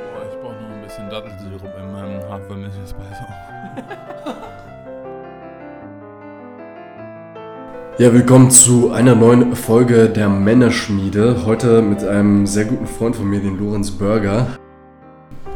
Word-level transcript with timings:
Boah, 0.00 0.24
ich 0.30 0.40
brauche 0.40 0.54
noch 0.54 0.70
ein 0.70 0.82
bisschen 0.82 1.10
Dattelsirup 1.10 1.62
in 1.78 1.92
meinem 1.92 2.22
Hafermilch-Espresso. 2.30 3.24
Ja, 7.98 8.12
willkommen 8.14 8.50
zu 8.50 8.92
einer 8.92 9.14
neuen 9.14 9.54
Folge 9.54 10.08
der 10.08 10.30
Männerschmiede. 10.30 11.44
Heute 11.44 11.82
mit 11.82 12.02
einem 12.02 12.46
sehr 12.46 12.64
guten 12.64 12.86
Freund 12.86 13.14
von 13.14 13.28
mir, 13.28 13.40
den 13.40 13.58
Lorenz 13.58 13.90
Burger. 13.90 14.46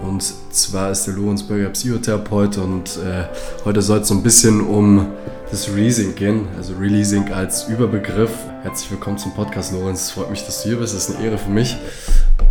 Und 0.02 0.22
zwar 0.22 0.90
ist 0.90 1.06
der 1.06 1.14
Lorenz 1.14 1.42
Burger 1.42 1.70
Psychotherapeut 1.70 2.58
und 2.58 2.98
äh, 2.98 3.24
heute 3.64 3.80
soll 3.80 4.00
es 4.00 4.08
so 4.08 4.14
ein 4.14 4.22
bisschen 4.22 4.60
um 4.60 5.06
das 5.50 5.70
Releasing 5.70 6.14
gehen, 6.14 6.46
also 6.58 6.74
Releasing 6.74 7.32
als 7.32 7.68
Überbegriff. 7.68 8.32
Herzlich 8.62 8.90
willkommen 8.90 9.16
zum 9.16 9.32
Podcast, 9.32 9.72
Lorenz. 9.72 10.10
Freut 10.10 10.30
mich, 10.30 10.44
dass 10.44 10.62
du 10.62 10.68
hier 10.68 10.78
bist. 10.78 10.94
Das 10.94 11.08
ist 11.08 11.16
eine 11.16 11.24
Ehre 11.24 11.38
für 11.38 11.50
mich. 11.50 11.78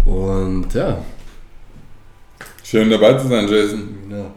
Und 0.05 0.73
ja, 0.73 0.98
Schön 2.73 2.90
dabei 2.90 3.13
zu 3.13 3.27
sein, 3.27 3.48
Jason. 3.48 3.98
Genau. 4.09 4.32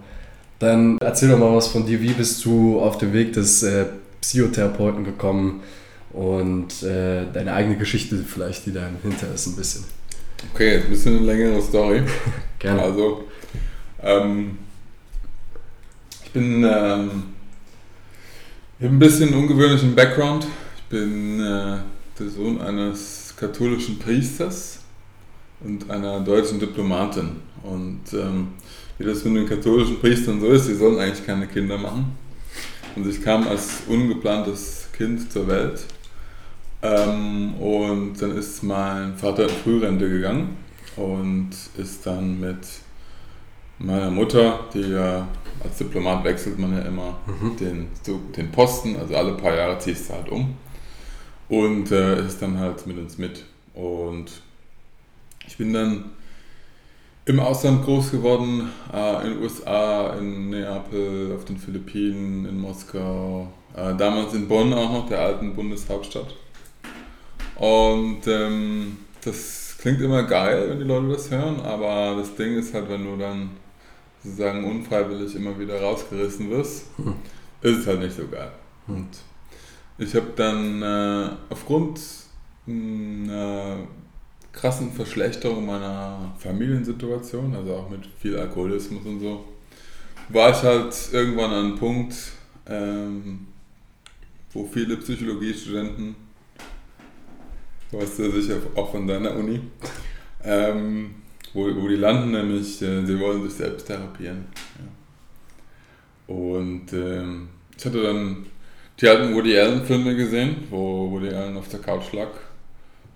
Dann 0.59 0.99
erzähl 0.99 1.31
doch 1.31 1.39
mal 1.39 1.57
was 1.57 1.69
von 1.69 1.87
dir. 1.87 2.03
Wie 2.03 2.13
bist 2.13 2.45
du 2.45 2.79
auf 2.79 2.99
den 2.99 3.15
Weg 3.15 3.33
des 3.33 3.63
äh, 3.63 3.87
Psychotherapeuten 4.21 5.05
gekommen 5.05 5.63
und 6.11 6.83
äh, 6.83 7.25
deine 7.33 7.55
eigene 7.55 7.79
Geschichte 7.79 8.19
vielleicht, 8.19 8.67
die 8.67 8.75
dahinter 8.75 9.33
ist, 9.35 9.47
ein 9.47 9.57
bisschen. 9.57 9.85
Okay, 10.53 10.75
jetzt 10.75 10.85
ein 10.85 10.91
bisschen 10.91 11.17
eine 11.17 11.25
längere 11.25 11.63
Story. 11.63 12.03
Gerne. 12.59 12.83
Also, 12.83 13.25
ähm, 14.03 14.59
ich 16.23 16.31
bin, 16.33 16.63
ähm, 16.63 17.23
ich 18.79 18.85
habe 18.85 18.97
ein 18.97 18.99
bisschen 18.99 19.33
ungewöhnlichen 19.33 19.95
Background. 19.95 20.47
Ich 20.77 20.83
bin 20.91 21.41
äh, 21.41 21.79
der 22.19 22.29
Sohn 22.29 22.61
eines 22.61 23.33
katholischen 23.35 23.99
Priesters 23.99 24.81
und 25.61 25.91
einer 25.91 26.21
deutschen 26.21 26.61
Diplomatin. 26.61 27.37
Und 27.67 28.01
ähm, 28.13 28.49
wie 28.99 29.05
das 29.05 29.25
mit 29.25 29.37
den 29.37 29.49
katholischen 29.49 29.99
Priestern 30.01 30.41
so 30.41 30.47
ist, 30.49 30.67
sie 30.67 30.75
sollen 30.77 30.99
eigentlich 30.99 31.27
keine 31.27 31.47
Kinder 31.47 31.77
machen. 31.79 32.17
Und 32.95 33.07
ich 33.07 33.23
kam 33.23 33.47
als 33.47 33.83
ungeplantes 33.89 34.89
Kind 34.97 35.31
zur 35.31 35.47
Welt. 35.49 35.81
Ähm, 36.83 37.55
und 37.55 38.15
dann 38.21 38.37
ist 38.37 38.63
mein 38.63 39.17
Vater 39.17 39.45
in 39.45 39.51
Frührente 39.51 40.09
gegangen 40.09 40.57
und 40.97 41.51
ist 41.77 42.07
dann 42.07 42.41
mit 42.41 42.59
meiner 43.79 44.11
Mutter, 44.11 44.61
die 44.73 44.81
ja 44.93 45.29
als 45.63 45.79
Diplomat 45.79 46.25
wechselt 46.25 46.59
man 46.59 46.73
ja 46.75 46.83
immer 46.83 47.19
Mhm. 47.27 47.57
den, 47.57 47.89
den 48.37 48.51
Posten, 48.53 48.97
also 48.97 49.17
alle 49.17 49.33
paar 49.35 49.55
Jahre 49.55 49.79
ziehst 49.79 50.09
du 50.09 50.15
halt 50.15 50.29
um. 50.29 50.55
Und 51.49 51.91
äh, 51.93 52.25
ist 52.27 52.41
dann 52.43 52.59
halt 52.59 52.87
mit 52.87 52.99
uns 52.99 53.19
mit. 53.19 53.45
Und 53.75 54.27
ich 55.47 55.57
bin 55.57 55.73
dann 55.73 56.07
im 57.27 57.41
Ausland 57.41 57.85
groß 57.85 58.13
geworden, 58.13 58.71
äh, 58.93 59.27
in 59.27 59.35
den 59.35 59.43
USA, 59.43 60.15
in 60.15 60.51
Neapel, 60.51 61.33
auf 61.35 61.45
den 61.45 61.59
Philippinen, 61.59 62.47
in 62.47 62.61
Moskau, 62.61 63.49
äh, 63.77 63.95
damals 63.97 64.33
in 64.35 64.47
Bonn 64.47 64.73
auch 64.73 64.93
noch, 64.93 65.09
der 65.09 65.21
alten 65.21 65.55
Bundeshauptstadt. 65.55 66.35
Und 67.57 68.21
ähm, 68.29 68.99
das 69.25 69.77
klingt 69.81 70.01
immer 70.01 70.23
geil, 70.23 70.67
wenn 70.69 70.79
die 70.79 70.85
Leute 70.85 71.09
das 71.09 71.31
hören, 71.31 71.61
aber 71.61 72.15
das 72.17 72.35
Ding 72.37 72.57
ist 72.57 72.73
halt, 72.73 72.89
wenn 72.89 73.05
du 73.05 73.17
dann 73.17 73.51
sozusagen 74.23 74.65
unfreiwillig 74.65 75.35
immer 75.35 75.59
wieder 75.59 75.81
rausgerissen 75.81 76.49
wirst, 76.51 76.87
Hm. 76.97 77.15
ist 77.61 77.79
es 77.79 77.87
halt 77.89 78.01
nicht 78.01 78.15
so 78.17 78.29
geil. 78.29 78.53
Und 78.87 79.09
ich 79.99 80.15
habe 80.15 80.29
dann 80.37 80.83
äh, 80.83 81.31
aufgrund 81.51 81.99
einer 82.69 83.79
krassen 84.57 84.91
Verschlechterung 84.91 85.67
meiner 85.67 86.35
Familiensituation, 86.39 87.55
also 87.55 87.75
auch 87.75 87.91
mit 87.91 88.01
viel 88.19 88.37
Alkoholismus 88.37 89.05
und 89.05 89.21
so, 89.21 89.45
war 90.31 90.51
ich 90.51 90.63
halt 90.63 90.95
irgendwann 91.13 91.51
an 91.53 91.65
einem 91.67 91.79
Punkt, 91.79 92.15
ähm, 92.67 93.47
wo 94.53 94.65
viele 94.65 94.97
Psychologiestudenten, 94.97 96.17
du 97.91 97.99
weißt 97.99 98.19
ja 98.19 98.31
sicher 98.31 98.57
auch 98.75 98.91
von 98.91 99.07
deiner 99.07 99.37
Uni, 99.37 99.61
ähm, 100.43 101.17
wo, 101.53 101.67
wo 101.77 101.87
die 101.87 101.97
landen, 101.97 102.33
nämlich 102.33 102.81
äh, 102.83 103.05
sie 103.05 103.21
wollen 103.21 103.43
sich 103.45 103.53
selbst 103.53 103.87
therapieren. 103.87 104.47
Ja. 104.79 106.35
Und 106.35 106.93
ähm, 106.95 107.49
ich 107.77 107.85
hatte 107.85 108.03
dann 108.03 108.47
die 108.99 109.07
alten 109.07 109.35
Woody 109.35 109.57
Allen 109.59 109.85
Filme 109.85 110.17
gesehen, 110.17 110.65
wo 110.71 111.11
Woody 111.11 111.29
Allen 111.29 111.57
auf 111.57 111.69
der 111.69 111.81
Couch 111.81 112.13
lag 112.13 112.31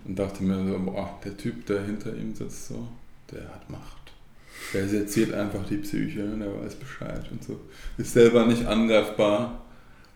und 0.05 0.17
dachte 0.17 0.43
mir 0.43 0.65
so, 0.67 0.79
boah, 0.79 1.19
der 1.23 1.37
Typ, 1.37 1.65
der 1.65 1.83
hinter 1.83 2.15
ihm 2.15 2.33
sitzt, 2.35 2.67
so, 2.69 2.87
der 3.31 3.43
hat 3.43 3.69
Macht. 3.69 3.97
Der 4.73 4.87
seziert 4.87 5.33
einfach 5.33 5.65
die 5.65 5.77
Psyche, 5.77 6.23
der 6.23 6.61
weiß 6.63 6.75
Bescheid 6.75 7.25
und 7.31 7.43
so. 7.43 7.59
Ist 7.97 8.13
selber 8.13 8.45
nicht 8.45 8.65
angreifbar, 8.65 9.61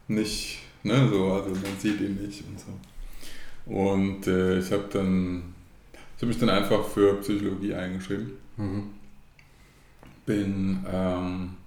nicht, 0.07 0.59
ne, 0.83 1.07
so, 1.11 1.31
also 1.33 1.49
man 1.49 1.79
sieht 1.79 1.99
ihn 2.01 2.15
nicht 2.21 2.43
und 2.47 2.59
so. 2.59 3.71
Und 3.71 4.27
äh, 4.27 4.59
ich 4.59 4.71
habe 4.71 4.85
dann, 4.91 5.55
ich 6.15 6.21
habe 6.21 6.27
mich 6.27 6.39
dann 6.39 6.49
einfach 6.49 6.87
für 6.87 7.19
Psychologie 7.21 7.73
eingeschrieben 7.73 8.33
Mhm. 8.57 8.91
bin 10.25 10.85
ähm, 10.89 11.57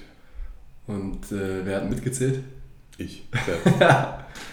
Und 0.87 1.31
äh, 1.31 1.65
wer 1.65 1.77
hat 1.77 1.89
mitgezählt? 1.89 2.39
Ich. 2.97 3.27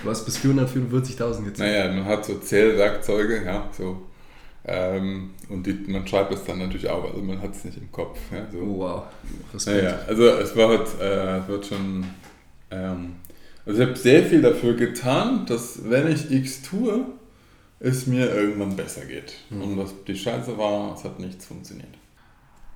Du 0.03 0.11
hast 0.11 0.25
bis 0.25 0.39
444.000 0.39 1.45
gezählt. 1.45 1.59
naja, 1.59 1.93
man 1.93 2.05
hat 2.05 2.25
so 2.25 2.39
Zählwerkzeuge, 2.39 3.45
ja, 3.45 3.69
so. 3.77 4.03
Ähm, 4.65 5.31
und 5.49 5.67
die, 5.67 5.73
man 5.73 6.07
schreibt 6.07 6.33
es 6.33 6.45
dann 6.45 6.59
natürlich 6.59 6.89
auch, 6.89 7.05
also 7.05 7.21
man 7.23 7.41
hat 7.41 7.55
es 7.55 7.65
nicht 7.65 7.79
im 7.79 7.91
Kopf. 7.91 8.19
Ja, 8.31 8.47
so. 8.51 8.59
Oh, 8.59 8.79
wow. 8.79 9.03
Respekt. 9.55 9.83
Naja, 9.83 9.99
also 10.07 10.27
es 10.27 10.57
war 10.57 10.69
halt, 10.69 10.89
äh, 11.01 11.39
es 11.39 11.49
wird 11.49 11.67
schon, 11.67 12.05
ähm, 12.71 13.15
also 13.65 13.81
ich 13.81 13.89
habe 13.89 13.99
sehr 13.99 14.25
viel 14.25 14.43
dafür 14.43 14.75
getan, 14.75 15.47
dass 15.47 15.81
wenn 15.89 16.13
ich 16.13 16.31
X 16.31 16.63
tue, 16.63 17.07
es 17.79 18.07
mir 18.07 18.31
irgendwann 18.35 18.77
besser 18.77 19.05
geht. 19.07 19.35
Mhm. 19.49 19.63
Und 19.63 19.79
was 19.79 19.95
die 20.07 20.17
Scheiße 20.17 20.57
war, 20.59 20.95
es 20.95 21.05
hat 21.05 21.19
nichts 21.19 21.47
funktioniert. 21.47 21.95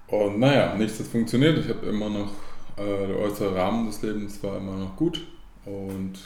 Und 0.08 0.38
naja, 0.38 0.74
nichts 0.76 0.98
hat 0.98 1.06
funktioniert. 1.06 1.58
Ich 1.58 1.68
habe 1.68 1.86
immer 1.86 2.08
noch, 2.08 2.32
äh, 2.76 3.06
der 3.06 3.18
äußere 3.18 3.54
Rahmen 3.54 3.86
des 3.86 4.02
Lebens 4.02 4.42
war 4.42 4.56
immer 4.56 4.76
noch 4.76 4.96
gut. 4.96 5.22
Und 5.64 6.18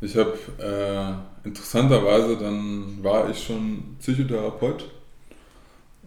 ich 0.00 0.16
habe 0.16 0.38
äh, 0.58 1.46
interessanterweise, 1.46 2.36
dann 2.36 3.02
war 3.02 3.28
ich 3.28 3.42
schon 3.42 3.96
Psychotherapeut 3.98 4.90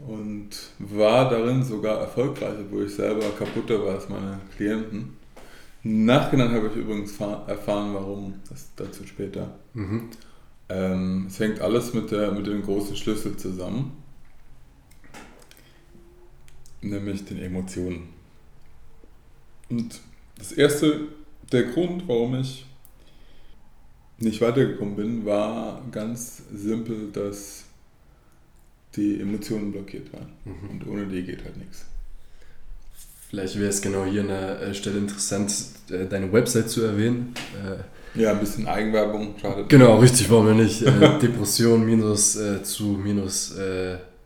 und 0.07 0.49
war 0.79 1.29
darin 1.29 1.63
sogar 1.63 1.99
erfolgreich, 1.99 2.55
obwohl 2.59 2.85
ich 2.85 2.95
selber 2.95 3.29
kaputter 3.37 3.83
war 3.85 3.95
als 3.95 4.09
meine 4.09 4.39
Klienten. 4.55 5.17
Nachhinein 5.83 6.53
habe 6.53 6.67
ich 6.67 6.75
übrigens 6.75 7.19
erfahren, 7.19 7.93
warum, 7.93 8.35
das 8.49 8.69
dazu 8.75 9.05
später. 9.05 9.53
Mhm. 9.73 10.09
Ähm, 10.69 11.25
es 11.27 11.39
hängt 11.39 11.59
alles 11.59 11.93
mit, 11.93 12.09
der, 12.11 12.31
mit 12.31 12.47
dem 12.47 12.63
großen 12.63 12.95
Schlüssel 12.95 13.35
zusammen, 13.35 13.91
nämlich 16.81 17.25
den 17.25 17.39
Emotionen. 17.39 18.09
Und 19.73 20.01
das 20.37 20.51
erste, 20.51 21.07
der 21.51 21.63
Grund, 21.63 22.07
warum 22.07 22.35
ich 22.39 22.67
nicht 24.19 24.39
weitergekommen 24.39 24.95
bin, 24.95 25.25
war 25.25 25.81
ganz 25.91 26.43
simpel, 26.53 27.09
dass 27.11 27.63
die 28.95 29.19
Emotionen 29.19 29.71
blockiert 29.71 30.13
waren. 30.13 30.29
Mhm. 30.45 30.69
Und 30.69 30.87
ohne 30.87 31.07
die 31.07 31.23
geht 31.23 31.43
halt 31.43 31.57
nichts. 31.57 31.85
Vielleicht 33.29 33.57
wäre 33.57 33.69
es 33.69 33.81
genau 33.81 34.05
hier 34.05 34.21
an 34.21 34.27
der 34.27 34.61
äh, 34.61 34.73
Stelle 34.75 34.99
interessant, 34.99 35.51
äh, 35.89 36.05
deine 36.05 36.31
Website 36.31 36.69
zu 36.69 36.83
erwähnen. 36.83 37.33
Äh, 37.65 38.21
ja, 38.21 38.29
ein 38.33 38.39
bisschen 38.39 38.67
Eigenwerbung 38.67 39.33
schadet. 39.41 39.69
Genau, 39.69 39.97
richtig, 39.97 40.29
warum 40.29 40.45
wir 40.45 40.53
nicht. 40.53 40.81
Depression 41.21 41.83
minus 41.83 42.37
zu 42.61 42.83
minus 42.89 43.55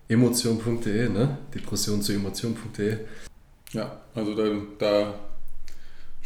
emotion.de, 0.10 1.08
ne? 1.08 1.38
Depression 1.56 2.02
zu 2.02 2.12
emotion.de. 2.12 2.98
Ja, 3.72 4.02
also 4.14 4.36
da, 4.36 4.44
da 4.78 5.14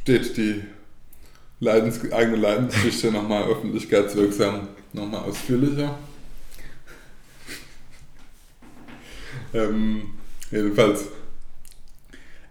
steht 0.01 0.37
die 0.37 0.63
Leidens, 1.59 2.11
eigene 2.11 2.37
Leidensgeschichte 2.37 3.11
nochmal 3.11 3.47
öffentlichkeitswirksam, 3.47 4.67
nochmal 4.93 5.21
ausführlicher. 5.21 5.97
ähm, 9.53 10.03
jedenfalls, 10.49 11.05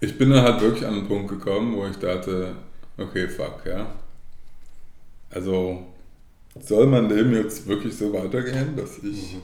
ich 0.01 0.17
bin 0.17 0.31
dann 0.31 0.45
halt 0.45 0.61
wirklich 0.61 0.87
an 0.87 0.95
einen 0.95 1.09
Punkt 1.09 1.29
gekommen, 1.29 1.75
wo 1.75 1.87
ich 1.87 1.97
dachte, 1.97 2.55
okay, 2.97 3.29
fuck, 3.29 3.63
ja. 3.67 3.95
Also, 5.31 5.87
soll 6.61 6.87
mein 6.87 7.09
Leben 7.09 7.35
jetzt 7.35 7.67
wirklich 7.67 7.97
so 7.97 8.13
weitergehen, 8.13 8.77
dass 8.77 8.99
ich 8.99 9.35
mhm. 9.35 9.43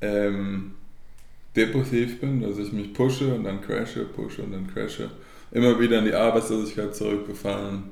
ähm, 0.00 0.74
depressiv 1.54 2.20
bin, 2.20 2.40
dass 2.40 2.58
ich 2.58 2.72
mich 2.72 2.92
pushe 2.92 3.34
und 3.34 3.44
dann 3.44 3.60
crashe, 3.60 4.04
pushe 4.04 4.42
und 4.42 4.52
dann 4.52 4.72
crashe, 4.72 5.10
immer 5.52 5.78
wieder 5.78 5.98
in 5.98 6.04
die 6.04 6.14
Arbeitslosigkeit 6.14 6.94
zurückgefallen, 6.94 7.84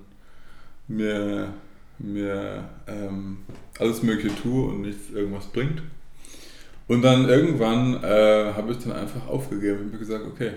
mir, 0.87 1.53
mir 1.99 2.69
ähm, 2.87 3.39
alles 3.79 4.03
Mögliche 4.03 4.35
tue 4.37 4.69
und 4.69 4.83
nichts 4.83 5.11
irgendwas 5.11 5.47
bringt. 5.47 5.83
Und 6.87 7.03
dann 7.03 7.29
irgendwann 7.29 8.03
äh, 8.03 8.53
habe 8.55 8.73
ich 8.73 8.79
dann 8.79 8.93
einfach 8.93 9.27
aufgegeben 9.27 9.81
und 9.81 9.93
mir 9.93 9.99
gesagt, 9.99 10.25
okay, 10.27 10.53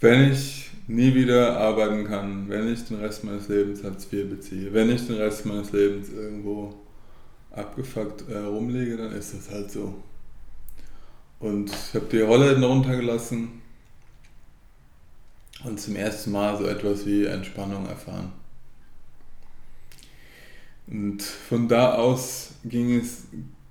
wenn 0.00 0.32
ich 0.32 0.70
nie 0.86 1.14
wieder 1.14 1.56
arbeiten 1.58 2.04
kann, 2.04 2.48
wenn 2.48 2.72
ich 2.72 2.84
den 2.84 2.98
Rest 2.98 3.24
meines 3.24 3.48
Lebens 3.48 3.84
Hartz 3.84 4.06
IV 4.12 4.28
beziehe, 4.28 4.72
wenn 4.72 4.90
ich 4.90 5.06
den 5.06 5.16
Rest 5.16 5.46
meines 5.46 5.72
Lebens 5.72 6.10
irgendwo 6.10 6.74
abgefuckt 7.52 8.24
äh, 8.28 8.38
rumlege, 8.38 8.96
dann 8.96 9.12
ist 9.12 9.34
das 9.34 9.50
halt 9.50 9.70
so. 9.70 9.94
Und 11.38 11.70
ich 11.70 11.94
habe 11.94 12.06
die 12.10 12.20
Rolle 12.20 12.60
runtergelassen 12.60 13.59
und 15.64 15.80
zum 15.80 15.96
ersten 15.96 16.32
Mal 16.32 16.56
so 16.58 16.66
etwas 16.66 17.06
wie 17.06 17.24
Entspannung 17.24 17.86
erfahren. 17.86 18.32
Und 20.86 21.22
von 21.22 21.68
da 21.68 21.94
aus 21.94 22.52
ging 22.64 22.98
es 22.98 23.24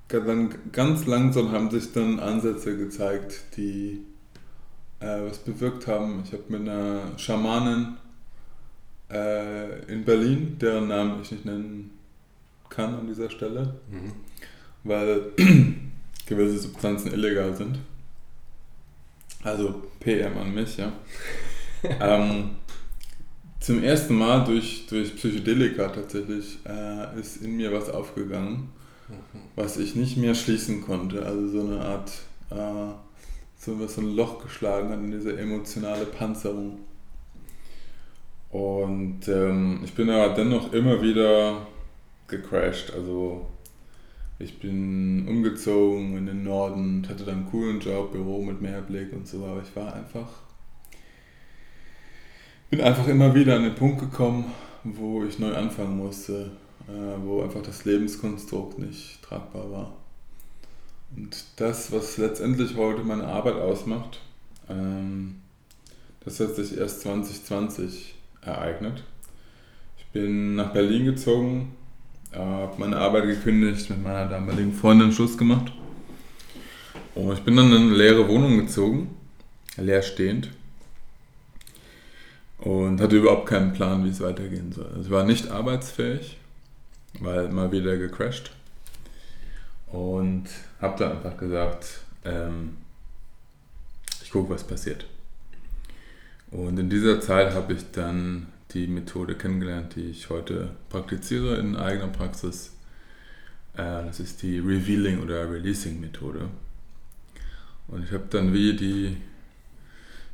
dann 0.08 0.56
ganz 0.72 1.06
langsam 1.06 1.52
haben 1.52 1.70
sich 1.70 1.92
dann 1.92 2.20
Ansätze 2.20 2.76
gezeigt, 2.78 3.44
die 3.58 4.02
äh, 5.00 5.22
was 5.22 5.38
bewirkt 5.40 5.86
haben. 5.88 6.24
Ich 6.26 6.34
habe 6.34 6.44
mit 6.50 6.62
einer 6.62 7.18
Schamanin 7.18 7.98
äh, 9.12 9.84
in 9.92 10.04
Berlin, 10.04 10.58
deren 10.60 10.88
Namen 10.88 11.22
ich 11.22 11.32
nicht 11.32 11.46
nennen 11.46 11.92
kann 12.70 12.96
an 12.96 13.08
dieser 13.08 13.30
Stelle, 13.30 13.76
mhm. 13.92 14.14
weil 14.84 15.32
gewisse 16.26 16.60
Substanzen 16.60 17.12
illegal 17.12 17.56
sind. 17.56 17.80
Also 19.44 19.84
PM 20.00 20.38
an 20.38 20.54
mich, 20.54 20.78
ja. 20.78 20.92
Ähm, 21.84 22.52
zum 23.60 23.84
ersten 23.84 24.16
Mal 24.16 24.44
durch, 24.44 24.88
durch 24.88 25.16
Psychedelika 25.16 25.90
tatsächlich 25.90 26.60
äh, 26.66 27.20
ist 27.20 27.44
in 27.44 27.58
mir 27.58 27.72
was 27.72 27.90
aufgegangen 27.90 28.70
was 29.56 29.78
ich 29.78 29.96
nicht 29.96 30.18
mehr 30.18 30.36
schließen 30.36 30.82
konnte. 30.82 31.26
Also 31.26 31.48
so 31.48 31.62
eine 31.62 31.82
Art, 31.82 32.12
äh, 32.52 32.94
so, 33.58 33.88
so 33.88 34.02
ein 34.02 34.16
Loch 34.16 34.44
geschlagen 34.44 34.90
hat 34.90 35.00
in 35.00 35.12
diese 35.12 35.38
emotionale 35.38 36.06
Panzerung. 36.06 36.80
Und 38.50 39.28
ähm, 39.28 39.82
ich 39.84 39.94
bin 39.94 40.10
aber 40.10 40.34
dennoch 40.34 40.74
immer 40.74 41.02
wieder 41.02 41.68
gecrashed. 42.28 42.94
Also 42.94 43.46
ich 44.40 44.60
bin 44.60 45.28
umgezogen 45.28 46.18
in 46.18 46.26
den 46.26 46.44
Norden, 46.44 47.06
hatte 47.08 47.26
dann 47.26 47.40
einen 47.40 47.50
coolen 47.50 47.80
Job, 47.80 48.12
Büro 48.12 48.42
mit 48.42 48.62
Meerblick 48.62 49.14
und 49.14 49.28
so, 49.28 49.46
aber 49.46 49.62
ich 49.62 49.76
war 49.76 49.94
einfach, 49.94 50.30
bin 52.70 52.82
einfach 52.82 53.08
immer 53.08 53.34
wieder 53.36 53.56
an 53.56 53.64
den 53.64 53.76
Punkt 53.76 54.00
gekommen, 54.00 54.46
wo 54.84 55.24
ich 55.24 55.40
neu 55.40 55.54
anfangen 55.56 55.98
musste 55.98 56.52
äh, 56.90 57.24
wo 57.24 57.44
einfach 57.44 57.62
das 57.62 57.86
Lebenskonstrukt 57.86 58.80
nicht 58.80 59.22
tragbar 59.22 59.72
war. 59.72 59.94
Und 61.16 61.44
das, 61.58 61.92
was 61.92 62.18
letztendlich 62.18 62.76
heute 62.76 63.04
meine 63.04 63.26
Arbeit 63.28 63.56
ausmacht, 63.56 64.20
ähm, 64.70 65.36
das 66.26 66.40
hat 66.40 66.56
sich 66.56 66.78
erst 66.78 67.02
2020 67.02 68.16
ereignet. 68.42 69.04
Ich 69.98 70.06
bin 70.08 70.56
nach 70.56 70.74
Berlin 70.74 71.06
gezogen, 71.06 71.76
habe 72.34 72.74
meine 72.78 72.98
Arbeit 72.98 73.26
gekündigt, 73.26 73.90
mit 73.90 74.04
meiner 74.04 74.28
damaligen 74.28 74.74
Freundin 74.74 75.12
Schluss 75.12 75.38
gemacht. 75.38 75.72
Und 77.14 77.34
ich 77.34 77.42
bin 77.42 77.56
dann 77.56 77.72
in 77.72 77.84
eine 77.84 77.96
leere 77.96 78.28
Wohnung 78.28 78.58
gezogen, 78.58 79.16
leerstehend. 79.78 80.50
Und 82.62 83.00
hatte 83.00 83.16
überhaupt 83.16 83.48
keinen 83.48 83.74
Plan, 83.74 84.04
wie 84.04 84.10
es 84.10 84.20
weitergehen 84.20 84.72
soll. 84.72 84.88
Also 84.88 85.02
ich 85.02 85.10
war 85.12 85.24
nicht 85.24 85.50
arbeitsfähig 85.50 86.40
weil 87.20 87.50
mal 87.50 87.72
wieder 87.72 87.98
gecrashed. 87.98 88.52
Und 89.88 90.46
habe 90.80 91.00
dann 91.00 91.18
einfach 91.18 91.38
gesagt, 91.38 92.02
ähm, 92.24 92.78
ich 94.22 94.30
gucke, 94.30 94.54
was 94.54 94.64
passiert. 94.64 95.06
Und 96.52 96.78
in 96.78 96.90
dieser 96.90 97.20
Zeit 97.22 97.54
habe 97.54 97.74
ich 97.74 97.92
dann 97.92 98.48
die 98.72 98.88
Methode 98.88 99.36
kennengelernt, 99.36 99.96
die 99.96 100.10
ich 100.10 100.30
heute 100.30 100.72
praktiziere 100.90 101.58
in 101.58 101.76
eigener 101.76 102.08
Praxis. 102.08 102.72
Äh, 103.74 104.06
das 104.06 104.20
ist 104.20 104.44
die 104.44 104.60
Revealing 104.60 105.24
oder 105.24 105.52
Releasing 105.52 106.00
Methode. 106.00 106.50
Und 107.88 108.04
ich 108.04 108.12
habe 108.12 108.26
dann 108.30 108.54
wie 108.54 108.76
die, 108.76 109.18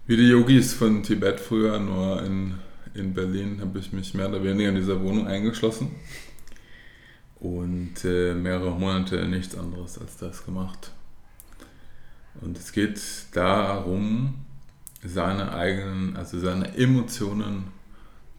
wie 0.07 0.17
die 0.17 0.27
Yogis 0.29 0.73
von 0.73 1.01
Tibet 1.03 1.39
früher, 1.39 1.79
nur 1.79 2.21
in, 2.23 2.55
in 2.93 3.13
Berlin, 3.13 3.59
habe 3.61 3.79
ich 3.79 3.91
mich 3.91 4.13
mehr 4.13 4.29
oder 4.29 4.43
weniger 4.43 4.69
in 4.69 4.75
dieser 4.75 5.01
Wohnung 5.01 5.27
eingeschlossen 5.27 5.91
und 7.39 8.05
äh, 8.05 8.33
mehrere 8.33 8.71
Monate 8.71 9.27
nichts 9.27 9.57
anderes 9.57 9.97
als 9.97 10.17
das 10.17 10.45
gemacht. 10.45 10.91
Und 12.41 12.57
es 12.57 12.71
geht 12.71 13.01
darum, 13.33 14.45
seine 15.03 15.53
eigenen, 15.53 16.15
also 16.17 16.39
seine 16.39 16.75
Emotionen 16.77 17.65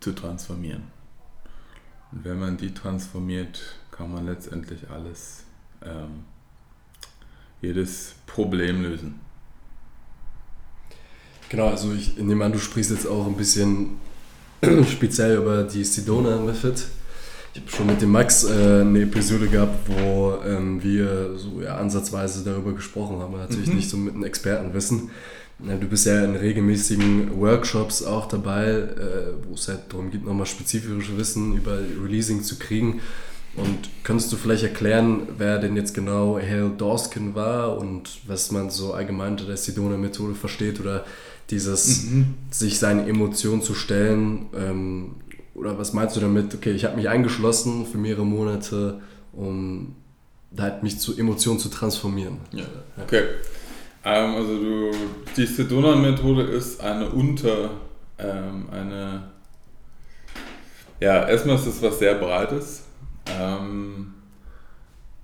zu 0.01 0.13
transformieren. 0.13 0.85
Und 2.13 2.25
wenn 2.25 2.39
man 2.39 2.57
die 2.57 2.75
transformiert, 2.75 3.77
kann 3.91 4.13
man 4.13 4.27
letztendlich 4.27 4.91
alles, 4.91 5.45
ähm, 5.83 6.25
jedes 7.61 8.15
Problem 8.27 8.83
lösen. 8.83 9.26
Genau, 11.49 11.69
also 11.69 11.93
ich 11.93 12.17
nehme 12.17 12.45
an, 12.45 12.53
du 12.53 12.59
sprichst 12.59 12.91
jetzt 12.91 13.07
auch 13.07 13.27
ein 13.27 13.37
bisschen 13.37 13.99
speziell 14.91 15.37
über 15.37 15.63
die 15.63 15.85
Sedona 15.85 16.39
Method. 16.39 16.75
Ich 17.55 17.61
habe 17.63 17.71
schon 17.71 17.87
mit 17.87 18.03
dem 18.03 18.11
Max 18.11 18.45
äh, 18.45 18.81
eine 18.81 19.03
Episode 19.03 19.47
gehabt, 19.49 19.89
wo 19.89 20.35
ähm, 20.45 20.83
wir 20.83 21.39
so 21.39 21.63
ja, 21.63 21.77
ansatzweise 21.77 22.45
darüber 22.45 22.73
gesprochen 22.73 23.19
haben. 23.19 23.37
Natürlich 23.37 23.69
mhm. 23.69 23.77
nicht 23.77 23.89
so 23.89 23.97
mit 23.97 24.15
einem 24.15 24.25
Expertenwissen. 24.25 25.11
Du 25.59 25.87
bist 25.89 26.05
ja 26.05 26.23
in 26.23 26.37
regelmäßigen 26.37 27.41
Workshops 27.41 28.03
auch 28.03 28.29
dabei, 28.29 28.67
äh, 28.67 29.33
wo 29.49 29.55
es 29.55 29.69
halt 29.69 29.85
darum 29.89 30.11
geht, 30.11 30.23
nochmal 30.23 30.45
spezifisches 30.45 31.17
Wissen 31.17 31.57
über 31.57 31.79
Releasing 32.03 32.43
zu 32.43 32.59
kriegen. 32.59 33.01
Und 33.57 33.89
könntest 34.05 34.31
du 34.31 34.37
vielleicht 34.37 34.65
erklären, 34.65 35.29
wer 35.39 35.59
denn 35.59 35.77
jetzt 35.77 35.95
genau 35.95 36.39
Hale 36.39 36.73
Dawson 36.77 37.35
war 37.35 37.79
und 37.79 38.19
was 38.27 38.51
man 38.53 38.69
so 38.69 38.93
allgemein 38.93 39.33
unter 39.33 39.47
der 39.47 39.57
Sedona-Methode 39.57 40.35
versteht 40.35 40.79
oder 40.79 41.07
dieses 41.51 42.05
mhm. 42.05 42.35
sich 42.51 42.79
seinen 42.79 43.09
Emotionen 43.09 43.63
zu 43.63 43.75
stellen, 43.75 44.47
ähm, 44.55 45.17
oder 45.55 45.79
was 45.79 45.93
meinst 45.93 46.17
du 46.17 46.21
damit? 46.21 46.55
Okay, 46.55 46.73
ich 46.73 46.85
habe 46.85 46.97
mich 46.97 47.09
eingeschlossen 47.09 47.87
für 47.87 47.99
mehrere 47.99 48.27
Monate, 48.27 49.01
um 49.33 49.95
halt 50.59 50.83
mich 50.83 50.99
zu 50.99 51.17
Emotionen 51.17 51.59
zu 51.59 51.69
transformieren. 51.69 52.39
Ja. 52.53 52.65
Okay. 53.03 53.25
Ähm, 54.05 54.35
also 54.35 54.57
du, 54.59 54.91
die 55.37 55.47
Sedona-Methode 55.47 56.43
ist 56.43 56.81
eine 56.81 57.09
unter, 57.09 57.71
ähm, 58.19 58.69
eine, 58.71 59.31
ja, 61.01 61.29
erstmal 61.29 61.57
ist 61.57 61.67
es 61.67 61.83
was 61.83 61.99
sehr 61.99 62.15
Breites. 62.15 62.85
Ähm, 63.27 64.15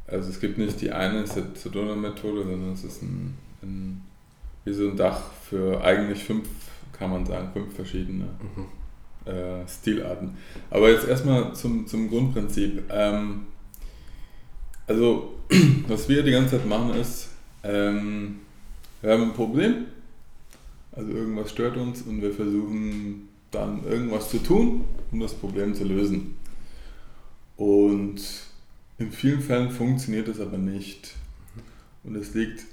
also 0.06 0.28
es 0.28 0.40
gibt 0.40 0.58
nicht 0.58 0.80
die 0.80 0.90
eine 0.90 1.24
Sedona-Methode, 1.26 2.42
sondern 2.42 2.72
es 2.72 2.84
ist 2.84 3.02
ein, 3.02 3.34
ein, 3.62 4.02
wie 4.64 4.72
so 4.72 4.88
ein 4.88 4.96
Dach 4.96 5.20
für 5.48 5.82
eigentlich 5.82 6.24
fünf, 6.24 6.48
kann 6.92 7.10
man 7.10 7.26
sagen, 7.26 7.50
fünf 7.52 7.74
verschiedene 7.74 8.28
mhm. 8.56 9.30
äh, 9.30 9.68
Stilarten. 9.68 10.36
Aber 10.70 10.90
jetzt 10.90 11.06
erstmal 11.06 11.54
zum, 11.54 11.86
zum 11.86 12.08
Grundprinzip. 12.08 12.84
Ähm, 12.90 13.46
also 14.86 15.34
was 15.88 16.08
wir 16.08 16.22
die 16.22 16.32
ganze 16.32 16.58
Zeit 16.58 16.66
machen 16.66 16.94
ist, 16.94 17.30
ähm, 17.64 18.40
wir 19.00 19.12
haben 19.12 19.22
ein 19.22 19.34
Problem, 19.34 19.86
also 20.92 21.10
irgendwas 21.10 21.50
stört 21.50 21.76
uns 21.76 22.02
und 22.02 22.22
wir 22.22 22.32
versuchen 22.32 23.28
dann 23.50 23.84
irgendwas 23.84 24.30
zu 24.30 24.38
tun, 24.38 24.84
um 25.10 25.20
das 25.20 25.34
Problem 25.34 25.74
zu 25.74 25.84
lösen. 25.84 26.36
Und 27.56 28.20
in 28.98 29.12
vielen 29.12 29.40
Fällen 29.40 29.70
funktioniert 29.70 30.28
das 30.28 30.40
aber 30.40 30.58
nicht. 30.58 31.14
Und 32.04 32.16
es 32.16 32.34
liegt 32.34 32.64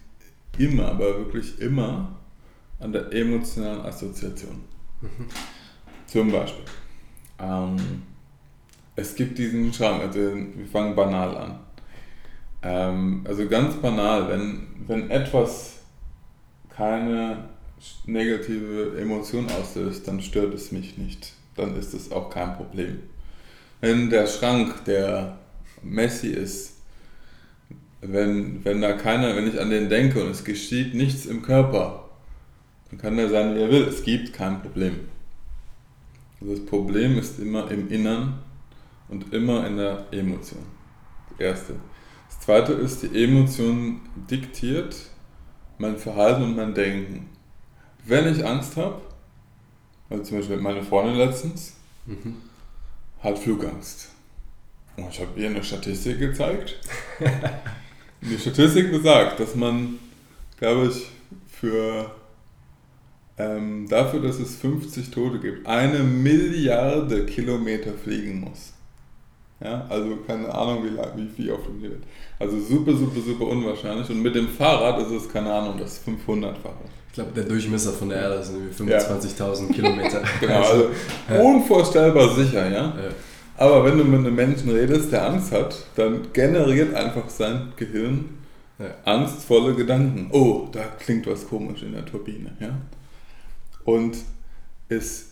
immer, 0.57 0.89
aber 0.89 1.17
wirklich 1.19 1.59
immer 1.59 2.15
an 2.79 2.91
der 2.91 3.11
emotionalen 3.13 3.81
Assoziation. 3.81 4.61
Mhm. 5.01 5.25
Zum 6.07 6.31
Beispiel, 6.31 6.65
ähm, 7.39 7.77
es 8.95 9.15
gibt 9.15 9.37
diesen 9.37 9.71
Schrank, 9.73 10.01
also 10.01 10.19
wir 10.19 10.67
fangen 10.71 10.95
banal 10.95 11.37
an. 11.37 11.59
Ähm, 12.61 13.25
also 13.27 13.47
ganz 13.47 13.75
banal, 13.75 14.29
wenn, 14.29 14.67
wenn 14.87 15.09
etwas 15.09 15.79
keine 16.69 17.49
negative 18.05 18.97
Emotion 18.99 19.47
auslöst, 19.49 20.07
dann 20.07 20.21
stört 20.21 20.53
es 20.53 20.71
mich 20.71 20.97
nicht. 20.97 21.33
Dann 21.55 21.75
ist 21.75 21.93
es 21.93 22.11
auch 22.11 22.29
kein 22.29 22.55
Problem. 22.55 22.99
Wenn 23.81 24.09
der 24.09 24.27
Schrank, 24.27 24.83
der 24.85 25.37
messy 25.81 26.27
ist, 26.27 26.78
wenn, 28.01 28.63
wenn 28.63 28.81
da 28.81 28.93
keiner, 28.93 29.35
wenn 29.35 29.47
ich 29.47 29.59
an 29.59 29.69
den 29.69 29.89
denke 29.89 30.23
und 30.23 30.31
es 30.31 30.43
geschieht 30.43 30.93
nichts 30.93 31.25
im 31.25 31.41
Körper, 31.41 32.09
dann 32.89 32.99
kann 32.99 33.17
der 33.17 33.29
sein, 33.29 33.55
wie 33.55 33.61
er 33.61 33.69
will. 33.69 33.83
Es 33.83 34.03
gibt 34.03 34.33
kein 34.33 34.61
Problem. 34.61 34.99
Also 36.39 36.55
das 36.55 36.65
Problem 36.65 37.17
ist 37.17 37.39
immer 37.39 37.69
im 37.69 37.89
Innern 37.89 38.39
und 39.09 39.33
immer 39.33 39.67
in 39.67 39.77
der 39.77 40.05
Emotion. 40.11 40.63
Das 41.31 41.39
erste. 41.39 41.75
Das 42.29 42.39
zweite 42.39 42.73
ist, 42.73 43.03
die 43.03 43.23
Emotion 43.23 44.01
diktiert 44.29 44.95
mein 45.77 45.97
Verhalten 45.97 46.43
und 46.43 46.55
mein 46.55 46.73
Denken. 46.73 47.29
Wenn 48.05 48.33
ich 48.33 48.45
Angst 48.45 48.77
habe, 48.77 49.01
also 50.09 50.23
zum 50.23 50.37
Beispiel 50.37 50.57
meine 50.57 50.83
Freundin 50.83 51.17
letztens, 51.17 51.73
mhm. 52.05 52.37
hat 53.21 53.37
Flugangst. 53.37 54.09
Und 54.95 55.09
ich 55.09 55.19
habe 55.19 55.39
ihr 55.39 55.49
eine 55.49 55.63
Statistik 55.63 56.19
gezeigt. 56.19 56.79
die 58.21 58.37
Statistik 58.37 58.91
besagt, 58.91 59.39
dass 59.39 59.55
man, 59.55 59.99
glaube 60.57 60.87
ich, 60.87 61.09
für 61.49 62.11
ähm, 63.37 63.87
dafür, 63.87 64.21
dass 64.21 64.39
es 64.39 64.55
50 64.57 65.11
Tote 65.11 65.39
gibt, 65.39 65.65
eine 65.65 65.99
Milliarde 65.99 67.25
Kilometer 67.25 67.91
fliegen 67.93 68.41
muss. 68.41 68.73
Ja, 69.61 69.85
also 69.89 70.17
keine 70.25 70.53
Ahnung, 70.53 70.85
wie, 70.85 71.21
wie 71.21 71.27
viel 71.27 71.51
auf 71.51 71.65
dem 71.65 71.81
wird. 71.81 72.03
Also 72.37 72.59
super, 72.59 72.93
super, 72.95 73.19
super 73.19 73.47
unwahrscheinlich. 73.47 74.09
Und 74.09 74.21
mit 74.21 74.35
dem 74.35 74.47
Fahrrad 74.47 75.01
ist 75.01 75.11
es, 75.11 75.31
keine 75.31 75.53
Ahnung, 75.53 75.77
das 75.77 76.01
500-fache. 76.05 76.85
Ich 77.07 77.13
glaube, 77.13 77.31
der 77.35 77.43
Durchmesser 77.43 77.91
von 77.91 78.09
der 78.09 78.21
Erde 78.21 78.43
sind 78.43 78.73
25.000 78.73 79.67
ja. 79.67 79.73
Kilometer. 79.73 80.21
genau, 80.39 80.61
also 80.61 80.89
ja. 81.29 81.39
unvorstellbar 81.39 82.35
sicher, 82.35 82.69
ja? 82.69 82.83
ja? 82.85 83.09
Aber 83.59 83.83
wenn 83.83 83.97
du 83.97 84.03
mit 84.05 84.19
einem 84.19 84.35
Menschen 84.35 84.69
redest, 84.69 85.11
der 85.11 85.29
Angst 85.29 85.51
hat, 85.51 85.75
dann 85.95 86.31
generiert 86.33 86.93
einfach 86.93 87.29
sein 87.29 87.73
Gehirn 87.75 88.37
angstvolle 89.03 89.75
Gedanken. 89.75 90.29
Oh, 90.31 90.69
da 90.71 90.83
klingt 90.99 91.27
was 91.27 91.45
komisch 91.47 91.83
in 91.83 91.91
der 91.91 92.05
Turbine, 92.05 92.55
ja? 92.61 92.77
Und 93.83 94.17
es 94.87 95.29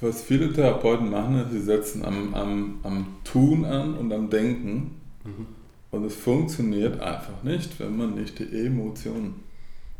was 0.00 0.22
viele 0.22 0.52
Therapeuten 0.52 1.10
machen, 1.10 1.38
ist, 1.38 1.52
sie 1.52 1.60
setzen 1.60 2.04
am, 2.04 2.34
am, 2.34 2.78
am 2.82 3.06
Tun 3.24 3.64
an 3.64 3.94
und 3.94 4.12
am 4.12 4.28
Denken. 4.28 5.00
Mhm. 5.24 5.46
Und 5.90 6.04
es 6.04 6.14
funktioniert 6.14 7.00
einfach 7.00 7.42
nicht, 7.42 7.78
wenn 7.80 7.96
man 7.96 8.14
nicht 8.14 8.38
die 8.38 8.66
Emotionen 8.66 9.40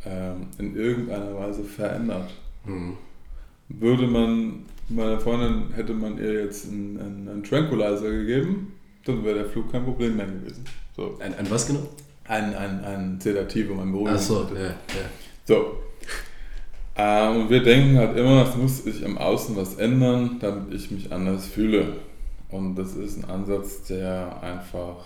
ähm, 0.04 0.48
in 0.58 0.76
irgendeiner 0.76 1.34
Weise 1.36 1.64
verändert. 1.64 2.34
Mhm. 2.64 2.94
Würde 3.68 4.06
man, 4.06 4.66
meiner 4.88 5.20
Freundin 5.20 5.72
hätte 5.74 5.94
man 5.94 6.18
ihr 6.18 6.44
jetzt 6.44 6.68
einen, 6.68 6.98
einen, 7.00 7.28
einen 7.28 7.44
Tranquilizer 7.44 8.10
gegeben, 8.10 8.74
dann 9.04 9.24
wäre 9.24 9.38
der 9.38 9.46
Flug 9.46 9.70
kein 9.72 9.84
Problem 9.84 10.16
mehr 10.16 10.26
gewesen. 10.26 10.64
So. 10.96 11.18
Ein, 11.20 11.34
ein 11.34 11.50
was 11.50 11.66
genau? 11.66 11.88
Ein, 12.26 12.54
ein, 12.54 12.84
ein 12.84 13.20
Sedativum, 13.20 13.80
ein 13.80 13.92
Beruhigungsmittel. 13.92 14.46
Ach 14.46 14.50
so, 14.50 14.56
ja, 14.56 14.68
ja. 14.68 15.08
So, 15.46 15.76
ähm, 16.96 17.42
und 17.42 17.50
wir 17.50 17.62
denken 17.62 17.98
halt 17.98 18.16
immer, 18.16 18.48
es 18.48 18.56
muss 18.56 18.84
sich 18.84 19.02
im 19.02 19.18
Außen 19.18 19.56
was 19.56 19.76
ändern, 19.76 20.38
damit 20.40 20.72
ich 20.72 20.90
mich 20.90 21.12
anders 21.12 21.46
fühle. 21.46 21.96
Und 22.50 22.76
das 22.76 22.94
ist 22.94 23.16
ein 23.16 23.28
Ansatz, 23.28 23.82
der 23.84 24.40
einfach 24.42 25.04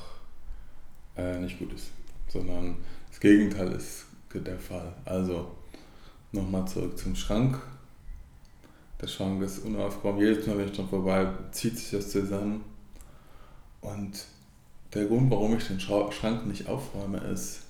äh, 1.17 1.39
nicht 1.39 1.59
gut 1.59 1.73
ist, 1.73 1.91
sondern 2.29 2.77
das 3.09 3.21
Gegenteil 3.21 3.73
ist 3.73 4.05
der 4.35 4.59
Fall. 4.59 4.93
Also 5.07 5.51
nochmal 6.33 6.69
zurück 6.69 6.99
zum 6.99 7.17
Schrank. 7.17 7.59
Der 9.01 9.07
Schrank 9.07 9.43
ist 9.43 9.61
unaufgeräumt. 9.61 10.21
Jedes 10.21 10.47
Mal, 10.47 10.59
wenn 10.59 10.67
ich 10.67 10.73
dran 10.73 10.89
vorbei, 10.89 11.29
zieht 11.53 11.79
sich 11.79 11.91
das 11.91 12.11
zusammen. 12.11 12.65
Und 13.81 14.25
der 14.95 15.07
Grund, 15.07 15.31
warum 15.31 15.57
ich 15.57 15.67
den 15.69 15.81
Schrank 15.81 16.47
nicht 16.47 16.69
aufräume, 16.69 17.19
ist, 17.19 17.63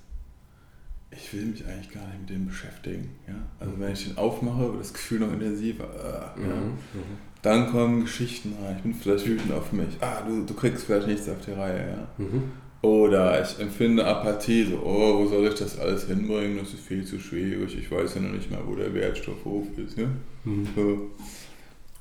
ich 1.11 1.33
will 1.33 1.47
mich 1.47 1.67
eigentlich 1.67 1.91
gar 1.91 2.07
nicht 2.07 2.21
mit 2.21 2.31
dem 2.31 2.47
beschäftigen. 2.47 3.11
Ja? 3.27 3.35
Also 3.61 3.79
wenn 3.79 3.93
ich 3.93 4.05
den 4.05 4.19
aufmache, 4.19 4.73
wird 4.73 4.81
das 4.81 4.93
Gefühl 4.93 5.21
noch 5.21 5.33
intensiver. 5.33 6.35
Äh, 6.37 6.41
mhm. 6.41 6.49
Ja? 6.49 6.57
Mhm. 6.57 7.19
Dann 7.43 7.71
kommen 7.71 8.03
Geschichten 8.03 8.55
rein. 8.63 8.77
Ich 8.77 8.83
bin 8.83 8.95
vielleicht 8.95 9.27
wütend 9.27 9.53
auf 9.53 9.73
mich. 9.73 9.89
Ah, 10.01 10.23
du, 10.23 10.45
du 10.45 10.55
kriegst 10.55 10.85
vielleicht 10.85 11.07
nichts 11.07 11.29
auf 11.29 11.41
die 11.45 11.53
Reihe. 11.53 11.91
Ja? 11.91 12.25
Mhm. 12.25 12.53
Oder 12.81 13.43
ich 13.43 13.59
empfinde 13.59 14.07
Apathie, 14.07 14.65
so, 14.65 14.79
oh, 14.85 15.19
wo 15.19 15.27
soll 15.27 15.49
ich 15.49 15.55
das 15.55 15.79
alles 15.79 16.07
hinbringen? 16.07 16.59
Das 16.59 16.73
ist 16.73 16.87
viel 16.87 17.05
zu 17.05 17.19
schwierig. 17.19 17.77
Ich 17.77 17.91
weiß 17.91 18.15
ja 18.15 18.21
noch 18.21 18.33
nicht 18.33 18.51
mal, 18.51 18.63
wo 18.65 18.77
der 18.77 18.95
Wertstoff 18.95 19.45
hoch 19.45 19.67
ist. 19.77 19.99
Ja? 19.99 20.07
Mhm. 20.45 20.69
So. 20.77 21.11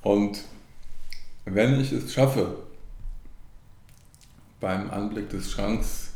Und 0.03 0.43
wenn 1.45 1.79
ich 1.79 1.91
es 1.91 2.13
schaffe, 2.13 2.57
beim 4.59 4.89
Anblick 4.89 5.29
des 5.29 5.51
Schranks 5.51 6.13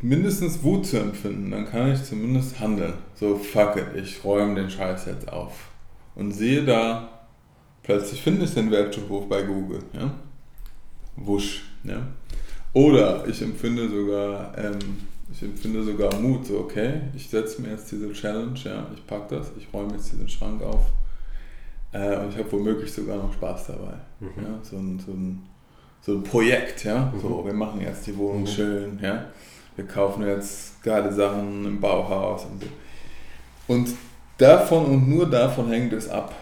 mindestens 0.00 0.62
Wut 0.62 0.86
zu 0.86 0.98
empfinden, 0.98 1.50
dann 1.50 1.66
kann 1.68 1.92
ich 1.92 2.02
zumindest 2.02 2.60
handeln. 2.60 2.94
So, 3.14 3.36
fuck 3.36 3.76
it, 3.76 3.88
ich 3.94 4.24
räume 4.24 4.54
den 4.54 4.70
Scheiß 4.70 5.06
jetzt 5.06 5.30
auf. 5.30 5.68
Und 6.14 6.32
sehe 6.32 6.64
da, 6.64 7.26
plötzlich 7.82 8.22
finde 8.22 8.44
ich 8.44 8.54
den 8.54 8.70
Wertstoffhof 8.70 9.28
bei 9.28 9.42
Google. 9.42 9.82
Ja? 9.92 10.14
Wusch. 11.16 11.69
Ja? 11.84 12.06
Oder 12.72 13.26
ich 13.26 13.42
empfinde 13.42 13.88
sogar, 13.88 14.56
ähm, 14.56 14.78
ich 15.32 15.42
empfinde 15.42 15.82
sogar 15.82 16.14
Mut, 16.16 16.46
so 16.46 16.58
okay, 16.60 17.00
ich 17.14 17.28
setze 17.28 17.62
mir 17.62 17.70
jetzt 17.70 17.90
diese 17.90 18.12
Challenge, 18.12 18.58
ja, 18.64 18.86
ich 18.94 19.06
packe 19.06 19.36
das, 19.36 19.52
ich 19.58 19.66
räume 19.72 19.94
jetzt 19.94 20.12
diesen 20.12 20.28
Schrank 20.28 20.62
auf 20.62 20.86
äh, 21.92 22.16
und 22.18 22.30
ich 22.30 22.38
habe 22.38 22.50
womöglich 22.52 22.92
sogar 22.92 23.16
noch 23.16 23.32
Spaß 23.32 23.68
dabei. 23.68 23.94
Mhm. 24.20 24.42
Ja? 24.42 24.58
So, 24.62 24.76
ein, 24.76 25.00
so, 25.04 25.12
ein, 25.12 25.42
so 26.00 26.12
ein 26.14 26.22
Projekt, 26.22 26.84
ja, 26.84 27.12
mhm. 27.12 27.20
so 27.20 27.44
wir 27.44 27.54
machen 27.54 27.80
jetzt 27.80 28.06
die 28.06 28.16
Wohnung 28.16 28.42
mhm. 28.42 28.46
schön, 28.46 28.98
ja 29.02 29.26
wir 29.80 29.86
kaufen 29.86 30.26
jetzt 30.26 30.82
geile 30.82 31.12
Sachen 31.12 31.64
im 31.64 31.80
Bauhaus 31.80 32.44
und 32.44 32.62
so. 32.62 32.68
Und 33.66 33.94
davon 34.36 34.86
und 34.86 35.08
nur 35.08 35.28
davon 35.28 35.70
hängt 35.70 35.92
es 35.92 36.08
ab, 36.08 36.34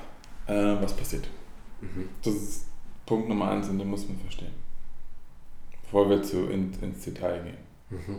äh, 0.46 0.74
was 0.80 0.92
passiert. 0.94 1.28
Mhm. 1.80 2.08
Das 2.22 2.34
ist 2.34 2.66
Punkt 3.06 3.28
Nummer 3.28 3.50
eins 3.50 3.68
und 3.68 3.78
den 3.78 3.88
muss 3.88 4.08
man 4.08 4.18
verstehen. 4.18 4.52
Bevor 5.90 6.10
wir 6.10 6.22
zu 6.22 6.46
in, 6.46 6.70
ins 6.82 7.04
Detail 7.04 7.42
gehen. 7.42 7.56
Mhm. 7.90 8.16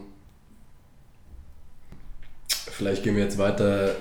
Vielleicht 2.47 3.03
gehen 3.03 3.15
wir 3.15 3.23
jetzt 3.23 3.37
weiter 3.37 3.95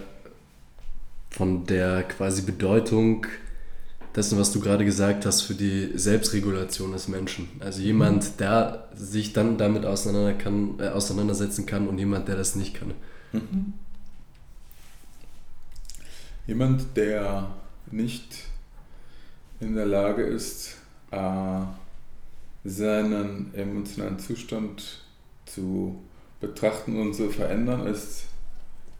von 1.30 1.66
der 1.66 2.02
quasi 2.04 2.42
Bedeutung 2.42 3.26
dessen, 4.16 4.38
was 4.38 4.52
du 4.52 4.60
gerade 4.60 4.86
gesagt 4.86 5.26
hast, 5.26 5.42
für 5.42 5.54
die 5.54 5.90
Selbstregulation 5.94 6.92
des 6.92 7.08
Menschen. 7.08 7.48
Also 7.60 7.82
jemand, 7.82 8.40
der 8.40 8.88
sich 8.94 9.34
dann 9.34 9.58
damit 9.58 9.84
auseinander 9.84 10.32
kann, 10.32 10.80
äh, 10.80 10.88
auseinandersetzen 10.88 11.66
kann 11.66 11.88
und 11.88 11.98
jemand, 11.98 12.26
der 12.28 12.36
das 12.36 12.56
nicht 12.56 12.74
kann. 12.74 12.94
Mhm. 13.32 13.74
Jemand, 16.46 16.96
der 16.96 17.50
nicht 17.90 18.44
in 19.60 19.74
der 19.74 19.84
Lage 19.86 20.22
ist, 20.22 20.76
äh, 21.10 21.60
seinen 22.68 23.52
emotionalen 23.54 24.18
Zustand 24.18 25.02
zu 25.46 26.00
betrachten 26.40 27.00
und 27.00 27.14
zu 27.14 27.30
verändern, 27.30 27.86
ist 27.86 28.24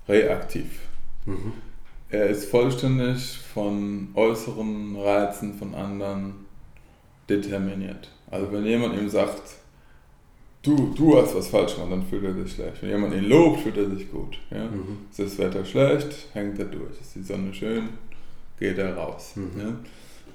reaktiv. 0.09 0.81
Mhm. 1.27 1.53
Er 2.11 2.27
ist 2.27 2.47
vollständig 2.47 3.39
von 3.39 4.09
äußeren 4.15 4.97
Reizen 4.97 5.55
von 5.55 5.75
anderen 5.75 6.47
determiniert. 7.29 8.11
Also 8.31 8.51
wenn 8.53 8.65
jemand 8.65 8.97
ihm 8.99 9.09
sagt, 9.11 9.43
du, 10.63 10.95
du 10.97 11.19
hast 11.19 11.35
was 11.35 11.49
falsch 11.49 11.75
gemacht, 11.75 11.93
dann 11.93 12.07
fühlt 12.07 12.25
er 12.25 12.35
sich 12.35 12.53
schlecht. 12.53 12.83
Wenn 12.83 12.91
jemand 12.91 13.15
ihn 13.15 13.29
lobt, 13.29 13.61
fühlt 13.61 13.77
er 13.77 13.91
sich 13.91 14.11
gut. 14.11 14.39
Ja? 14.51 14.65
Mhm. 14.65 15.07
Ist 15.11 15.19
das 15.19 15.39
Wetter 15.39 15.65
schlecht, 15.65 16.29
hängt 16.33 16.59
er 16.59 16.67
durch. 16.67 16.99
Ist 17.01 17.15
die 17.15 17.23
Sonne 17.23 17.53
schön, 17.53 17.91
geht 18.59 18.79
er 18.79 18.97
raus. 18.97 19.33
Mhm. 19.37 19.61
Ja? 19.61 19.77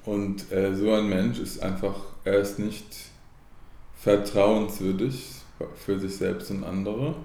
Und 0.06 0.52
äh, 0.52 0.76
so 0.76 0.92
ein 0.94 1.10
Mensch 1.10 1.40
ist 1.40 1.62
einfach, 1.64 1.96
er 2.24 2.40
ist 2.40 2.60
nicht 2.60 2.86
vertrauenswürdig 4.04 5.24
für 5.78 5.98
sich 5.98 6.18
selbst 6.18 6.52
und 6.52 6.66
andere, 6.66 7.16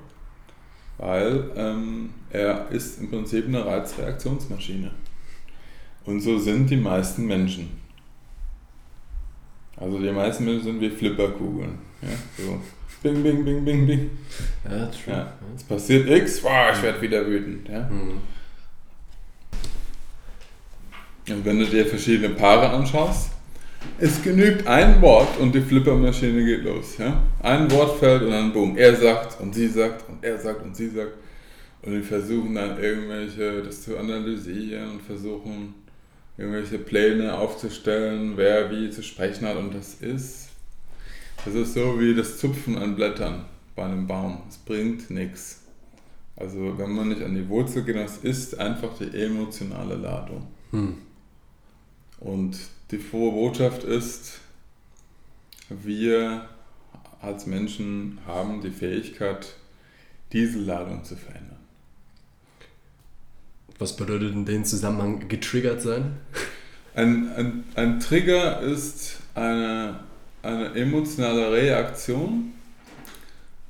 weil 0.96 1.50
ähm, 1.56 2.10
er 2.30 2.68
ist 2.70 3.00
im 3.00 3.10
Prinzip 3.10 3.46
eine 3.46 3.66
Reizreaktionsmaschine. 3.66 4.92
Und 6.04 6.20
so 6.20 6.38
sind 6.38 6.70
die 6.70 6.76
meisten 6.76 7.26
Menschen. 7.26 7.68
Also 9.76 9.98
die 9.98 10.10
meisten 10.10 10.44
Menschen 10.44 10.64
sind 10.64 10.80
wie 10.80 10.90
Flipperkugeln. 10.90 11.78
Ja, 12.00 12.08
so. 12.36 12.60
Bing, 13.02 13.22
bing, 13.22 13.44
bing, 13.44 13.64
bing, 13.64 13.86
bing. 13.86 14.10
Ja, 14.64 14.86
true. 14.86 15.14
Ja. 15.14 15.32
Es 15.56 15.64
passiert 15.64 16.08
X, 16.08 16.42
wow, 16.42 16.72
ich 16.72 16.82
werde 16.82 17.00
wieder 17.00 17.26
wütend. 17.26 17.68
Ja? 17.68 17.88
Mhm. 17.88 18.20
Und 21.28 21.44
wenn 21.44 21.58
du 21.58 21.66
dir 21.66 21.86
verschiedene 21.86 22.34
Paare 22.34 22.70
anschaust, 22.70 23.30
es 23.98 24.22
genügt 24.22 24.66
ein 24.66 25.00
Wort 25.00 25.38
und 25.38 25.54
die 25.54 25.60
Flippermaschine 25.60 26.44
geht 26.44 26.64
los. 26.64 26.98
Ja? 26.98 27.22
Ein 27.42 27.70
Wort 27.70 27.98
fällt 27.98 28.22
und 28.22 28.30
dann 28.30 28.52
boom, 28.52 28.76
er 28.76 28.94
sagt 28.94 29.40
und 29.40 29.54
sie 29.54 29.68
sagt 29.68 30.08
und 30.08 30.24
er 30.24 30.38
sagt 30.38 30.62
und 30.62 30.76
sie 30.76 30.88
sagt. 30.88 31.12
Und 31.82 31.92
die 31.92 32.02
versuchen 32.02 32.54
dann 32.54 32.82
irgendwelche, 32.82 33.62
das 33.62 33.82
zu 33.82 33.96
analysieren 33.96 34.90
und 34.92 35.02
versuchen 35.02 35.74
irgendwelche 36.36 36.78
Pläne 36.78 37.36
aufzustellen, 37.36 38.32
wer 38.36 38.70
wie 38.70 38.90
zu 38.90 39.02
sprechen 39.02 39.46
hat. 39.46 39.56
Und 39.56 39.74
das 39.74 39.94
ist, 39.94 40.48
das 41.44 41.54
ist 41.54 41.74
so 41.74 42.00
wie 42.00 42.14
das 42.14 42.38
Zupfen 42.38 42.78
an 42.78 42.96
Blättern 42.96 43.44
bei 43.74 43.84
einem 43.84 44.06
Baum. 44.06 44.42
Es 44.48 44.58
bringt 44.58 45.10
nichts. 45.10 45.62
Also 46.36 46.78
wenn 46.78 46.92
man 46.92 47.08
nicht 47.08 47.22
an 47.22 47.34
die 47.34 47.48
Wurzel 47.48 47.82
geht, 47.82 47.96
das 47.96 48.18
ist 48.18 48.58
einfach 48.58 48.90
die 48.98 49.16
emotionale 49.16 49.96
Ladung. 49.96 50.46
Hm. 50.70 50.94
Und 52.20 52.58
die 52.90 52.98
frohe 52.98 53.32
Botschaft 53.32 53.84
ist, 53.84 54.40
wir 55.68 56.48
als 57.20 57.46
Menschen 57.46 58.18
haben 58.26 58.60
die 58.62 58.70
Fähigkeit, 58.70 59.54
diese 60.32 60.58
Ladung 60.58 61.04
zu 61.04 61.16
verändern. 61.16 61.58
Was 63.78 63.96
bedeutet 63.96 64.32
in 64.32 64.44
dem 64.44 64.64
Zusammenhang 64.64 65.28
getriggert 65.28 65.82
sein? 65.82 66.16
Ein, 66.94 67.30
ein, 67.32 67.64
ein 67.76 68.00
Trigger 68.00 68.60
ist 68.60 69.18
eine, 69.34 70.00
eine 70.42 70.74
emotionale 70.74 71.52
Reaktion, 71.52 72.52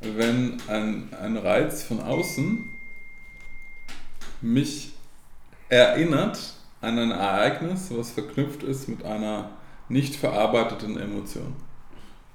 wenn 0.01 0.63
ein, 0.69 1.13
ein 1.21 1.37
Reiz 1.37 1.83
von 1.83 2.01
außen 2.01 2.65
mich 4.41 4.93
erinnert 5.69 6.58
an 6.81 6.99
ein 6.99 7.11
Ereignis, 7.11 7.91
was 7.91 8.11
verknüpft 8.13 8.63
ist 8.63 8.89
mit 8.89 9.05
einer 9.05 9.51
nicht 9.89 10.17
verarbeiteten 10.17 10.99
Emotion. 10.99 11.55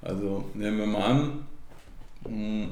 Also 0.02 0.46
nehmen 0.54 0.80
wir 0.80 0.88
mal 0.88 1.04
an, 1.04 1.46
hm, 2.26 2.72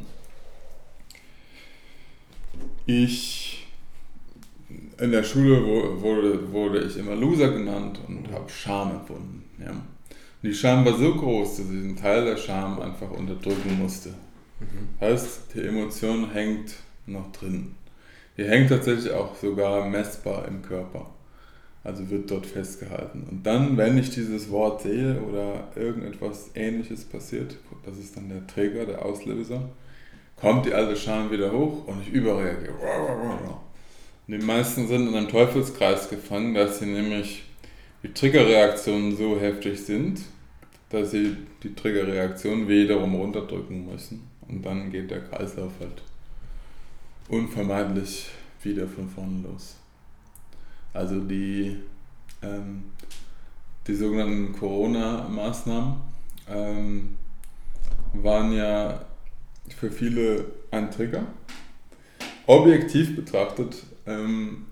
ich 2.86 3.68
in 4.98 5.12
der 5.12 5.24
Schule 5.24 6.02
wurde, 6.02 6.52
wurde 6.52 6.84
ich 6.84 6.98
immer 6.98 7.16
Loser 7.16 7.52
genannt 7.52 8.00
und 8.08 8.32
habe 8.32 8.50
Scham 8.50 8.92
empfunden. 8.92 9.44
Ja. 9.60 9.74
Die 10.44 10.54
Scham 10.54 10.86
war 10.86 10.98
so 10.98 11.16
groß, 11.16 11.58
dass 11.58 11.66
ich 11.66 11.72
einen 11.72 11.96
Teil 11.96 12.26
der 12.26 12.38
Scham 12.38 12.82
einfach 12.82 13.10
unterdrücken 13.10 13.80
musste. 13.80 14.10
Mhm. 14.60 14.90
Heißt, 15.00 15.54
die 15.54 15.62
Emotion 15.62 16.32
hängt 16.32 16.76
noch 17.06 17.32
drin. 17.32 17.76
Die 18.38 18.44
hängt 18.44 18.70
tatsächlich 18.70 19.12
auch 19.12 19.36
sogar 19.36 19.88
messbar 19.88 20.48
im 20.48 20.62
Körper. 20.62 21.10
Also 21.84 22.10
wird 22.12 22.30
dort 22.30 22.46
festgehalten. 22.46 23.26
Und 23.30 23.46
dann, 23.46 23.76
wenn 23.76 23.98
ich 23.98 24.12
dieses 24.12 24.52
Wort 24.52 24.84
sehe 24.84 25.20
oder 25.22 25.68
irgendetwas 25.76 26.52
ähnliches 26.54 27.06
passiert, 27.06 27.58
das 27.84 27.98
ist 27.98 28.16
dann 28.16 28.30
der 28.30 28.46
Träger, 28.46 28.86
der 28.86 29.04
Auslöser, 29.04 29.70
kommt 30.36 30.68
die 30.68 30.74
alte 30.74 30.96
Scham 30.96 31.32
wieder 31.32 31.52
hoch 31.52 31.88
und 31.88 32.02
ich 32.02 32.14
überreagiere. 32.14 32.74
Die 34.28 34.38
meisten 34.38 34.88
sind 34.88 35.08
in 35.08 35.16
einem 35.16 35.28
Teufelskreis 35.28 36.10
gefangen, 36.10 36.54
dass 36.54 36.80
sie 36.80 36.86
nämlich 36.86 37.44
die 38.04 38.14
Triggerreaktionen 38.14 39.18
so 39.18 39.40
heftig 39.40 39.82
sind, 39.82 40.22
dass 40.90 41.12
sie 41.12 41.36
die 41.64 41.74
Triggerreaktion 41.74 42.68
wiederum 42.68 43.16
runterdrücken 43.16 43.92
müssen. 43.92 44.28
Und 44.48 44.66
dann 44.66 44.92
geht 44.92 45.12
der 45.12 45.22
Kreislauf 45.22 45.72
halt 45.80 46.02
unvermeidlich 47.30 48.30
wieder 48.62 48.88
von 48.88 49.10
vorne 49.10 49.42
los. 49.44 49.81
Also 50.94 51.20
die, 51.22 51.78
ähm, 52.42 52.84
die 53.88 53.96
sogenannten 53.96 54.54
Corona-Maßnahmen 54.54 55.96
ähm, 56.50 57.18
waren 58.14 58.52
ja 58.52 59.06
für 59.78 59.92
viele 59.92 60.46
ein 60.72 60.92
Trigger. 60.92 61.26
Objektiv 62.46 63.16
betrachtet 63.16 63.84
ähm, 64.06 64.66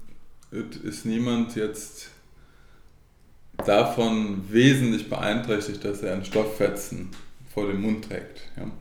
ist 0.52 1.06
niemand 1.06 1.56
jetzt 1.56 2.10
davon 3.58 4.52
wesentlich 4.52 5.10
beeinträchtigt, 5.10 5.84
dass 5.84 6.02
er 6.02 6.14
einen 6.14 6.26
Stofffetzen 6.26 7.10
vor 7.54 7.68
dem 7.68 7.82
Mund 7.82 8.06
trägt. 8.06 8.42
Ja. 8.58 8.72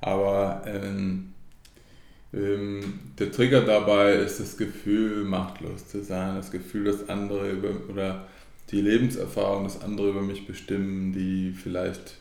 Aber 0.00 0.62
ähm, 0.66 1.33
der 2.36 3.30
Trigger 3.30 3.60
dabei 3.60 4.14
ist 4.14 4.40
das 4.40 4.56
Gefühl, 4.56 5.24
machtlos 5.24 5.86
zu 5.86 6.02
sein, 6.02 6.34
das 6.34 6.50
Gefühl, 6.50 6.84
dass 6.84 7.08
andere 7.08 7.50
über 7.50 7.68
oder 7.88 8.26
die 8.70 8.80
Lebenserfahrung, 8.80 9.64
dass 9.64 9.82
andere 9.82 10.10
über 10.10 10.22
mich 10.22 10.46
bestimmen, 10.46 11.12
die 11.12 11.52
vielleicht 11.52 12.16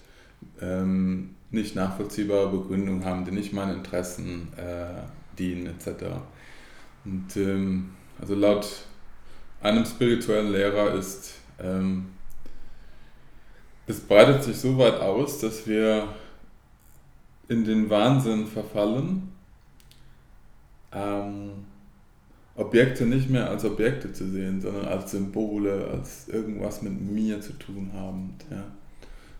ähm, 0.61 1.31
nicht 1.49 1.75
nachvollziehbare 1.75 2.49
Begründung 2.49 3.05
haben, 3.05 3.25
die 3.25 3.31
nicht 3.31 3.53
meinen 3.53 3.77
Interessen 3.77 4.49
äh, 4.55 5.01
dienen, 5.39 5.67
etc. 5.67 6.05
Und 7.05 7.35
ähm, 7.37 7.91
also 8.21 8.35
laut 8.35 8.67
einem 9.61 9.85
spirituellen 9.85 10.51
Lehrer 10.51 10.93
ist, 10.93 11.35
ähm, 11.59 12.05
es 13.87 13.99
breitet 13.99 14.43
sich 14.43 14.57
so 14.57 14.77
weit 14.77 14.99
aus, 14.99 15.39
dass 15.39 15.65
wir 15.65 16.07
in 17.47 17.65
den 17.65 17.89
Wahnsinn 17.89 18.45
verfallen 18.45 19.32
ähm, 20.93 21.51
Objekte 22.55 23.05
nicht 23.05 23.29
mehr 23.29 23.49
als 23.49 23.65
Objekte 23.65 24.13
zu 24.13 24.29
sehen, 24.29 24.61
sondern 24.61 24.85
als 24.85 25.11
Symbole, 25.11 25.87
als 25.91 26.27
irgendwas 26.27 26.81
mit 26.81 27.01
mir 27.01 27.41
zu 27.41 27.53
tun 27.53 27.91
haben. 27.93 28.35
Ja. 28.51 28.63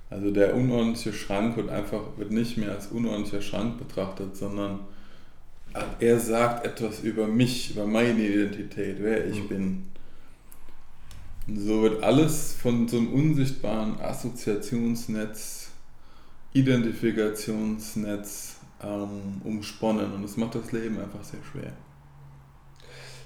Also 0.10 0.32
der 0.32 0.56
unordentliche 0.56 1.14
Schrank 1.14 1.58
wird 1.58 1.70
einfach 1.70 2.02
wird 2.18 2.32
nicht 2.32 2.58
mehr 2.58 2.72
als 2.72 2.88
unordentlicher 2.88 3.42
Schrank 3.42 3.78
betrachtet, 3.78 4.36
sondern 4.36 4.80
er 6.00 6.20
sagt 6.20 6.66
etwas 6.66 7.02
über 7.02 7.28
mich, 7.28 7.72
über 7.72 7.88
meine 7.88 8.20
Identität, 8.20 8.98
wer 9.00 9.26
ich 9.26 9.44
mhm. 9.44 9.48
bin. 9.48 9.84
Und 11.48 11.60
so 11.60 11.82
wird 11.82 12.04
alles 12.04 12.54
von 12.54 12.88
so 12.88 12.98
einem 12.98 13.12
unsichtbaren 13.12 14.00
Assoziationsnetz, 14.00 15.72
Identifikationsnetz 16.54 18.53
ähm, 18.84 19.42
umsponnen 19.44 20.14
und 20.14 20.24
das 20.24 20.38
macht 20.38 20.56
das 20.56 20.72
Leben 20.72 21.00
einfach 21.00 21.24
sehr 21.24 21.40
schwer. 21.52 21.72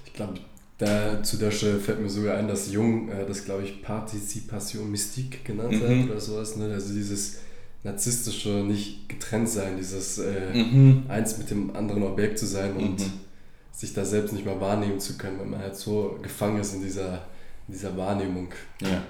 Ich 0.06 0.12
glaube, 0.12 0.34
da, 0.78 1.22
zu 1.22 1.36
der 1.36 1.50
Stelle 1.50 1.80
fällt 1.80 2.00
mir 2.00 2.08
sogar 2.08 2.36
ein, 2.38 2.46
dass 2.46 2.72
Jung 2.72 3.08
äh, 3.08 3.26
das, 3.26 3.44
glaube 3.44 3.64
ich, 3.64 3.82
Partizipation 3.82 4.90
Mystik 4.90 5.44
genannt 5.44 5.72
mhm. 5.72 6.04
hat 6.04 6.10
oder 6.10 6.20
sowas. 6.20 6.56
Ne? 6.56 6.72
Also 6.72 6.94
dieses 6.94 7.38
narzisstische 7.82 8.48
nicht 8.48 9.08
getrennt 9.08 9.48
sein, 9.48 9.76
dieses 9.76 10.18
äh, 10.18 10.54
mhm. 10.54 11.04
eins 11.08 11.38
mit 11.38 11.50
dem 11.50 11.74
anderen 11.74 12.02
Objekt 12.04 12.38
zu 12.38 12.46
sein 12.46 12.76
und 12.76 13.00
mhm. 13.00 13.12
sich 13.72 13.92
da 13.92 14.04
selbst 14.04 14.32
nicht 14.32 14.44
mehr 14.44 14.60
wahrnehmen 14.60 15.00
zu 15.00 15.18
können, 15.18 15.40
wenn 15.40 15.50
man 15.50 15.60
halt 15.60 15.76
so 15.76 16.18
gefangen 16.22 16.60
ist 16.60 16.74
in 16.74 16.82
dieser, 16.82 17.26
in 17.66 17.74
dieser 17.74 17.96
Wahrnehmung. 17.96 18.48
Ja. 18.80 19.02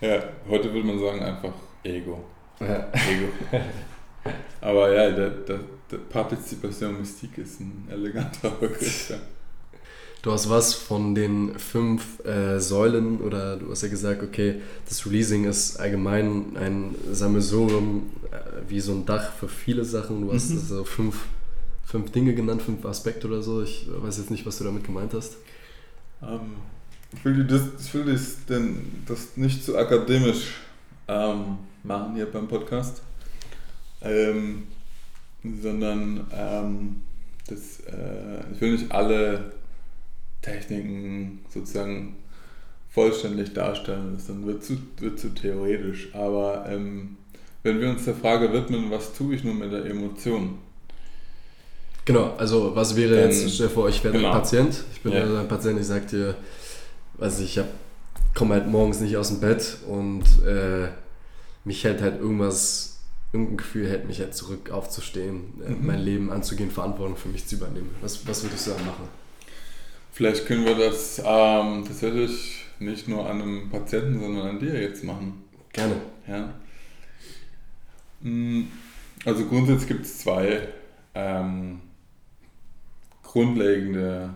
ja, 0.00 0.22
heute 0.48 0.72
würde 0.72 0.86
man 0.86 0.98
sagen 0.98 1.22
einfach 1.22 1.52
Ego. 1.82 2.20
Ja. 2.60 2.88
Ego. 2.92 3.28
Aber 4.60 4.92
ja, 4.92 5.10
der, 5.10 5.30
der 5.30 5.60
Partizipation 5.98 6.98
Mystik 6.98 7.38
ist 7.38 7.60
ein 7.60 7.88
eleganter 7.90 8.50
Begriff. 8.50 9.10
Ja. 9.10 9.16
Du 10.22 10.32
hast 10.32 10.50
was 10.50 10.74
von 10.74 11.14
den 11.14 11.58
fünf 11.58 12.22
äh, 12.26 12.60
Säulen 12.60 13.20
oder 13.20 13.56
du 13.56 13.70
hast 13.70 13.82
ja 13.82 13.88
gesagt, 13.88 14.22
okay, 14.22 14.60
das 14.86 15.06
Releasing 15.06 15.44
ist 15.44 15.78
allgemein 15.80 16.56
ein 16.56 16.94
Sammelsurium, 17.10 18.10
äh, 18.30 18.36
wie 18.68 18.80
so 18.80 18.92
ein 18.92 19.06
Dach 19.06 19.32
für 19.32 19.48
viele 19.48 19.84
Sachen. 19.84 20.26
Du 20.26 20.32
hast 20.32 20.50
mhm. 20.50 20.58
so 20.58 20.84
fünf 20.84 21.16
fünf 21.90 22.12
Dinge 22.12 22.34
genannt, 22.34 22.62
fünf 22.62 22.84
Aspekte 22.84 23.26
oder 23.26 23.42
so. 23.42 23.62
Ich 23.62 23.86
weiß 23.88 24.18
jetzt 24.18 24.30
nicht, 24.30 24.46
was 24.46 24.58
du 24.58 24.64
damit 24.64 24.84
gemeint 24.84 25.12
hast. 25.12 25.36
Ähm, 26.22 26.56
ich 27.12 27.24
will, 27.24 27.44
das, 27.44 27.62
ich 27.84 27.92
will 27.94 28.04
das, 28.04 28.44
denn, 28.46 29.02
das 29.06 29.36
nicht 29.36 29.64
zu 29.64 29.76
akademisch 29.76 30.52
ähm, 31.08 31.58
machen 31.82 32.14
hier 32.14 32.26
beim 32.26 32.46
Podcast, 32.46 33.02
ähm, 34.00 34.64
sondern 35.42 36.26
ähm, 36.36 36.96
das, 37.48 37.80
äh, 37.86 38.42
ich 38.54 38.60
will 38.60 38.72
nicht 38.72 38.92
alle 38.92 39.52
Techniken 40.42 41.40
sozusagen 41.52 42.16
vollständig 42.90 43.52
darstellen, 43.54 44.14
das 44.16 44.26
dann 44.26 44.46
wird 44.46 44.64
zu, 44.64 44.78
wird 44.98 45.18
zu 45.18 45.28
theoretisch. 45.30 46.08
Aber 46.14 46.66
ähm, 46.68 47.16
wenn 47.62 47.80
wir 47.80 47.90
uns 47.90 48.04
der 48.04 48.14
Frage 48.14 48.52
widmen, 48.52 48.90
was 48.90 49.12
tue 49.12 49.34
ich 49.34 49.44
nun 49.44 49.58
mit 49.58 49.72
der 49.72 49.84
Emotion? 49.86 50.58
Genau, 52.04 52.34
also 52.38 52.74
was 52.74 52.96
wäre 52.96 53.14
Dann- 53.16 53.30
jetzt, 53.30 53.54
stell 53.54 53.68
vor, 53.68 53.88
ich 53.88 54.02
wäre 54.02 54.14
genau. 54.14 54.28
ein 54.32 54.34
Patient, 54.40 54.84
ich 54.92 55.00
bin 55.02 55.12
Ja. 55.12 55.20
also 55.20 55.36
ein 55.36 55.48
Patient, 55.48 55.78
ich 55.78 55.86
sag 55.86 56.08
dir, 56.08 56.34
weiß 57.18 57.40
ich, 57.40 57.56
ich 57.58 57.64
komme 58.34 58.54
halt 58.54 58.66
morgens 58.66 59.00
nicht 59.00 59.16
aus 59.16 59.28
dem 59.28 59.40
Bett 59.40 59.76
und 59.86 60.22
äh, 60.46 60.88
mich 61.64 61.84
hält 61.84 62.00
halt 62.00 62.20
irgendwas, 62.20 62.89
irgendein 63.32 63.56
Gefühl 63.58 63.88
hält 63.88 64.06
mich 64.06 64.20
halt 64.20 64.34
zurück 64.34 64.70
aufzustehen, 64.70 65.62
äh, 65.64 65.70
Mhm. 65.70 65.86
mein 65.86 66.00
Leben 66.00 66.30
anzugehen, 66.32 66.70
Verantwortung 66.70 67.16
für 67.16 67.28
mich 67.28 67.46
zu 67.46 67.56
übernehmen. 67.56 67.90
Was, 68.00 68.26
was 68.26 68.42
würdest 68.42 68.66
du 68.66 68.70
da 68.72 68.78
machen? 68.78 69.08
Vielleicht 70.12 70.46
können 70.46 70.64
wir 70.64 70.74
das 70.76 71.18
ähm, 71.24 71.84
tatsächlich 71.86 72.64
nicht 72.80 73.08
nur 73.08 73.28
an 73.28 73.40
einem 73.42 73.70
Patienten, 73.70 74.20
sondern 74.20 74.48
an 74.48 74.58
dir 74.58 74.80
jetzt 74.80 75.04
machen. 75.04 75.44
Gerne. 75.72 75.96
Ja. 76.26 76.52
Mm, 78.22 78.64
Also 79.24 79.46
grundsätzlich 79.46 79.88
gibt 79.88 80.04
es 80.06 80.18
zwei 80.20 80.68
ähm, 81.14 81.80
grundlegende 83.22 84.34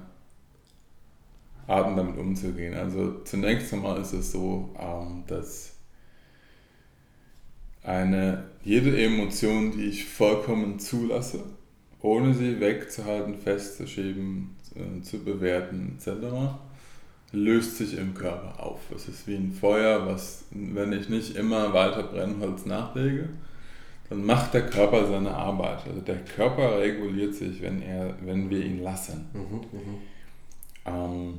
Arten 1.67 1.97
damit 1.97 2.19
umzugehen. 2.19 2.75
Also 2.75 3.23
zunächst 3.25 3.73
einmal 3.73 4.01
ist 4.01 4.13
es 4.13 4.33
so, 4.33 4.75
ähm, 4.79 5.25
dass 5.27 5.73
eine 7.83 8.45
jede 8.65 8.97
Emotion, 9.01 9.73
die 9.73 9.85
ich 9.85 10.07
vollkommen 10.07 10.79
zulasse, 10.79 11.41
ohne 12.01 12.35
sie 12.35 12.61
wegzuhalten, 12.61 13.37
festzuschieben, 13.37 14.57
äh, 14.75 15.03
zu 15.03 15.19
bewerten 15.23 15.97
etc., 15.99 16.57
löst 17.33 17.79
sich 17.79 17.99
im 17.99 18.15
Körper 18.15 18.63
auf. 18.63 18.81
Es 18.95 19.09
ist 19.09 19.27
wie 19.27 19.35
ein 19.35 19.53
Feuer, 19.53 20.07
was, 20.07 20.45
wenn 20.51 20.93
ich 20.93 21.09
nicht 21.09 21.37
immer 21.37 21.73
weiter 21.75 22.05
Brennholz 22.05 22.65
nachlege, 22.65 23.29
dann 24.09 24.25
macht 24.25 24.55
der 24.55 24.67
Körper 24.67 25.07
seine 25.07 25.35
Arbeit. 25.35 25.81
Also 25.89 26.01
der 26.01 26.25
Körper 26.25 26.79
reguliert 26.79 27.35
sich, 27.35 27.61
wenn, 27.61 27.83
er, 27.83 28.15
wenn 28.21 28.51
wir 28.51 28.65
ihn 28.65 28.83
lassen. 28.83 29.27
Mhm, 29.33 29.79
mhm. 29.79 29.99
Ähm, 30.87 31.35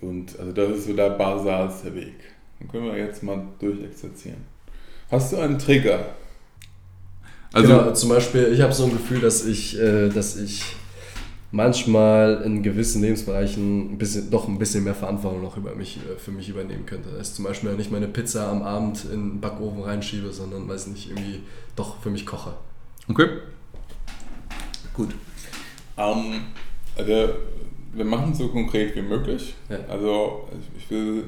und 0.00 0.38
also 0.38 0.52
das 0.52 0.70
ist 0.70 0.86
so 0.86 0.94
der 0.94 1.10
basalste 1.10 1.94
Weg. 1.94 2.14
Dann 2.58 2.68
können 2.68 2.86
wir 2.86 2.96
jetzt 2.96 3.22
mal 3.22 3.42
durchexerzieren. 3.58 4.44
Hast 5.10 5.32
du 5.32 5.38
einen 5.38 5.58
Trigger? 5.58 6.14
Also, 7.52 7.68
genau, 7.68 7.92
zum 7.92 8.08
Beispiel, 8.10 8.52
ich 8.52 8.60
habe 8.60 8.72
so 8.72 8.84
ein 8.84 8.92
Gefühl, 8.92 9.20
dass 9.20 9.44
ich, 9.44 9.78
äh, 9.78 10.08
dass 10.08 10.36
ich 10.36 10.62
manchmal 11.52 12.42
in 12.44 12.62
gewissen 12.62 13.02
Lebensbereichen 13.02 13.92
ein 13.94 13.98
bisschen, 13.98 14.30
doch 14.30 14.46
ein 14.46 14.58
bisschen 14.58 14.84
mehr 14.84 14.94
Verantwortung 14.94 15.42
noch 15.42 15.56
über 15.56 15.74
mich, 15.74 15.96
äh, 15.96 16.16
für 16.18 16.30
mich 16.30 16.48
übernehmen 16.48 16.86
könnte. 16.86 17.08
Dass 17.10 17.30
ich 17.30 17.34
zum 17.34 17.44
Beispiel 17.44 17.72
nicht 17.74 17.90
meine 17.90 18.06
Pizza 18.06 18.48
am 18.48 18.62
Abend 18.62 19.04
in 19.06 19.10
den 19.30 19.40
Backofen 19.40 19.82
reinschiebe, 19.82 20.32
sondern, 20.32 20.68
weiß 20.68 20.86
nicht, 20.88 21.10
irgendwie 21.10 21.40
doch 21.74 22.00
für 22.00 22.10
mich 22.10 22.24
koche. 22.24 22.52
Okay. 23.08 23.26
Gut. 24.94 25.10
Ähm, 25.98 26.42
also, 26.96 27.30
wir 27.92 28.04
machen 28.04 28.30
es 28.32 28.38
so 28.38 28.46
konkret 28.48 28.94
wie 28.94 29.02
möglich. 29.02 29.54
Ja. 29.68 29.78
Also 29.88 30.48
ich- 30.76 30.82
ich 30.84 30.90
will 30.90 31.24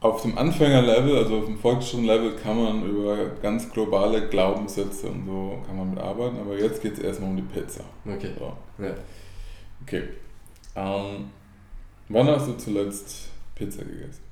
auf 0.00 0.22
dem 0.22 0.38
Anfängerlevel, 0.38 1.16
also 1.18 1.38
auf 1.38 1.46
dem 1.46 1.58
Volksschullevel 1.58 2.36
kann 2.36 2.62
man 2.62 2.88
über 2.88 3.16
ganz 3.42 3.68
globale 3.70 4.28
Glaubenssätze 4.28 5.08
und 5.08 5.26
so 5.26 5.58
kann 5.66 5.76
man 5.76 5.90
mitarbeiten, 5.90 6.38
aber 6.38 6.56
jetzt 6.58 6.80
geht 6.82 6.92
es 6.94 6.98
erstmal 7.00 7.30
um 7.30 7.36
die 7.36 7.42
Pizza. 7.42 7.82
Okay. 8.06 8.30
So. 8.38 8.56
Ja. 8.84 8.94
Okay. 9.82 10.02
Ähm, 10.76 11.30
wann 12.08 12.28
hast 12.28 12.46
du 12.46 12.52
zuletzt 12.56 13.28
Pizza 13.56 13.82
gegessen? 13.84 14.22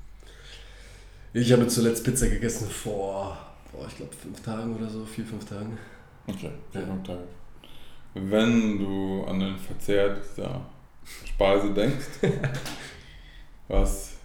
Ich 1.33 1.51
habe 1.51 1.67
zuletzt 1.67 2.03
Pizza 2.05 2.27
gegessen 2.29 2.69
vor, 2.69 3.37
vor 3.71 3.85
ich 3.87 3.97
glaube, 3.97 4.13
fünf 4.15 4.41
Tagen 4.41 4.75
oder 4.75 4.89
so, 4.89 5.03
vier, 5.05 5.25
fünf 5.25 5.45
Tagen. 5.45 5.77
Okay, 6.27 6.45
Ja. 6.73 6.79
vier, 6.79 6.87
fünf 6.87 7.03
Tage. 7.03 7.23
Wenn 8.13 8.79
du 8.79 9.25
an 9.25 9.39
den 9.41 9.57
Verzehr 9.57 10.15
dieser 10.15 10.61
Speise 11.25 11.71
denkst, 11.73 12.05
was 13.67 14.16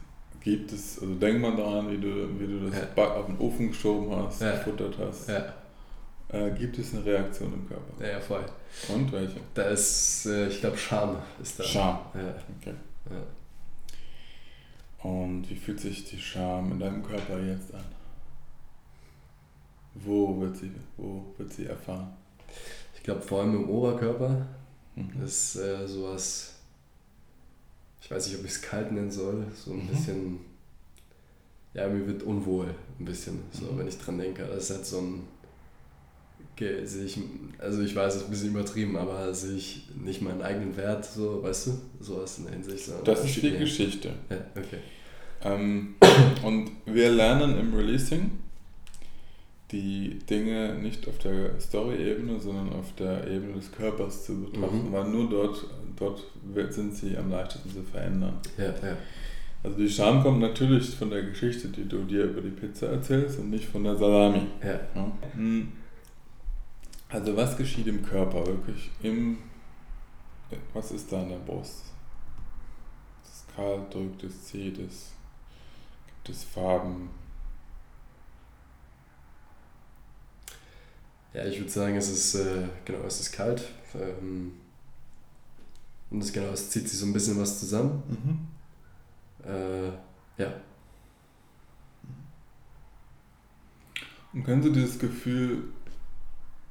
gibt 0.43 0.73
es, 0.73 0.99
also 1.01 1.15
denk 1.15 1.41
mal 1.41 1.57
daran, 1.57 1.91
wie 1.91 1.99
du, 1.99 2.29
wie 2.41 2.47
du 2.47 2.69
das 2.71 2.79
Ja. 2.81 2.85
Back 2.95 3.11
auf 3.11 3.27
den 3.27 3.39
Ofen 3.39 3.69
geschoben 3.69 4.15
hast, 4.17 4.41
Ja. 4.43 4.53
gefuttert 4.53 4.97
hast. 4.99 5.29
Ja, 5.29 5.55
Äh, 6.29 6.51
gibt 6.53 6.79
es 6.79 6.95
eine 6.95 7.05
Reaktion 7.05 7.53
im 7.53 7.69
Körper? 7.69 8.03
ja, 8.05 8.13
ja 8.13 8.21
voll. 8.21 8.45
Und 8.89 9.13
welche? 9.13 9.39
Da 9.55 9.65
ist, 9.65 10.25
äh, 10.27 10.49
ich 10.49 10.61
glaube, 10.61 10.77
Scham 10.79 11.17
ist 11.43 11.59
da. 11.61 11.65
Scham. 11.65 11.99
Ja, 12.15 12.35
Okay. 12.61 12.75
ja. 13.11 13.23
Und 15.11 15.49
wie 15.51 15.57
fühlt 15.57 15.81
sich 15.81 16.05
die 16.09 16.19
Scham 16.19 16.73
in 16.73 16.79
deinem 16.79 17.03
Körper 17.03 17.39
jetzt 17.41 17.75
an? 17.75 17.85
Wo 19.95 20.41
wird 20.41 20.57
sie, 20.57 20.71
wo 20.97 21.25
wird 21.37 21.53
sie 21.53 21.67
erfahren? 21.67 22.09
Ich 22.97 23.03
glaube, 23.03 23.21
vor 23.21 23.41
allem 23.43 23.55
im 23.57 23.69
Oberkörper 23.69 24.47
Mhm. 24.95 25.23
ist 25.25 25.57
äh, 25.57 25.87
sowas, 25.89 26.52
ich 28.03 28.11
weiß 28.11 28.27
nicht, 28.27 28.39
ob 28.39 28.45
ich 28.45 28.51
es 28.51 28.63
kalt 28.63 28.93
nennen 28.93 29.11
soll, 29.11 29.47
so 29.55 29.73
ein 29.73 29.85
Mhm. 29.85 29.87
bisschen, 29.89 30.41
ja, 31.75 31.89
mir 31.89 32.07
wird 32.07 32.23
unwohl 32.23 32.75
ein 32.99 33.05
bisschen, 33.05 33.41
so 33.53 33.67
Mhm. 33.73 33.79
wenn 33.79 33.89
ich 33.89 33.99
dran 33.99 34.19
denke. 34.19 34.45
Das 34.45 34.65
ist 34.65 34.77
halt 34.77 34.87
so 34.87 34.99
ein, 34.99 35.23
ge- 36.57 36.85
sehe 36.85 37.05
ich, 37.05 37.19
also 37.59 37.81
ich 37.83 37.95
weiß, 37.95 38.15
es 38.15 38.21
ist 38.23 38.29
ein 38.29 38.31
bisschen 38.31 38.49
übertrieben, 38.51 38.97
aber 38.97 39.33
sehe 39.33 39.57
ich 39.57 39.89
nicht 39.97 40.21
meinen 40.23 40.43
eigenen 40.43 40.77
Wert, 40.77 41.05
so, 41.05 41.43
weißt 41.43 41.69
du, 41.69 41.81
sowas 42.01 42.39
in 42.39 42.45
der 42.45 42.55
Hinsicht. 42.55 42.85
So, 42.87 43.01
Das 43.05 43.25
ist 43.25 43.43
die 43.43 43.53
Geschichte. 43.57 44.13
Ja, 44.31 44.37
okay. 44.57 44.79
Ähm, 45.45 45.95
und 46.45 46.71
wir 46.87 47.11
lernen 47.11 47.59
im 47.59 47.75
Releasing 47.75 48.31
die 49.73 50.19
Dinge 50.31 50.75
nicht 50.75 51.09
auf 51.09 51.19
der 51.19 51.59
Story-Ebene, 51.61 52.39
sondern 52.39 52.73
auf 52.75 52.95
der 52.97 53.27
Ebene 53.27 53.55
des 53.55 53.73
Körpers 53.73 54.25
zu 54.27 54.43
betrachten, 54.45 54.89
Mhm. 54.89 54.93
weil 54.93 55.09
nur 55.09 55.29
dort, 55.31 55.65
dort 55.97 56.23
sind 56.73 56.95
sie 56.95 57.17
am 57.17 57.31
leichtesten 57.31 57.71
zu 57.71 57.83
verändern. 57.83 58.35
Ja, 58.59 58.67
ja. 58.67 58.97
Also 59.65 59.79
die 59.79 59.89
Scham 59.89 60.23
kommt 60.23 60.41
natürlich 60.41 60.91
von 60.97 61.09
der 61.11 61.23
Geschichte, 61.23 61.69
die 61.69 61.87
du 61.89 62.03
dir 62.05 62.25
über 62.25 62.41
die 62.41 62.51
Pizza 62.51 62.89
erzählst 62.91 63.39
und 63.39 63.51
nicht 63.51 63.65
von 63.65 63.85
der 63.85 63.97
Salami. 63.97 64.43
Ja, 64.63 64.81
Ja. 64.95 65.13
Hm. 65.35 65.73
Also 67.09 67.37
was 67.37 67.57
geschieht 67.57 67.87
im 67.87 68.03
Körper 68.03 68.47
wirklich? 68.47 68.91
Im, 69.03 69.39
was 70.75 70.91
ist 70.93 71.13
da 71.13 71.23
in 71.23 71.29
der 71.29 71.37
Brust? 71.37 71.85
Ist 73.23 73.33
es 73.49 73.55
kalt, 73.55 73.93
drückt 73.95 74.25
es, 74.25 74.45
zieht 74.45 74.79
es? 74.79 75.13
Gibt 76.07 76.29
es 76.31 76.43
Farben? 76.45 77.11
Ja 81.35 81.45
ich 81.47 81.59
würde 81.59 81.71
sagen, 81.71 81.97
es 81.97 82.11
ist, 82.11 82.35
äh, 82.35 82.69
genau, 82.85 83.05
es 83.07 83.21
ist 83.21 83.33
kalt. 83.33 83.63
Ähm, 83.95 84.53
und 86.11 86.23
es, 86.23 86.33
genau, 86.33 86.49
es 86.49 86.71
zieht 86.71 86.89
sich 86.89 86.99
so 86.99 87.07
ein 87.07 87.13
bisschen 87.13 87.41
was 87.41 87.61
zusammen. 87.61 88.03
Mhm. 88.09 89.51
Äh, 89.51 89.93
ja, 90.43 90.53
Und 94.33 94.45
können 94.45 94.63
Sie 94.63 94.73
dieses 94.73 94.99
Gefühl 94.99 95.65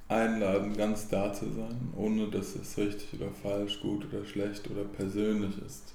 einladen, 0.08 0.76
ganz 0.76 1.08
da 1.08 1.32
zu 1.32 1.52
sein, 1.52 1.94
ohne 1.96 2.28
dass 2.30 2.56
es 2.56 2.78
richtig 2.78 3.22
oder 3.22 3.32
falsch, 3.32 3.80
gut 3.82 4.06
oder 4.12 4.26
schlecht 4.26 4.70
oder 4.70 4.84
persönlich 4.84 5.58
ist? 5.64 5.94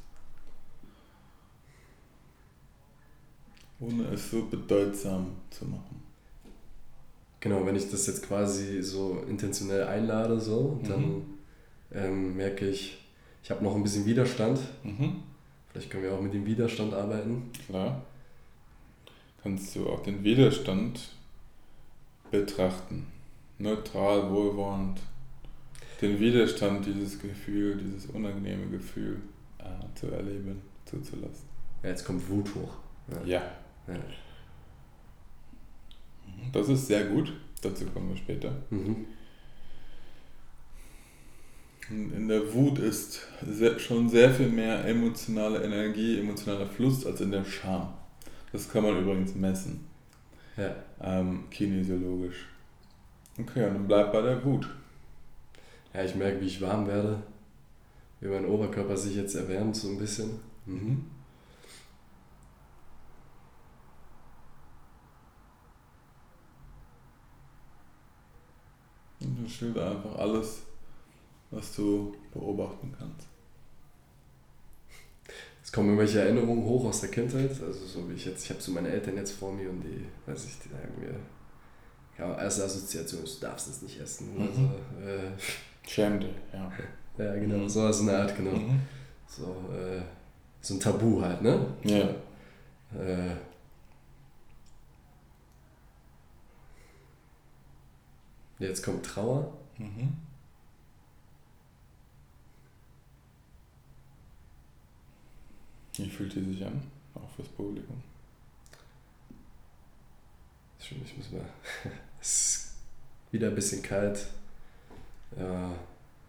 Ohne 3.80 4.04
es 4.08 4.30
so 4.30 4.46
bedeutsam 4.46 5.32
zu 5.50 5.66
machen. 5.66 6.05
Genau, 7.48 7.64
wenn 7.64 7.76
ich 7.76 7.88
das 7.90 8.06
jetzt 8.08 8.26
quasi 8.26 8.82
so 8.82 9.22
intentionell 9.28 9.84
einlade, 9.84 10.40
so, 10.40 10.80
dann 10.82 11.00
Mhm. 11.00 11.22
ähm, 11.92 12.36
merke 12.36 12.68
ich, 12.68 12.98
ich 13.42 13.50
habe 13.52 13.62
noch 13.62 13.76
ein 13.76 13.84
bisschen 13.84 14.04
Widerstand. 14.04 14.58
Mhm. 14.82 15.22
Vielleicht 15.70 15.90
können 15.90 16.02
wir 16.02 16.12
auch 16.12 16.20
mit 16.20 16.34
dem 16.34 16.44
Widerstand 16.44 16.92
arbeiten. 16.92 17.50
Klar. 17.68 18.02
Kannst 19.42 19.76
du 19.76 19.88
auch 19.88 20.02
den 20.02 20.24
Widerstand 20.24 21.00
betrachten. 22.32 23.06
Neutral, 23.58 24.28
wohlwollend. 24.30 24.98
Den 26.02 26.18
Widerstand, 26.18 26.84
dieses 26.84 27.18
Gefühl, 27.20 27.76
dieses 27.76 28.06
unangenehme 28.06 28.66
Gefühl 28.66 29.18
äh, 29.58 29.64
zu 29.98 30.08
erleben, 30.08 30.60
zuzulassen. 30.84 31.46
Ja, 31.84 31.90
jetzt 31.90 32.04
kommt 32.04 32.28
Wut 32.28 32.48
hoch. 32.56 32.74
Ja. 33.24 33.40
Ja. 33.86 33.94
Das 36.52 36.68
ist 36.68 36.86
sehr 36.86 37.04
gut. 37.04 37.32
Dazu 37.62 37.86
kommen 37.86 38.10
wir 38.10 38.16
später. 38.16 38.52
Mhm. 38.70 39.06
In 41.88 42.26
der 42.26 42.52
Wut 42.52 42.80
ist 42.80 43.20
schon 43.78 44.08
sehr 44.08 44.30
viel 44.30 44.48
mehr 44.48 44.84
emotionale 44.86 45.62
Energie, 45.62 46.18
emotionaler 46.18 46.66
Fluss 46.66 47.06
als 47.06 47.20
in 47.20 47.30
der 47.30 47.44
Scham. 47.44 47.94
Das 48.52 48.68
kann 48.68 48.82
man 48.82 48.98
übrigens 48.98 49.34
messen. 49.36 49.86
Ja. 50.56 50.74
Ähm, 51.00 51.44
kinesiologisch. 51.50 52.46
Okay, 53.38 53.66
und 53.66 53.74
dann 53.74 53.86
bleib 53.86 54.12
bei 54.12 54.22
der 54.22 54.44
Wut. 54.44 54.68
Ja, 55.94 56.02
ich 56.02 56.14
merke, 56.14 56.40
wie 56.40 56.46
ich 56.46 56.60
warm 56.60 56.86
werde. 56.86 57.22
Wie 58.20 58.28
mein 58.28 58.46
Oberkörper 58.46 58.96
sich 58.96 59.14
jetzt 59.14 59.34
erwärmt, 59.34 59.76
so 59.76 59.88
ein 59.88 59.98
bisschen. 59.98 60.40
Mhm. 60.64 61.04
Du 69.46 69.52
schilder 69.52 69.92
einfach 69.92 70.18
alles, 70.18 70.62
was 71.52 71.76
du 71.76 72.12
beobachten 72.34 72.92
kannst. 72.98 73.28
Es 75.62 75.70
kommen 75.70 75.90
irgendwelche 75.90 76.20
Erinnerungen 76.20 76.64
hoch 76.64 76.86
aus 76.86 77.00
der 77.00 77.10
Kindheit, 77.10 77.50
also 77.50 77.86
so 77.86 78.10
wie 78.10 78.14
ich 78.14 78.26
jetzt, 78.26 78.44
ich 78.44 78.50
habe 78.50 78.60
so 78.60 78.72
meine 78.72 78.88
Eltern 78.88 79.16
jetzt 79.16 79.32
vor 79.32 79.52
mir 79.52 79.70
und 79.70 79.82
die, 79.82 80.04
weiß 80.28 80.46
ich, 80.46 80.58
die 80.58 80.68
sagen 80.70 80.94
mir, 80.98 81.14
ja, 82.18 82.42
erste 82.42 82.64
Assoziation 82.64 83.22
ist, 83.22 83.36
du 83.36 83.46
darfst 83.46 83.68
es 83.68 83.82
nicht 83.82 84.00
essen. 84.00 84.34
Mhm. 84.34 84.48
Also, 84.48 84.62
äh, 85.08 85.88
Schämte, 85.88 86.28
ja. 86.52 86.72
Ja, 87.18 87.34
genau, 87.34 87.58
mhm. 87.58 87.68
so 87.68 87.88
ist 87.88 88.02
eine 88.02 88.18
Art, 88.18 88.36
genau. 88.36 88.50
Mhm. 88.50 88.80
So, 89.26 89.44
äh, 89.72 90.02
so 90.60 90.74
ein 90.74 90.80
Tabu 90.80 91.22
halt, 91.22 91.40
ne? 91.40 91.66
Ja. 91.84 92.10
Äh, 93.00 93.36
jetzt 98.58 98.82
kommt 98.82 99.04
Trauer. 99.04 99.52
Mhm. 99.78 100.16
Wie 105.96 106.10
fühlt 106.10 106.34
die 106.34 106.42
sich 106.42 106.64
an? 106.64 106.82
Auch 107.14 107.28
fürs 107.34 107.48
Publikum. 107.48 108.02
Ich 110.78 111.16
muss 111.16 111.32
mal. 111.32 111.44
es 112.20 112.28
ist 112.28 112.74
wieder 113.32 113.48
ein 113.48 113.54
bisschen 113.54 113.82
kalt. 113.82 114.26
Ja, 115.36 115.74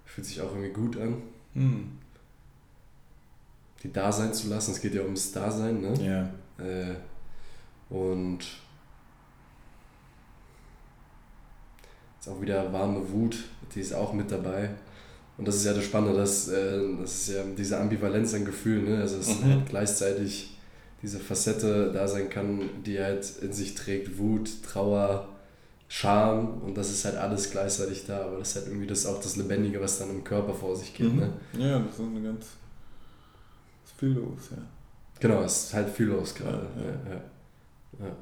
fühlt 0.05 0.25
sich 0.25 0.41
auch 0.41 0.51
irgendwie 0.51 0.73
gut 0.73 0.97
an. 0.97 1.21
Hm. 1.53 1.97
Die 3.83 3.91
da 3.93 4.11
sein 4.11 4.33
zu 4.33 4.47
lassen. 4.47 4.71
Es 4.71 4.81
geht 4.81 4.95
ja 4.95 5.03
ums 5.03 5.31
Dasein, 5.31 5.81
ne? 5.81 5.93
Ja. 6.03 6.63
Äh, 6.63 6.95
und 7.89 8.39
ist 12.27 12.33
auch 12.33 12.41
wieder 12.41 12.71
warme 12.73 13.09
Wut, 13.11 13.37
die 13.73 13.79
ist 13.79 13.93
auch 13.93 14.13
mit 14.13 14.31
dabei. 14.31 14.71
Und 15.37 15.47
das 15.47 15.57
ist 15.57 15.65
ja 15.65 15.73
das 15.73 15.83
Spannende, 15.83 16.17
dass, 16.17 16.47
äh, 16.49 16.79
das 16.99 17.21
ist 17.21 17.35
ja 17.35 17.43
diese 17.57 17.79
Ambivalenz 17.79 18.33
an 18.33 18.43
Gefühlen, 18.43 18.85
ne? 18.85 19.01
also 19.01 19.17
es 19.17 19.39
mhm. 19.39 19.45
halt 19.45 19.69
gleichzeitig 19.69 20.57
diese 21.01 21.19
Facette 21.19 21.91
da 21.93 22.07
sein 22.07 22.29
kann, 22.29 22.61
die 22.85 22.99
halt 22.99 23.31
in 23.41 23.53
sich 23.53 23.75
trägt, 23.75 24.17
Wut, 24.17 24.49
Trauer, 24.63 25.29
Scham 25.87 26.61
und 26.63 26.75
das 26.75 26.89
ist 26.89 27.05
halt 27.05 27.15
alles 27.15 27.49
gleichzeitig 27.51 28.05
da, 28.05 28.25
aber 28.25 28.39
das 28.39 28.49
ist 28.49 28.55
halt 28.57 28.67
irgendwie 28.67 28.87
das 28.87 29.05
auch 29.05 29.21
das 29.21 29.37
Lebendige, 29.37 29.79
was 29.79 29.99
dann 29.99 30.09
im 30.09 30.23
Körper 30.23 30.53
vor 30.53 30.75
sich 30.75 30.93
geht. 30.93 31.13
Mhm. 31.13 31.19
Ne? 31.19 31.33
Ja, 31.57 31.79
das 31.79 31.93
ist 31.93 32.01
eine 32.01 32.21
ganz 32.21 32.45
ist 33.85 33.97
viel 33.97 34.09
los, 34.09 34.49
ja. 34.51 34.57
Genau, 35.19 35.43
es 35.43 35.65
ist 35.65 35.73
halt 35.73 35.89
viel 35.89 36.07
los 36.07 36.35
gerade. 36.35 36.67
Ja, 36.75 37.13
ja. 37.13 37.21
Ja, 38.05 38.15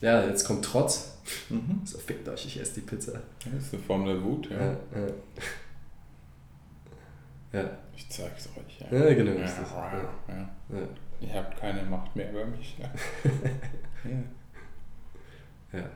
ja. 0.00 0.24
jetzt 0.26 0.44
kommt 0.44 0.64
Trotz. 0.64 1.18
Mhm. 1.48 1.80
So, 1.84 1.98
fickt 1.98 2.28
euch, 2.28 2.46
ich 2.46 2.60
esse 2.60 2.74
die 2.74 2.86
Pizza. 2.86 3.12
Das 3.44 3.64
ist 3.64 3.74
eine 3.74 3.82
Form 3.82 4.04
der 4.04 4.22
Wut, 4.22 4.50
ja. 4.50 4.58
Ja. 4.72 4.78
ja. 7.52 7.78
Ich 7.96 8.08
zeig's 8.10 8.48
euch, 8.48 8.80
ja. 8.80 8.98
Ja, 8.98 9.14
genau. 9.14 9.32
Ja, 9.32 9.46
ja. 9.46 10.88
Ihr 11.20 11.34
habt 11.34 11.58
keine 11.58 11.82
Macht 11.84 12.14
mehr 12.14 12.30
über 12.30 12.44
mich. 12.44 12.76
Ja. 12.78 12.90
ja. 15.72 15.78
ja. 15.80 15.90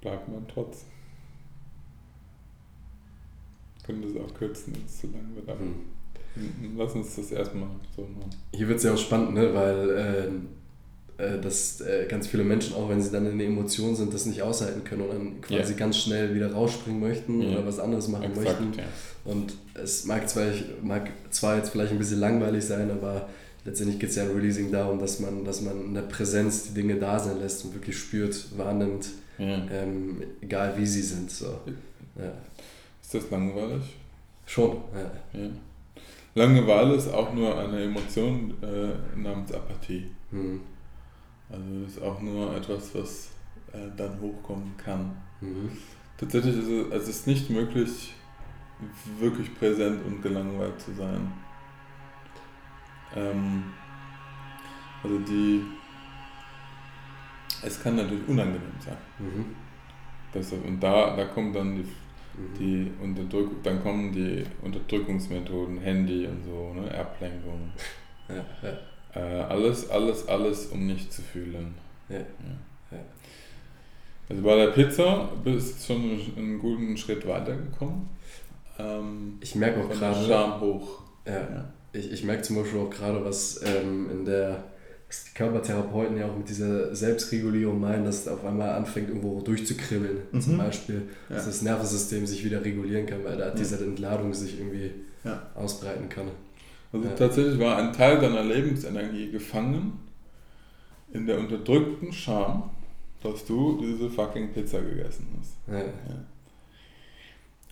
Bleibt 0.00 0.28
man 0.28 0.46
trotz. 0.48 0.86
Können 3.84 4.02
das 4.02 4.22
auch 4.22 4.34
kürzen, 4.34 4.74
wenn 4.74 4.84
es 4.86 5.00
zu 5.00 5.06
lang 5.08 5.34
wird. 5.34 5.48
Aber 5.48 5.60
hm. 5.60 5.86
Lass 6.76 6.94
uns 6.94 7.16
das 7.16 7.30
erstmal 7.30 7.68
so 7.94 8.02
machen. 8.02 8.30
Hier 8.52 8.68
wird 8.68 8.78
es 8.78 8.84
ja 8.84 8.94
auch 8.94 8.98
spannend, 8.98 9.34
ne? 9.34 9.54
weil 9.54 9.90
äh, 9.90 10.28
äh, 11.16 11.40
dass 11.40 11.80
äh, 11.80 12.06
ganz 12.08 12.26
viele 12.26 12.42
Menschen, 12.42 12.74
auch 12.74 12.88
wenn 12.88 13.00
sie 13.00 13.12
dann 13.12 13.24
in 13.26 13.38
der 13.38 13.46
Emotion 13.46 13.94
sind, 13.94 14.12
das 14.12 14.26
nicht 14.26 14.42
aushalten 14.42 14.82
können 14.82 15.02
und 15.02 15.10
dann 15.10 15.40
quasi 15.42 15.70
yeah. 15.70 15.78
ganz 15.78 15.98
schnell 15.98 16.34
wieder 16.34 16.52
rausspringen 16.52 17.00
möchten 17.00 17.40
yeah. 17.40 17.52
oder 17.52 17.66
was 17.66 17.78
anderes 17.78 18.08
machen 18.08 18.24
Exakt, 18.24 18.60
möchten. 18.60 18.78
Ja. 18.78 18.84
Und 19.24 19.54
es 19.74 20.06
mag 20.06 20.28
zwar, 20.28 20.46
mag 20.82 21.08
zwar 21.30 21.56
jetzt 21.58 21.70
vielleicht 21.70 21.92
ein 21.92 21.98
bisschen 21.98 22.18
langweilig 22.18 22.64
sein, 22.64 22.90
aber 22.90 23.28
letztendlich 23.64 24.00
geht 24.00 24.10
es 24.10 24.16
ja 24.16 24.24
im 24.24 24.34
Releasing 24.34 24.72
darum, 24.72 24.98
dass 24.98 25.20
man, 25.20 25.44
dass 25.44 25.60
man 25.60 25.84
in 25.84 25.94
der 25.94 26.02
Präsenz 26.02 26.64
die 26.64 26.74
Dinge 26.74 26.96
da 26.96 27.20
sein 27.20 27.38
lässt 27.38 27.64
und 27.64 27.74
wirklich 27.74 27.96
spürt, 27.96 28.58
wahrnimmt, 28.58 29.10
ja. 29.38 29.66
ähm, 29.70 30.20
egal 30.40 30.74
wie 30.76 30.86
sie 30.86 31.02
sind. 31.02 31.30
So. 31.30 31.60
Ja. 32.16 32.32
Ist 33.00 33.14
das 33.14 33.30
langweilig? 33.30 33.82
Schon, 34.46 34.78
ja. 34.92 35.40
Langeweile 36.34 36.94
ist 36.94 37.12
auch 37.12 37.32
nur 37.32 37.56
eine 37.58 37.84
Emotion 37.84 38.54
äh, 38.62 39.16
namens 39.16 39.52
Apathie. 39.52 40.10
Hm. 40.30 40.60
Also 41.48 41.84
ist 41.86 42.02
auch 42.02 42.20
nur 42.20 42.54
etwas, 42.56 42.94
was 42.94 43.30
äh, 43.72 43.90
dann 43.96 44.20
hochkommen 44.20 44.76
kann. 44.76 45.16
Mhm. 45.40 45.70
Tatsächlich 46.16 46.56
ist 46.56 46.68
es, 46.68 47.02
es 47.02 47.08
ist 47.08 47.26
nicht 47.26 47.50
möglich, 47.50 48.14
wirklich 49.18 49.54
präsent 49.58 50.04
und 50.04 50.22
gelangweilt 50.22 50.80
zu 50.80 50.92
sein. 50.94 51.32
Ähm, 53.14 53.64
also 55.02 55.18
die, 55.18 55.62
es 57.62 57.82
kann 57.82 57.96
natürlich 57.96 58.26
unangenehm 58.28 58.72
sein. 58.80 58.96
Mhm. 59.18 59.54
Das, 60.32 60.52
und 60.52 60.80
da, 60.80 61.14
da 61.16 61.26
kommt 61.26 61.54
dann 61.54 61.76
die, 61.76 61.82
mhm. 61.82 61.88
Die 62.58 62.90
Unterdrückung, 63.00 63.56
dann 63.62 63.82
kommen 63.82 64.12
die 64.12 64.44
Unterdrückungsmethoden, 64.62 65.78
Handy 65.78 66.26
und 66.26 66.44
so, 66.44 66.72
ne, 66.74 66.92
Ablenkung. 66.94 67.70
Ja, 68.28 68.44
ja. 68.62 69.20
Äh, 69.20 69.42
alles, 69.42 69.90
alles, 69.90 70.26
alles, 70.28 70.66
um 70.66 70.86
nicht 70.86 71.12
zu 71.12 71.22
fühlen. 71.22 71.74
Ja. 72.08 72.18
Also 74.28 74.42
bei 74.42 74.56
der 74.56 74.68
Pizza 74.68 75.28
bist 75.44 75.88
du 75.88 75.94
schon 75.94 76.20
einen 76.36 76.58
guten 76.58 76.96
Schritt 76.96 77.26
weitergekommen. 77.26 78.08
Ähm, 78.78 79.38
ich 79.40 79.54
merke 79.54 79.82
auch 79.82 79.90
gerade. 79.90 80.26
Scham 80.26 80.60
hoch. 80.60 81.02
Ja. 81.26 81.32
ja. 81.34 81.72
Ich, 81.92 82.10
ich 82.10 82.24
merke 82.24 82.42
zum 82.42 82.56
Beispiel 82.56 82.80
auch 82.80 82.90
gerade, 82.90 83.24
was 83.24 83.62
ähm, 83.62 84.10
in 84.10 84.24
der 84.24 84.64
was 85.14 85.24
die 85.24 85.34
Körpertherapeuten 85.34 86.16
ja 86.16 86.26
auch 86.26 86.36
mit 86.36 86.48
dieser 86.48 86.94
Selbstregulierung 86.94 87.80
meinen, 87.80 88.04
dass 88.04 88.20
es 88.20 88.28
auf 88.28 88.44
einmal 88.44 88.70
anfängt, 88.70 89.08
irgendwo 89.08 89.40
durchzukribbeln. 89.40 90.18
Mhm. 90.32 90.40
Zum 90.40 90.58
Beispiel, 90.58 91.02
ja. 91.28 91.36
dass 91.36 91.46
das 91.46 91.62
Nervensystem 91.62 92.26
sich 92.26 92.44
wieder 92.44 92.64
regulieren 92.64 93.06
kann, 93.06 93.24
weil 93.24 93.36
da 93.36 93.50
diese 93.50 93.82
Entladung 93.84 94.34
sich 94.34 94.58
irgendwie 94.58 94.90
ausbreiten 95.54 96.08
kann. 96.08 96.28
Also 96.92 97.08
ja. 97.08 97.14
tatsächlich 97.14 97.58
war 97.58 97.78
ein 97.78 97.92
Teil 97.92 98.20
deiner 98.20 98.44
Lebensenergie 98.44 99.30
gefangen 99.30 99.98
in 101.12 101.26
der 101.26 101.38
unterdrückten 101.38 102.12
Scham, 102.12 102.70
dass 103.22 103.44
du 103.44 103.80
diese 103.80 104.10
fucking 104.10 104.52
Pizza 104.52 104.80
gegessen 104.80 105.26
hast. 105.38 105.56
Ja. 105.66 105.78
Ja. 105.78 106.24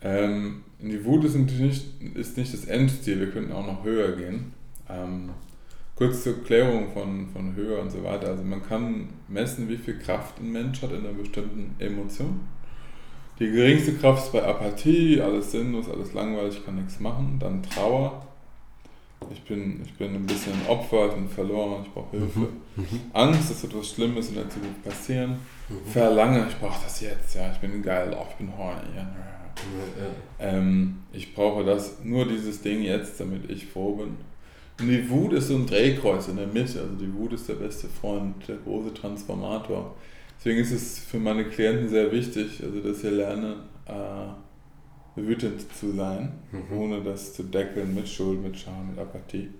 Ähm, 0.04 0.64
die 0.80 1.04
Wut 1.04 1.24
ist 1.24 1.36
natürlich 1.36 1.84
nicht, 2.00 2.16
ist 2.16 2.36
nicht 2.36 2.52
das 2.52 2.64
Endziel, 2.64 3.20
wir 3.20 3.30
könnten 3.30 3.52
auch 3.52 3.66
noch 3.66 3.84
höher 3.84 4.16
gehen. 4.16 4.52
Ähm, 4.88 5.30
kurz 5.96 6.22
zur 6.22 6.42
Klärung 6.42 6.92
von, 6.92 7.28
von 7.32 7.54
höher 7.54 7.80
und 7.80 7.90
so 7.90 8.02
weiter. 8.02 8.28
Also 8.28 8.42
man 8.42 8.62
kann 8.62 9.08
messen, 9.28 9.68
wie 9.68 9.76
viel 9.76 9.98
Kraft 9.98 10.38
ein 10.40 10.52
Mensch 10.52 10.82
hat 10.82 10.92
in 10.92 11.00
einer 11.06 11.14
bestimmten 11.14 11.74
Emotion. 11.78 12.40
Die 13.38 13.50
geringste 13.50 13.94
Kraft 13.94 14.26
ist 14.26 14.32
bei 14.32 14.42
Apathie, 14.42 15.20
alles 15.20 15.52
sinnlos, 15.52 15.88
alles 15.88 16.12
langweilig, 16.12 16.64
kann 16.64 16.76
nichts 16.76 17.00
machen. 17.00 17.38
Dann 17.40 17.62
Trauer, 17.62 18.26
ich 19.30 19.42
bin, 19.42 19.80
ich 19.84 19.94
bin 19.94 20.14
ein 20.14 20.26
bisschen 20.26 20.54
Opfer, 20.68 21.06
ich 21.08 21.14
bin 21.14 21.28
verloren, 21.28 21.82
ich 21.84 21.92
brauche 21.92 22.16
Hilfe. 22.16 22.38
Mhm. 22.38 22.48
mhm. 22.76 23.00
Angst, 23.12 23.50
dass 23.50 23.64
etwas 23.64 23.90
Schlimmes 23.90 24.28
in 24.28 24.36
der 24.36 24.48
Zukunft 24.48 24.84
passieren. 24.84 25.38
Mhm. 25.68 25.90
Verlange, 25.90 26.46
ich 26.48 26.56
brauche 26.58 26.82
das 26.82 27.00
jetzt, 27.00 27.34
ja, 27.34 27.50
ich 27.52 27.58
bin 27.58 27.82
geil, 27.82 28.14
auch 28.14 28.30
ich 28.30 28.36
bin 28.36 28.56
horny. 28.56 28.96
Ja. 28.96 29.02
Ja, 29.52 30.06
ähm, 30.38 31.02
ich 31.12 31.34
brauche 31.34 31.64
das, 31.64 32.02
nur 32.04 32.26
dieses 32.26 32.62
Ding 32.62 32.82
jetzt, 32.82 33.20
damit 33.20 33.50
ich 33.50 33.66
froh 33.66 33.96
bin. 33.96 34.16
Und 34.80 34.88
die 34.88 35.08
Wut 35.08 35.32
ist 35.32 35.48
so 35.48 35.56
ein 35.56 35.66
Drehkreuz 35.66 36.28
in 36.28 36.36
der 36.36 36.46
Mitte. 36.46 36.80
Also 36.80 36.94
die 36.98 37.12
Wut 37.14 37.32
ist 37.32 37.48
der 37.48 37.54
beste 37.54 37.88
Freund, 37.88 38.34
der 38.48 38.56
große 38.56 38.94
Transformator. 38.94 39.94
Deswegen 40.38 40.60
ist 40.60 40.72
es 40.72 40.98
für 40.98 41.18
meine 41.18 41.44
Klienten 41.44 41.88
sehr 41.88 42.10
wichtig, 42.10 42.60
also 42.62 42.80
dass 42.80 43.00
sie 43.00 43.10
lernen, 43.10 43.60
äh, 43.86 45.20
wütend 45.20 45.60
zu 45.78 45.92
sein, 45.92 46.32
mhm. 46.50 46.76
ohne 46.76 47.02
das 47.02 47.34
zu 47.34 47.44
deckeln 47.44 47.94
mit 47.94 48.08
Schuld, 48.08 48.42
mit 48.42 48.58
Scham, 48.58 48.90
mit 48.90 48.98
Apathie. 48.98 49.50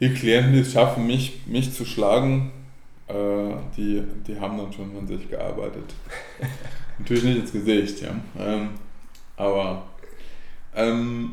Die 0.00 0.10
Klienten, 0.10 0.52
die 0.52 0.60
es 0.60 0.72
schaffen, 0.72 1.06
mich, 1.06 1.46
mich 1.46 1.72
zu 1.72 1.84
schlagen, 1.84 2.52
äh, 3.08 3.54
die, 3.76 4.02
die 4.26 4.38
haben 4.38 4.58
dann 4.58 4.72
schon 4.72 4.96
an 4.96 5.06
sich 5.06 5.28
gearbeitet. 5.28 5.94
Natürlich 6.98 7.24
nicht 7.24 7.38
ins 7.38 7.52
Gesicht, 7.52 8.02
ja. 8.02 8.14
Ähm, 8.38 8.70
aber 9.36 9.86
ähm, 10.76 11.32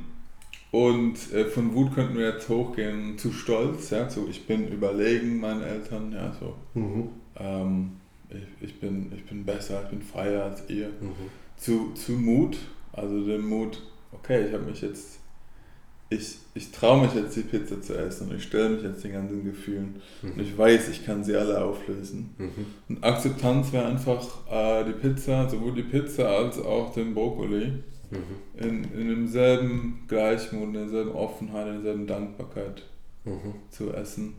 und 0.72 1.34
äh, 1.34 1.46
von 1.46 1.74
Wut 1.74 1.94
könnten 1.94 2.18
wir 2.18 2.30
jetzt 2.30 2.48
hochgehen 2.48 3.18
zu 3.18 3.32
Stolz, 3.32 3.90
ja, 3.90 4.08
zu 4.08 4.28
ich 4.30 4.48
bin 4.48 4.68
überlegen 4.70 5.40
meinen 5.40 5.62
Eltern, 5.62 6.12
ja, 6.14 6.34
so. 6.40 6.56
Mhm. 6.74 7.10
Ähm, 7.38 7.92
ich, 8.30 8.70
ich, 8.70 8.80
bin, 8.80 9.12
ich 9.16 9.26
bin 9.26 9.46
besser, 9.46 9.84
ich 9.84 9.90
bin 9.90 10.02
freier 10.02 10.46
als 10.46 10.70
ihr. 10.70 10.88
Mhm. 10.88 11.30
Zu, 11.58 11.92
zu 11.94 12.14
Mut, 12.14 12.58
also 12.94 13.26
dem 13.26 13.48
Mut, 13.48 13.82
okay, 14.14 14.48
ich 14.48 14.54
habe 14.54 14.64
mich 14.64 14.82
jetzt, 14.82 15.20
ich, 16.12 16.36
ich 16.54 16.72
traue 16.72 17.02
mich 17.02 17.14
jetzt 17.14 17.38
die 17.38 17.42
Pizza 17.42 17.82
zu 17.82 17.98
essen 17.98 18.30
und 18.30 18.36
ich 18.36 18.44
stelle 18.44 18.70
mich 18.70 18.84
jetzt 18.84 19.04
den 19.04 19.14
ganzen 19.14 19.46
Gefühlen 19.46 20.02
mhm. 20.22 20.32
und 20.34 20.42
ich 20.42 20.58
weiß, 20.58 20.90
ich 20.90 21.06
kann 21.06 21.24
sie 21.24 21.36
alle 21.36 21.64
auflösen. 21.64 22.36
Mhm. 22.38 22.66
Und 22.90 23.04
Akzeptanz 23.04 23.72
wäre 23.72 23.86
einfach 23.86 24.28
äh, 24.52 24.84
die 24.84 24.92
Pizza, 24.92 25.50
sowohl 25.50 25.74
die 25.74 25.84
Pizza 25.84 26.28
als 26.28 26.60
auch 26.60 26.94
den 26.94 27.14
Brokkoli 27.14 27.72
mhm. 28.12 28.58
in, 28.58 28.84
in 28.94 29.08
demselben 29.08 30.04
Gleichmut, 30.10 30.68
in 30.68 30.74
derselben 30.74 31.12
Offenheit, 31.12 31.68
in 31.68 31.74
derselben 31.76 32.08
Dankbarkeit 32.08 32.84
mhm. 33.24 33.54
zu 33.70 33.94
essen. 33.94 34.34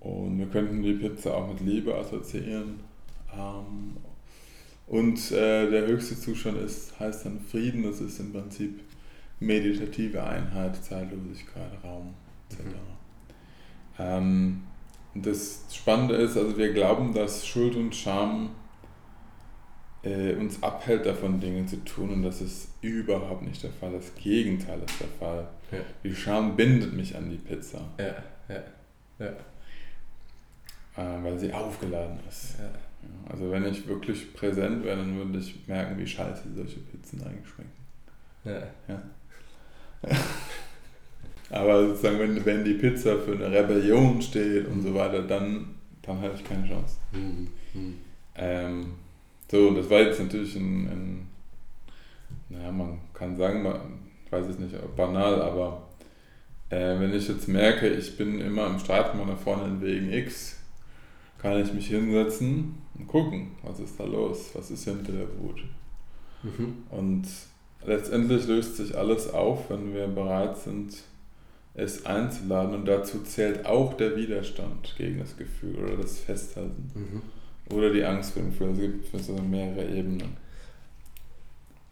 Und 0.00 0.38
wir 0.38 0.46
könnten 0.46 0.82
die 0.82 0.92
Pizza 0.92 1.34
auch 1.34 1.48
mit 1.48 1.60
Liebe 1.60 1.94
assoziieren. 1.94 2.80
Ähm, 3.34 3.96
und 4.86 5.30
äh, 5.30 5.70
der 5.70 5.86
höchste 5.86 6.18
Zustand 6.20 6.58
ist, 6.58 7.00
heißt 7.00 7.24
dann 7.24 7.40
Frieden, 7.40 7.84
das 7.84 8.02
ist 8.02 8.20
im 8.20 8.32
Prinzip 8.32 8.80
meditative 9.46 10.22
Einheit, 10.22 10.76
Zeitlosigkeit, 10.82 11.72
Raum 11.84 12.14
etc. 12.50 12.64
Mhm. 12.64 12.72
Ähm, 13.98 14.62
das 15.14 15.66
Spannende 15.72 16.14
ist, 16.16 16.36
also 16.36 16.56
wir 16.56 16.72
glauben, 16.72 17.12
dass 17.12 17.46
Schuld 17.46 17.76
und 17.76 17.94
Scham 17.94 18.50
äh, 20.02 20.34
uns 20.34 20.62
abhält 20.62 21.06
davon, 21.06 21.40
Dinge 21.40 21.66
zu 21.66 21.84
tun 21.84 22.10
und 22.10 22.22
das 22.22 22.40
ist 22.40 22.68
überhaupt 22.80 23.42
nicht 23.42 23.62
der 23.62 23.70
Fall. 23.70 23.92
Das 23.92 24.14
Gegenteil 24.14 24.80
ist 24.84 25.00
der 25.00 25.08
Fall. 25.18 25.48
Ja. 25.70 25.78
Die 26.02 26.14
Scham 26.14 26.56
bindet 26.56 26.92
mich 26.92 27.16
an 27.16 27.30
die 27.30 27.36
Pizza. 27.36 27.80
Ja, 27.98 28.14
ja, 28.48 28.62
ja. 29.18 29.32
Äh, 30.96 31.24
weil 31.24 31.38
sie 31.38 31.52
aufgeladen 31.52 32.18
ist. 32.28 32.56
Ja. 32.58 32.70
Also 33.30 33.50
wenn 33.50 33.64
ich 33.64 33.86
wirklich 33.86 34.32
präsent 34.34 34.84
wäre, 34.84 34.96
dann 34.96 35.16
würde 35.16 35.38
ich 35.38 35.66
merken, 35.66 35.98
wie 35.98 36.06
scheiße 36.06 36.42
solche 36.54 36.80
Pizzen 36.80 37.22
eigentlich 37.22 37.48
schmecken. 37.48 37.72
Ja. 38.44 38.62
ja. 38.88 39.02
Aber 41.50 41.86
sozusagen, 41.86 42.18
wenn, 42.18 42.44
wenn 42.44 42.64
die 42.64 42.74
Pizza 42.74 43.18
für 43.18 43.32
eine 43.32 43.50
Rebellion 43.50 44.20
steht 44.22 44.66
und 44.66 44.82
so 44.82 44.94
weiter, 44.94 45.22
dann, 45.22 45.74
dann 46.00 46.20
habe 46.20 46.34
ich 46.34 46.44
keine 46.44 46.66
Chance. 46.66 46.96
Mhm. 47.12 47.48
Mhm. 47.74 47.94
Ähm, 48.36 48.86
so, 49.50 49.68
und 49.68 49.76
das 49.76 49.90
war 49.90 50.00
jetzt 50.00 50.18
natürlich 50.18 50.56
ein, 50.56 50.88
ein 50.88 51.28
naja, 52.48 52.72
man 52.72 52.98
kann 53.12 53.36
sagen, 53.36 53.66
ich 54.24 54.32
weiß 54.32 54.46
es 54.46 54.58
nicht, 54.58 54.74
banal, 54.96 55.42
aber 55.42 55.88
äh, 56.70 56.98
wenn 56.98 57.12
ich 57.12 57.28
jetzt 57.28 57.48
merke, 57.48 57.88
ich 57.88 58.16
bin 58.16 58.40
immer 58.40 58.66
im 58.66 58.78
Streit 58.78 59.14
mit 59.14 59.26
meiner 59.26 59.38
Freundin 59.38 59.82
wegen 59.82 60.10
X, 60.10 60.58
kann 61.38 61.60
ich 61.60 61.72
mich 61.74 61.88
hinsetzen 61.88 62.78
und 62.94 63.06
gucken, 63.08 63.52
was 63.62 63.80
ist 63.80 63.98
da 63.98 64.04
los, 64.04 64.50
was 64.54 64.70
ist 64.70 64.84
hinter 64.84 65.12
der 65.12 65.26
Wut. 65.38 65.62
Mhm. 66.42 66.84
Und 66.90 67.26
letztendlich 67.86 68.46
löst 68.46 68.76
sich 68.76 68.96
alles 68.96 69.32
auf, 69.32 69.70
wenn 69.70 69.94
wir 69.94 70.06
bereit 70.06 70.58
sind, 70.58 70.94
es 71.74 72.04
einzuladen 72.04 72.74
und 72.74 72.86
dazu 72.86 73.22
zählt 73.22 73.64
auch 73.64 73.94
der 73.94 74.16
Widerstand 74.16 74.94
gegen 74.98 75.18
das 75.18 75.36
Gefühl 75.36 75.76
oder 75.76 75.96
das 75.96 76.18
Festhalten. 76.18 76.90
Mhm. 76.94 77.74
Oder 77.74 77.92
die 77.92 78.04
Angst 78.04 78.32
vor 78.32 78.42
dem 78.42 78.50
Gefühl. 78.50 78.94
Es 79.04 79.12
gibt 79.12 79.24
so 79.24 79.32
mehrere 79.42 79.86
Ebenen. 79.86 80.36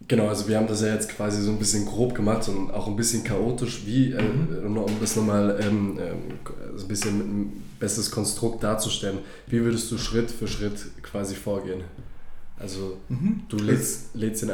Genau, 0.08 0.26
also 0.26 0.48
wir 0.48 0.56
haben 0.56 0.66
das 0.66 0.82
ja 0.82 0.92
jetzt 0.92 1.08
quasi 1.08 1.40
so 1.42 1.50
ein 1.50 1.58
bisschen 1.58 1.86
grob 1.86 2.14
gemacht 2.14 2.48
und 2.48 2.70
auch 2.72 2.88
ein 2.88 2.96
bisschen 2.96 3.22
chaotisch, 3.22 3.86
wie, 3.86 4.12
äh, 4.12 4.22
mhm. 4.22 4.76
um 4.76 5.00
das 5.00 5.14
nochmal 5.16 5.60
ähm, 5.62 5.98
äh, 5.98 6.12
so 6.76 6.84
ein 6.84 6.88
bisschen 6.88 7.18
mit 7.18 7.26
einem 7.26 7.52
besseres 7.78 8.10
Konstrukt 8.10 8.62
darzustellen. 8.62 9.18
Wie 9.46 9.62
würdest 9.62 9.90
du 9.90 9.98
Schritt 9.98 10.30
für 10.30 10.48
Schritt 10.48 11.02
quasi 11.02 11.34
vorgehen? 11.34 11.82
Also 12.58 12.98
mhm. 13.08 13.42
du 13.48 13.56
lädst, 13.56 14.14
lädst 14.14 14.42
den 14.42 14.50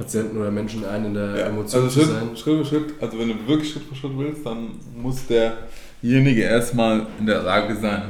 Patienten 0.00 0.38
oder 0.38 0.50
Menschen 0.50 0.84
ein, 0.86 1.04
in 1.04 1.14
der 1.14 1.36
ja. 1.36 1.46
Emotion 1.46 1.84
also 1.84 2.00
Schritt, 2.00 2.06
zu 2.06 2.12
sein. 2.14 2.36
Schritt 2.36 2.58
für 2.58 2.64
Schritt, 2.64 2.94
also 3.02 3.18
wenn 3.18 3.28
du 3.28 3.46
wirklich 3.46 3.70
Schritt 3.70 3.82
für 3.82 3.94
Schritt 3.94 4.16
willst, 4.16 4.46
dann 4.46 4.70
muss 4.96 5.26
derjenige 5.26 6.40
erstmal 6.40 7.06
in 7.18 7.26
der 7.26 7.42
Lage 7.42 7.76
sein, 7.76 8.04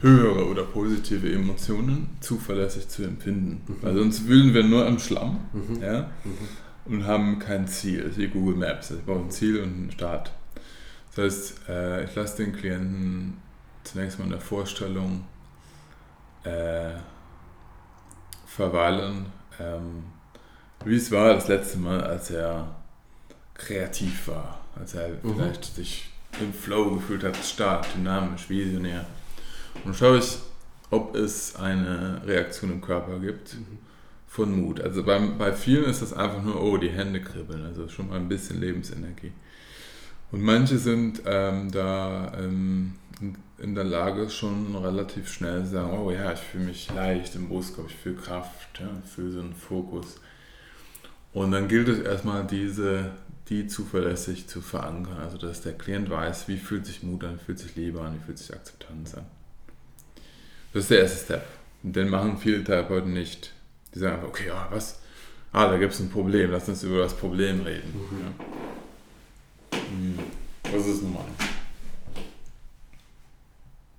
höhere 0.00 0.46
oder 0.46 0.64
positive 0.64 1.32
Emotionen 1.32 2.10
zuverlässig 2.20 2.86
zu 2.88 3.02
empfinden. 3.04 3.62
Mhm. 3.66 3.76
Weil 3.80 3.94
sonst 3.94 4.28
wühlen 4.28 4.52
wir 4.52 4.62
nur 4.62 4.86
am 4.86 4.98
Schlamm 4.98 5.40
mhm. 5.54 5.82
Ja, 5.82 6.10
mhm. 6.22 6.92
und 6.92 7.06
haben 7.06 7.38
kein 7.38 7.66
Ziel. 7.66 8.02
Das 8.02 8.12
ist 8.12 8.18
wie 8.18 8.28
Google 8.28 8.56
Maps. 8.56 8.90
Ich 8.90 9.02
brauche 9.06 9.20
ein 9.20 9.30
Ziel 9.30 9.60
und 9.60 9.72
einen 9.72 9.90
Start. 9.90 10.32
Das 11.14 11.24
heißt, 11.24 11.68
äh, 11.70 12.04
ich 12.04 12.14
lasse 12.14 12.44
den 12.44 12.54
Klienten 12.54 13.38
zunächst 13.84 14.18
mal 14.18 14.26
in 14.26 14.32
der 14.32 14.40
Vorstellung 14.40 15.24
äh, 16.42 16.90
verweilen, 18.46 19.26
ähm, 19.58 20.04
wie 20.86 20.96
es 20.96 21.10
war 21.10 21.34
das 21.34 21.48
letzte 21.48 21.78
Mal, 21.78 22.02
als 22.02 22.30
er 22.30 22.74
kreativ 23.54 24.28
war, 24.28 24.60
als 24.78 24.94
er 24.94 25.08
mhm. 25.08 25.34
vielleicht 25.34 25.76
sich 25.76 26.10
im 26.40 26.52
Flow 26.52 26.94
gefühlt 26.94 27.24
hat, 27.24 27.36
stark, 27.36 27.86
dynamisch, 27.94 28.48
visionär. 28.48 29.06
Und 29.84 29.94
schaue 29.96 30.18
ich, 30.18 30.38
ob 30.90 31.14
es 31.14 31.56
eine 31.56 32.22
Reaktion 32.26 32.72
im 32.72 32.80
Körper 32.80 33.18
gibt 33.18 33.54
mhm. 33.54 33.78
von 34.26 34.60
Mut. 34.60 34.80
Also 34.80 35.04
bei, 35.04 35.18
bei 35.18 35.52
vielen 35.52 35.84
ist 35.84 36.02
das 36.02 36.12
einfach 36.12 36.42
nur, 36.42 36.60
oh, 36.62 36.76
die 36.76 36.90
Hände 36.90 37.20
kribbeln, 37.20 37.64
also 37.64 37.88
schon 37.88 38.08
mal 38.08 38.16
ein 38.16 38.28
bisschen 38.28 38.60
Lebensenergie. 38.60 39.32
Und 40.32 40.42
manche 40.42 40.78
sind 40.78 41.22
ähm, 41.26 41.70
da 41.70 42.32
ähm, 42.36 42.94
in 43.58 43.74
der 43.74 43.84
Lage, 43.84 44.28
schon 44.30 44.74
relativ 44.74 45.32
schnell 45.32 45.64
zu 45.64 45.70
sagen, 45.70 45.96
oh 45.96 46.10
ja, 46.10 46.32
ich 46.32 46.40
fühle 46.40 46.64
mich 46.64 46.92
leicht 46.92 47.36
im 47.36 47.48
Brustkorb, 47.48 47.88
ich 47.88 47.96
fühle 47.96 48.16
Kraft, 48.16 48.80
ja, 48.80 48.88
ich 49.04 49.10
fühle 49.10 49.30
so 49.30 49.40
einen 49.40 49.54
Fokus. 49.54 50.20
Und 51.34 51.50
dann 51.50 51.66
gilt 51.66 51.88
es 51.88 51.98
erstmal, 51.98 52.46
diese, 52.46 53.10
die 53.48 53.66
zuverlässig 53.66 54.46
zu 54.46 54.60
verankern, 54.60 55.18
also 55.18 55.36
dass 55.36 55.60
der 55.62 55.72
Klient 55.72 56.08
weiß, 56.08 56.46
wie 56.46 56.56
fühlt 56.56 56.86
sich 56.86 57.02
Mut 57.02 57.24
an, 57.24 57.34
wie 57.34 57.44
fühlt 57.44 57.58
sich 57.58 57.74
Liebe 57.74 58.00
an, 58.00 58.14
wie 58.14 58.24
fühlt 58.24 58.38
sich 58.38 58.54
Akzeptanz 58.54 59.14
an. 59.14 59.26
Das 60.72 60.84
ist 60.84 60.90
der 60.90 61.00
erste 61.00 61.24
Step. 61.24 61.46
Und 61.82 61.96
den 61.96 62.08
machen 62.08 62.38
viele 62.38 62.62
Therapeuten 62.62 63.12
nicht. 63.12 63.52
Die 63.92 63.98
sagen 63.98 64.14
einfach, 64.14 64.28
okay, 64.28 64.46
ja, 64.46 64.68
was? 64.70 65.00
Ah, 65.52 65.68
da 65.68 65.76
gibt 65.76 65.92
es 65.92 66.00
ein 66.00 66.08
Problem, 66.08 66.52
lass 66.52 66.68
uns 66.68 66.84
über 66.84 66.98
das 66.98 67.14
Problem 67.14 67.62
reden. 67.62 67.92
Mhm. 67.92 68.20
Ja. 69.72 69.78
Hm. 69.78 70.18
Was 70.72 70.86
ist 70.86 71.02
Nummer 71.02 71.20
eins? 71.20 71.48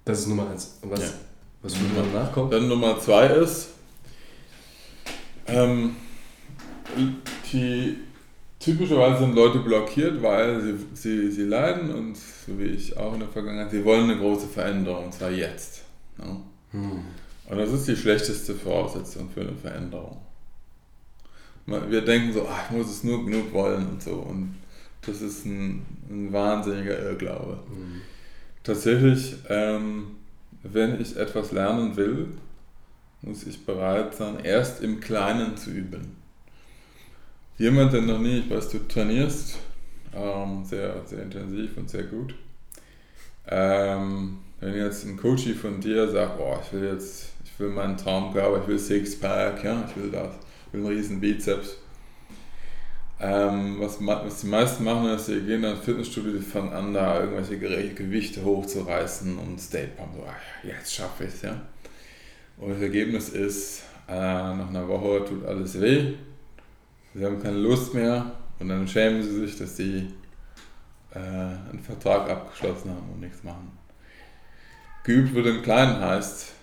Das 0.06 0.20
ist 0.20 0.28
Nummer 0.28 0.50
eins. 0.50 0.80
Was, 0.84 1.00
ja. 1.02 1.10
was 1.62 1.80
würde 1.80 1.96
dann 1.96 2.14
nachkommen? 2.14 2.52
Dann 2.52 2.68
Nummer 2.68 3.00
zwei 3.00 3.28
ist, 3.28 3.70
ähm, 5.48 5.98
die 7.52 7.98
typischerweise 8.60 9.20
sind 9.20 9.36
Leute 9.36 9.60
blockiert, 9.60 10.22
weil 10.22 10.62
sie, 10.62 10.74
sie, 10.94 11.32
sie 11.32 11.44
leiden 11.44 11.94
und 11.94 12.18
so 12.18 12.58
wie 12.58 12.66
ich 12.66 12.96
auch 12.98 13.14
in 13.14 13.20
der 13.20 13.30
Vergangenheit, 13.30 13.72
sie 13.72 13.84
wollen 13.84 14.10
eine 14.10 14.18
große 14.18 14.48
Veränderung, 14.48 15.06
und 15.06 15.14
zwar 15.14 15.32
jetzt. 15.32 15.84
Ne? 16.18 16.38
Hm. 16.72 17.04
Und 17.48 17.58
das 17.58 17.72
ist 17.72 17.88
die 17.88 17.96
schlechteste 17.96 18.56
Voraussetzung 18.56 19.30
für 19.30 19.42
eine 19.42 19.54
Veränderung. 19.54 20.18
Wir 21.68 22.02
denken 22.02 22.34
so, 22.34 22.48
ach, 22.48 22.70
ich 22.70 22.78
muss 22.78 22.90
es 22.90 23.04
nur 23.04 23.26
genug 23.26 23.52
wollen 23.54 23.88
und 23.88 24.02
so. 24.02 24.14
Und 24.14 24.56
das 25.06 25.22
ist 25.22 25.46
ein, 25.46 25.84
ein 26.10 26.32
wahnsinniger 26.32 27.00
Irrglaube. 27.00 27.60
Mhm. 27.70 28.02
Tatsächlich, 28.64 29.36
ähm, 29.50 30.08
wenn 30.64 31.00
ich 31.00 31.16
etwas 31.18 31.52
lernen 31.52 31.96
will, 31.96 32.28
muss 33.22 33.46
ich 33.46 33.66
bereit 33.66 34.16
sein, 34.16 34.40
erst 34.44 34.82
im 34.84 35.00
Kleinen 35.00 35.58
zu 35.58 35.72
üben. 35.72 36.16
Jemand, 37.58 37.94
der 37.94 38.02
noch 38.02 38.20
nie, 38.20 38.40
ich 38.40 38.50
weiß, 38.50 38.68
du 38.68 38.80
trainierst, 38.86 39.58
ähm, 40.14 40.66
sehr, 40.66 40.94
sehr 41.06 41.24
intensiv 41.24 41.78
und 41.78 41.90
sehr 41.90 42.04
gut. 42.04 42.36
Ähm, 43.48 44.40
wenn 44.60 44.76
jetzt 44.76 45.06
ein 45.06 45.16
Coach 45.16 45.48
von 45.54 45.80
dir 45.80 46.10
sagt, 46.10 46.38
oh, 46.38 46.58
ich 46.62 46.74
will 46.74 46.90
jetzt, 46.92 47.30
ich 47.46 47.58
will 47.58 47.70
meinen 47.70 47.96
Traumkörper, 47.96 48.62
ich 48.62 48.68
will 48.68 48.78
Sixpack, 48.78 49.64
ja, 49.64 49.88
ich 49.88 49.96
will 49.96 50.12
das, 50.12 50.34
ich 50.68 50.74
will 50.74 50.86
einen 50.86 50.98
riesen 50.98 51.22
Bizeps. 51.22 51.78
Ähm, 53.22 53.78
was, 53.80 54.06
was 54.06 54.42
die 54.42 54.48
meisten 54.48 54.84
machen, 54.84 55.08
ist, 55.12 55.28
sie 55.28 55.40
gehen 55.40 55.62
dann 55.62 55.78
Fitnessstudio, 55.78 56.34
die 56.34 56.40
fangen 56.40 56.74
an, 56.74 56.94
da 56.94 57.22
irgendwelche 57.22 57.58
Gewichte 57.94 58.44
hochzureißen 58.44 59.38
und 59.38 59.62
State 59.62 59.92
Pump, 59.96 60.10
so, 60.14 60.26
ach, 60.28 60.66
jetzt 60.66 60.94
schaffe 60.94 61.24
ich 61.24 61.34
es, 61.34 61.42
ja. 61.44 61.62
Und 62.58 62.72
das 62.72 62.82
Ergebnis 62.82 63.30
ist, 63.30 63.84
äh, 64.10 64.14
nach 64.14 64.68
einer 64.68 64.88
Woche 64.90 65.24
tut 65.24 65.46
alles 65.46 65.80
weh, 65.80 66.16
sie 67.16 67.26
haben 67.26 67.42
keine 67.42 67.58
Lust 67.58 67.94
mehr 67.94 68.32
und 68.60 68.70
dann 68.70 68.88
schämen 68.88 69.24
sie 69.24 69.40
sich, 69.46 69.58
dass 69.58 69.78
sie 69.78 70.08
äh, 71.12 71.18
einen 71.18 71.82
Vertrag 71.82 72.30
abgeschlossen 72.30 72.92
haben 72.92 73.10
und 73.14 73.22
nichts 73.22 73.44
machen. 73.44 73.72
geübt 75.04 75.34
wird 75.34 75.48
im 75.48 75.62
Kleinen 75.62 76.00
heißt, 76.02 76.54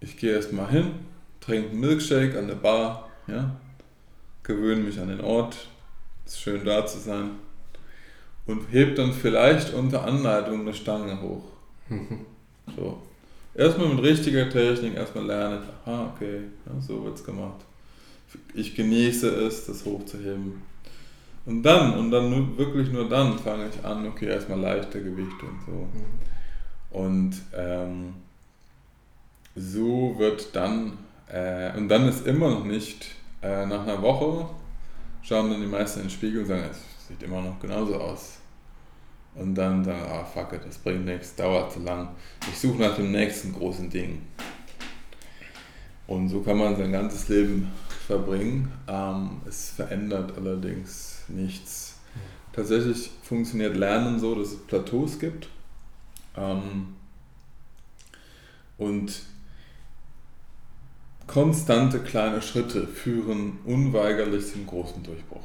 ich 0.00 0.16
gehe 0.16 0.34
erstmal 0.34 0.68
hin, 0.70 0.92
trinke 1.40 1.70
einen 1.70 1.80
Milkshake 1.80 2.38
an 2.38 2.48
der 2.48 2.56
Bar, 2.56 3.08
ja, 3.26 3.56
gewöhne 4.42 4.82
mich 4.82 4.98
an 4.98 5.08
den 5.08 5.20
Ort, 5.20 5.68
ist 6.26 6.40
schön 6.40 6.64
da 6.64 6.84
zu 6.84 6.98
sein 6.98 7.30
und 8.46 8.72
heb 8.72 8.96
dann 8.96 9.12
vielleicht 9.12 9.74
unter 9.74 10.04
Anleitung 10.04 10.60
eine 10.60 10.74
Stange 10.74 11.20
hoch. 11.22 11.44
So. 12.76 13.02
Erstmal 13.52 13.88
mit 13.88 14.04
richtiger 14.04 14.48
Technik, 14.48 14.94
erstmal 14.94 15.26
lernen, 15.26 15.58
aha, 15.84 16.12
okay, 16.14 16.42
ja, 16.64 16.80
so 16.80 17.02
wird's 17.04 17.24
gemacht. 17.24 17.64
Ich 18.54 18.74
genieße 18.74 19.28
es, 19.28 19.66
das 19.66 19.84
hochzuheben. 19.84 20.62
Und 21.46 21.62
dann, 21.62 21.94
und 21.98 22.10
dann 22.10 22.30
nur, 22.30 22.58
wirklich 22.58 22.90
nur 22.92 23.08
dann 23.08 23.38
fange 23.38 23.68
ich 23.68 23.84
an, 23.84 24.06
okay, 24.06 24.26
erstmal 24.26 24.60
leichte 24.60 25.02
Gewichte 25.02 25.46
und 25.46 25.60
so. 25.66 25.88
Und 26.90 27.34
ähm, 27.56 28.14
so 29.56 30.14
wird 30.18 30.54
dann, 30.54 30.98
äh, 31.28 31.76
und 31.76 31.88
dann 31.88 32.08
ist 32.08 32.26
immer 32.26 32.50
noch 32.50 32.64
nicht, 32.64 33.06
äh, 33.42 33.66
nach 33.66 33.82
einer 33.82 34.02
Woche 34.02 34.48
schauen 35.22 35.50
dann 35.50 35.60
die 35.60 35.66
meisten 35.66 36.00
in 36.00 36.06
den 36.06 36.10
Spiegel 36.10 36.40
und 36.40 36.46
sagen, 36.46 36.64
es 36.70 37.08
sieht 37.08 37.22
immer 37.22 37.40
noch 37.40 37.58
genauso 37.60 37.96
aus. 37.96 38.38
Und 39.34 39.54
dann 39.54 39.84
sagen, 39.84 40.02
ah 40.10 40.24
fuck 40.24 40.52
it, 40.52 40.64
das 40.66 40.78
bringt 40.78 41.04
nichts, 41.04 41.34
dauert 41.36 41.72
zu 41.72 41.80
lang. 41.80 42.08
Ich 42.50 42.58
suche 42.58 42.82
nach 42.82 42.96
dem 42.96 43.12
nächsten 43.12 43.52
großen 43.52 43.88
Ding. 43.88 44.22
Und 46.06 46.28
so 46.28 46.40
kann 46.40 46.58
man 46.58 46.76
sein 46.76 46.90
ganzes 46.90 47.28
Leben 47.28 47.70
verbringen. 48.10 48.72
Ähm, 48.88 49.40
es 49.46 49.70
verändert 49.70 50.36
allerdings 50.36 51.22
nichts. 51.28 52.00
Tatsächlich 52.52 53.10
funktioniert 53.22 53.76
Lernen 53.76 54.18
so, 54.18 54.34
dass 54.34 54.48
es 54.48 54.58
Plateaus 54.66 55.20
gibt. 55.20 55.48
Ähm, 56.36 56.96
und 58.78 59.22
konstante 61.28 62.00
kleine 62.00 62.42
Schritte 62.42 62.88
führen 62.88 63.60
unweigerlich 63.64 64.52
zum 64.52 64.66
großen 64.66 65.04
Durchbruch. 65.04 65.44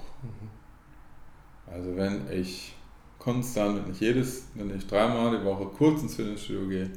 Also 1.72 1.96
wenn 1.96 2.32
ich 2.32 2.74
konstant, 3.20 3.86
wenn 3.86 3.92
ich 3.92 4.00
jedes, 4.00 4.48
wenn 4.56 4.76
ich 4.76 4.88
dreimal 4.88 5.38
die 5.38 5.46
Woche 5.46 5.66
kurz 5.66 6.02
ins 6.02 6.16
Fitnessstudio 6.16 6.68
gehe, 6.68 6.92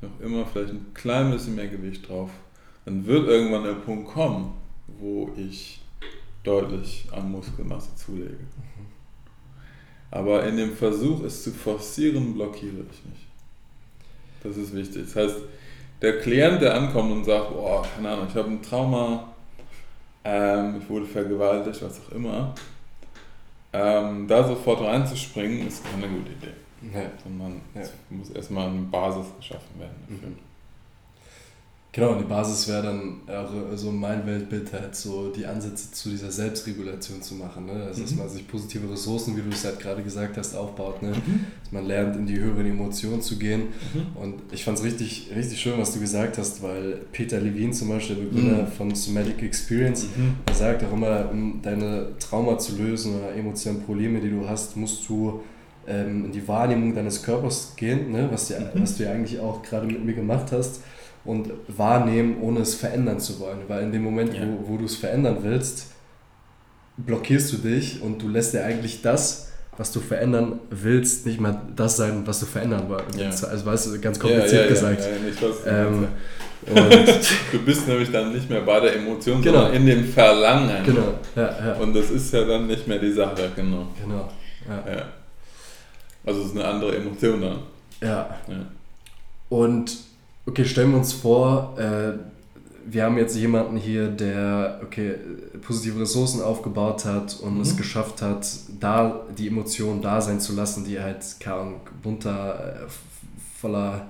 noch 0.00 0.20
immer 0.20 0.46
vielleicht 0.46 0.72
ein 0.72 0.94
klein 0.94 1.30
bisschen 1.30 1.54
mehr 1.54 1.68
Gewicht 1.68 2.08
drauf, 2.08 2.30
dann 2.86 3.04
wird 3.04 3.28
irgendwann 3.28 3.64
der 3.64 3.74
Punkt 3.74 4.08
kommen, 4.08 4.54
wo 5.02 5.28
ich 5.36 5.80
deutlich 6.44 7.06
an 7.10 7.30
Muskelmasse 7.30 7.94
zulege. 7.96 8.38
Aber 10.10 10.44
in 10.44 10.56
dem 10.56 10.76
Versuch, 10.76 11.24
es 11.24 11.42
zu 11.42 11.50
forcieren, 11.50 12.34
blockiere 12.34 12.84
ich 12.90 13.04
mich. 13.04 13.26
Das 14.42 14.56
ist 14.56 14.74
wichtig. 14.74 15.04
Das 15.04 15.16
heißt, 15.16 15.36
der 16.00 16.20
Klient, 16.20 16.62
der 16.62 16.74
ankommt 16.74 17.10
und 17.12 17.24
sagt, 17.24 17.50
boah, 17.50 17.84
keine 17.94 18.10
Ahnung, 18.10 18.26
ich 18.28 18.34
habe 18.34 18.48
ein 18.50 18.62
Trauma, 18.62 19.32
ähm, 20.24 20.80
ich 20.80 20.88
wurde 20.88 21.06
vergewaltigt, 21.06 21.82
was 21.82 22.00
auch 22.00 22.12
immer, 22.12 22.54
ähm, 23.72 24.28
da 24.28 24.46
sofort 24.46 24.82
reinzuspringen, 24.82 25.66
ist 25.66 25.84
keine 25.84 26.08
gute 26.08 26.32
Idee. 26.32 26.54
Nee. 26.80 27.06
Sondern 27.22 27.60
ja. 27.74 27.80
es 27.80 27.92
muss 28.10 28.30
erstmal 28.30 28.68
eine 28.68 28.82
Basis 28.82 29.26
geschaffen 29.38 29.78
werden 29.78 29.96
dafür. 30.08 30.28
Mhm. 30.28 30.51
Genau, 31.94 32.12
und 32.12 32.20
die 32.20 32.24
Basis 32.24 32.68
wäre 32.68 32.84
dann 32.84 33.20
auch 33.28 33.76
so 33.76 33.92
mein 33.92 34.26
Weltbild 34.26 34.72
halt 34.72 34.96
so 34.96 35.28
die 35.28 35.44
Ansätze 35.44 35.92
zu 35.92 36.08
dieser 36.08 36.30
Selbstregulation 36.30 37.20
zu 37.20 37.34
machen. 37.34 37.66
Ne? 37.66 37.84
Also, 37.86 38.00
dass 38.00 38.12
mhm. 38.12 38.18
man 38.18 38.28
sich 38.30 38.48
positive 38.48 38.90
Ressourcen, 38.90 39.36
wie 39.36 39.42
du 39.42 39.50
es 39.50 39.62
halt 39.66 39.78
gerade 39.78 40.02
gesagt 40.02 40.38
hast, 40.38 40.54
aufbaut. 40.54 41.02
Ne? 41.02 41.10
Mhm. 41.10 41.44
Dass 41.62 41.72
man 41.72 41.84
lernt, 41.84 42.16
in 42.16 42.24
die 42.24 42.38
höheren 42.38 42.64
Emotionen 42.64 43.20
zu 43.20 43.38
gehen. 43.38 43.64
Mhm. 43.92 44.16
Und 44.16 44.34
ich 44.52 44.64
fand 44.64 44.78
es 44.78 44.84
richtig, 44.84 45.32
richtig 45.36 45.60
schön, 45.60 45.78
was 45.78 45.92
du 45.92 46.00
gesagt 46.00 46.38
hast, 46.38 46.62
weil 46.62 47.02
Peter 47.12 47.38
Levine 47.38 47.72
zum 47.72 47.90
Beispiel, 47.90 48.16
der 48.16 48.24
Begründer 48.24 48.62
mhm. 48.62 48.68
von 48.68 48.94
Somatic 48.94 49.42
Experience, 49.42 50.04
mhm. 50.16 50.36
der 50.48 50.54
sagt 50.54 50.82
auch 50.84 50.92
immer, 50.94 51.28
um 51.30 51.60
deine 51.60 52.16
Trauma 52.18 52.56
zu 52.56 52.74
lösen 52.78 53.18
oder 53.18 53.34
emotionale 53.34 53.84
Probleme, 53.84 54.18
die 54.18 54.30
du 54.30 54.48
hast, 54.48 54.78
musst 54.78 55.06
du 55.10 55.42
ähm, 55.86 56.24
in 56.24 56.32
die 56.32 56.48
Wahrnehmung 56.48 56.94
deines 56.94 57.22
Körpers 57.22 57.74
gehen, 57.76 58.12
ne? 58.12 58.28
was, 58.32 58.46
die, 58.46 58.54
was 58.76 58.96
du 58.96 59.04
ja 59.04 59.12
eigentlich 59.12 59.38
auch 59.40 59.62
gerade 59.62 59.86
mit 59.86 60.02
mir 60.02 60.14
gemacht 60.14 60.52
hast 60.52 60.80
und 61.24 61.50
wahrnehmen, 61.68 62.38
ohne 62.40 62.60
es 62.60 62.74
verändern 62.74 63.20
zu 63.20 63.38
wollen. 63.40 63.60
Weil 63.68 63.84
in 63.84 63.92
dem 63.92 64.02
Moment, 64.02 64.34
ja. 64.34 64.40
wo, 64.42 64.72
wo 64.72 64.76
du 64.76 64.84
es 64.84 64.96
verändern 64.96 65.38
willst, 65.42 65.86
blockierst 66.96 67.52
du 67.52 67.56
dich 67.58 68.02
und 68.02 68.20
du 68.20 68.28
lässt 68.28 68.54
dir 68.54 68.64
eigentlich 68.64 69.02
das, 69.02 69.52
was 69.76 69.92
du 69.92 70.00
verändern 70.00 70.60
willst, 70.70 71.24
nicht 71.26 71.40
mal 71.40 71.62
das 71.74 71.96
sein, 71.96 72.26
was 72.26 72.40
du 72.40 72.46
verändern 72.46 72.84
willst. 72.88 73.42
Ja. 73.42 73.48
Also 73.48 73.64
weißt 73.64 73.86
du, 73.86 74.00
ganz 74.00 74.18
kompliziert 74.18 74.64
ja, 74.64 74.68
gesagt. 74.68 75.00
Ja, 75.66 75.86
ähm, 75.86 76.08
du 77.52 77.58
bist 77.64 77.88
nämlich 77.88 78.12
dann 78.12 78.32
nicht 78.32 78.48
mehr 78.48 78.60
bei 78.60 78.78
der 78.80 78.96
Emotion, 78.96 79.42
genau. 79.42 79.62
sondern 79.62 79.74
in 79.74 79.86
dem 79.86 80.04
Verlangen. 80.04 80.84
Genau. 80.84 81.80
Und 81.80 81.94
das 81.94 82.10
ist 82.10 82.32
ja 82.32 82.44
dann 82.44 82.66
nicht 82.66 82.86
mehr 82.86 82.98
die 82.98 83.12
Sache, 83.12 83.50
genau. 83.56 83.88
Genau. 84.00 84.28
Also 86.24 86.40
es 86.40 86.46
ist 86.48 86.56
eine 86.56 86.64
andere 86.64 86.96
Emotion 86.96 87.40
dann. 87.40 87.58
Ja. 88.00 88.36
Und 89.48 89.96
Okay, 90.46 90.64
stellen 90.64 90.90
wir 90.90 90.98
uns 90.98 91.12
vor, 91.12 91.78
äh, 91.78 92.18
wir 92.84 93.04
haben 93.04 93.16
jetzt 93.16 93.36
jemanden 93.36 93.76
hier, 93.76 94.08
der 94.08 94.80
okay, 94.82 95.14
positive 95.64 96.00
Ressourcen 96.00 96.42
aufgebaut 96.42 97.04
hat 97.04 97.38
und 97.40 97.56
mhm. 97.56 97.60
es 97.60 97.76
geschafft 97.76 98.22
hat, 98.22 98.46
da 98.80 99.24
die 99.36 99.46
Emotionen 99.46 100.02
da 100.02 100.20
sein 100.20 100.40
zu 100.40 100.52
lassen, 100.54 100.84
die 100.84 101.00
halt 101.00 101.24
keine 101.38 101.74
bunter, 102.02 102.82
äh, 102.86 103.60
voller 103.60 104.08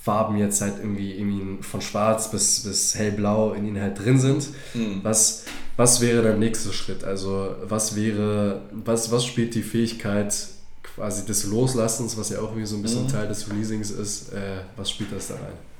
Farben 0.00 0.36
jetzt 0.36 0.60
halt 0.60 0.74
irgendwie, 0.78 1.12
irgendwie 1.12 1.62
von 1.62 1.80
schwarz 1.80 2.30
bis, 2.30 2.60
bis 2.60 2.94
hellblau 2.94 3.52
in 3.52 3.66
ihnen 3.66 3.80
halt 3.80 3.98
drin 3.98 4.18
sind. 4.18 4.48
Mhm. 4.74 5.00
Was, 5.02 5.44
was 5.76 6.00
wäre 6.00 6.22
der 6.22 6.36
nächste 6.36 6.72
Schritt? 6.72 7.04
Also 7.04 7.54
was 7.64 7.96
wäre, 7.96 8.62
was, 8.72 9.10
was 9.10 9.24
spielt 9.24 9.54
die 9.54 9.62
Fähigkeit 9.62 10.34
quasi 10.82 11.24
des 11.24 11.44
Loslassens, 11.44 12.16
was 12.16 12.30
ja 12.30 12.38
auch 12.38 12.50
irgendwie 12.50 12.66
so 12.66 12.76
ein 12.76 12.82
bisschen 12.82 13.04
mhm. 13.04 13.08
Teil 13.08 13.28
des 13.28 13.48
Releasings 13.50 13.90
ist, 13.90 14.32
äh, 14.32 14.58
was 14.76 14.90
spielt 14.90 15.12
das 15.12 15.28
da 15.28 15.34
rein? 15.34 15.71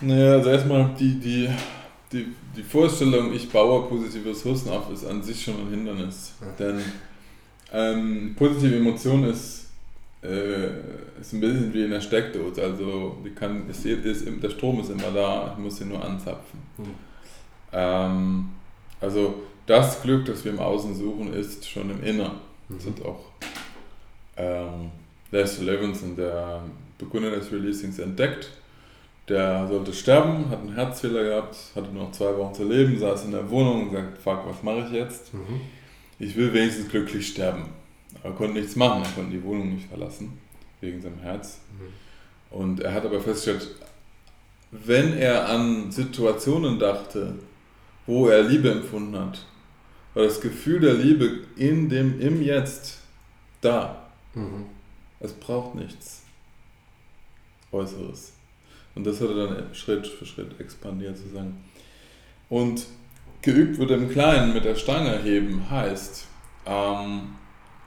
Naja, 0.00 0.32
also 0.34 0.50
erstmal 0.50 0.90
die, 0.98 1.18
die, 1.18 1.48
die, 2.12 2.26
die 2.56 2.62
Vorstellung, 2.62 3.32
ich 3.32 3.50
baue 3.50 3.88
positive 3.88 4.30
Ressourcen 4.30 4.70
auf, 4.70 4.90
ist 4.92 5.04
an 5.04 5.22
sich 5.22 5.42
schon 5.42 5.54
ein 5.60 5.70
Hindernis. 5.70 6.34
Ja. 6.40 6.46
Denn 6.58 6.80
ähm, 7.72 8.34
positive 8.36 8.76
Emotion 8.76 9.24
ist, 9.24 9.70
äh, 10.22 10.66
ist 11.20 11.32
ein 11.32 11.40
bisschen 11.40 11.72
wie 11.72 11.84
in 11.84 11.90
der 11.90 12.00
Steckdose. 12.00 12.62
Also 12.62 13.16
die 13.24 13.30
kann, 13.30 13.68
ist, 13.68 13.84
ist, 13.84 14.26
der 14.26 14.50
Strom 14.50 14.80
ist 14.80 14.90
immer 14.90 15.10
da, 15.14 15.52
ich 15.52 15.62
muss 15.62 15.80
ihn 15.80 15.88
nur 15.88 16.04
anzapfen. 16.04 16.60
Mhm. 16.78 16.94
Ähm, 17.72 18.50
also 19.00 19.42
das 19.66 20.02
Glück, 20.02 20.24
das 20.24 20.44
wir 20.44 20.52
im 20.52 20.58
Außen 20.58 20.94
suchen, 20.94 21.32
ist 21.32 21.68
schon 21.68 21.90
im 21.90 22.02
Inneren. 22.02 22.38
Mhm. 22.68 22.76
Das 22.76 22.86
hat 22.86 23.06
auch 23.06 23.24
ähm, 24.36 24.90
Les 25.30 25.60
Levinson, 25.60 26.16
der 26.16 26.62
Begründer 26.98 27.30
des 27.30 27.52
Releasings, 27.52 27.98
entdeckt 27.98 28.50
der 29.28 29.68
sollte 29.68 29.92
sterben, 29.92 30.50
hat 30.50 30.60
einen 30.60 30.74
Herzfehler 30.74 31.22
gehabt, 31.22 31.56
hatte 31.74 31.92
noch 31.92 32.10
zwei 32.12 32.36
Wochen 32.36 32.54
zu 32.54 32.64
leben, 32.64 32.98
saß 32.98 33.24
in 33.24 33.32
der 33.32 33.48
Wohnung 33.50 33.88
und 33.88 33.92
sagt, 33.92 34.18
fuck, 34.18 34.46
was 34.46 34.62
mache 34.62 34.86
ich 34.86 34.92
jetzt? 34.92 35.32
Mhm. 35.32 35.60
Ich 36.18 36.36
will 36.36 36.52
wenigstens 36.52 36.88
glücklich 36.88 37.28
sterben. 37.28 37.66
Aber 38.20 38.30
er 38.30 38.34
konnte 38.34 38.54
nichts 38.54 38.76
machen, 38.76 39.02
er 39.02 39.10
konnte 39.10 39.32
die 39.32 39.42
Wohnung 39.42 39.74
nicht 39.74 39.88
verlassen, 39.88 40.38
wegen 40.80 41.00
seinem 41.00 41.20
Herz. 41.20 41.58
Mhm. 41.78 42.58
Und 42.58 42.80
er 42.80 42.92
hat 42.92 43.04
aber 43.04 43.20
festgestellt, 43.20 43.68
wenn 44.72 45.14
er 45.14 45.48
an 45.48 45.90
Situationen 45.90 46.78
dachte, 46.78 47.34
wo 48.06 48.28
er 48.28 48.42
Liebe 48.42 48.70
empfunden 48.70 49.18
hat, 49.18 49.46
war 50.14 50.24
das 50.24 50.40
Gefühl 50.40 50.80
der 50.80 50.94
Liebe 50.94 51.40
in 51.56 51.88
dem, 51.88 52.20
im 52.20 52.42
Jetzt 52.42 52.98
da. 53.60 54.10
Mhm. 54.34 54.66
Es 55.20 55.32
braucht 55.32 55.74
nichts 55.74 56.22
Äußeres. 57.70 58.32
Und 58.94 59.06
das 59.06 59.20
hat 59.20 59.28
er 59.28 59.46
dann 59.46 59.74
Schritt 59.74 60.06
für 60.06 60.26
Schritt 60.26 60.58
expandiert 60.58 61.16
sozusagen. 61.16 61.64
Und 62.48 62.86
geübt 63.42 63.78
wird 63.78 63.90
im 63.90 64.10
Kleinen 64.10 64.52
mit 64.52 64.64
der 64.64 64.74
Stange 64.74 65.22
heben 65.22 65.70
heißt, 65.70 66.26
ähm, 66.66 67.34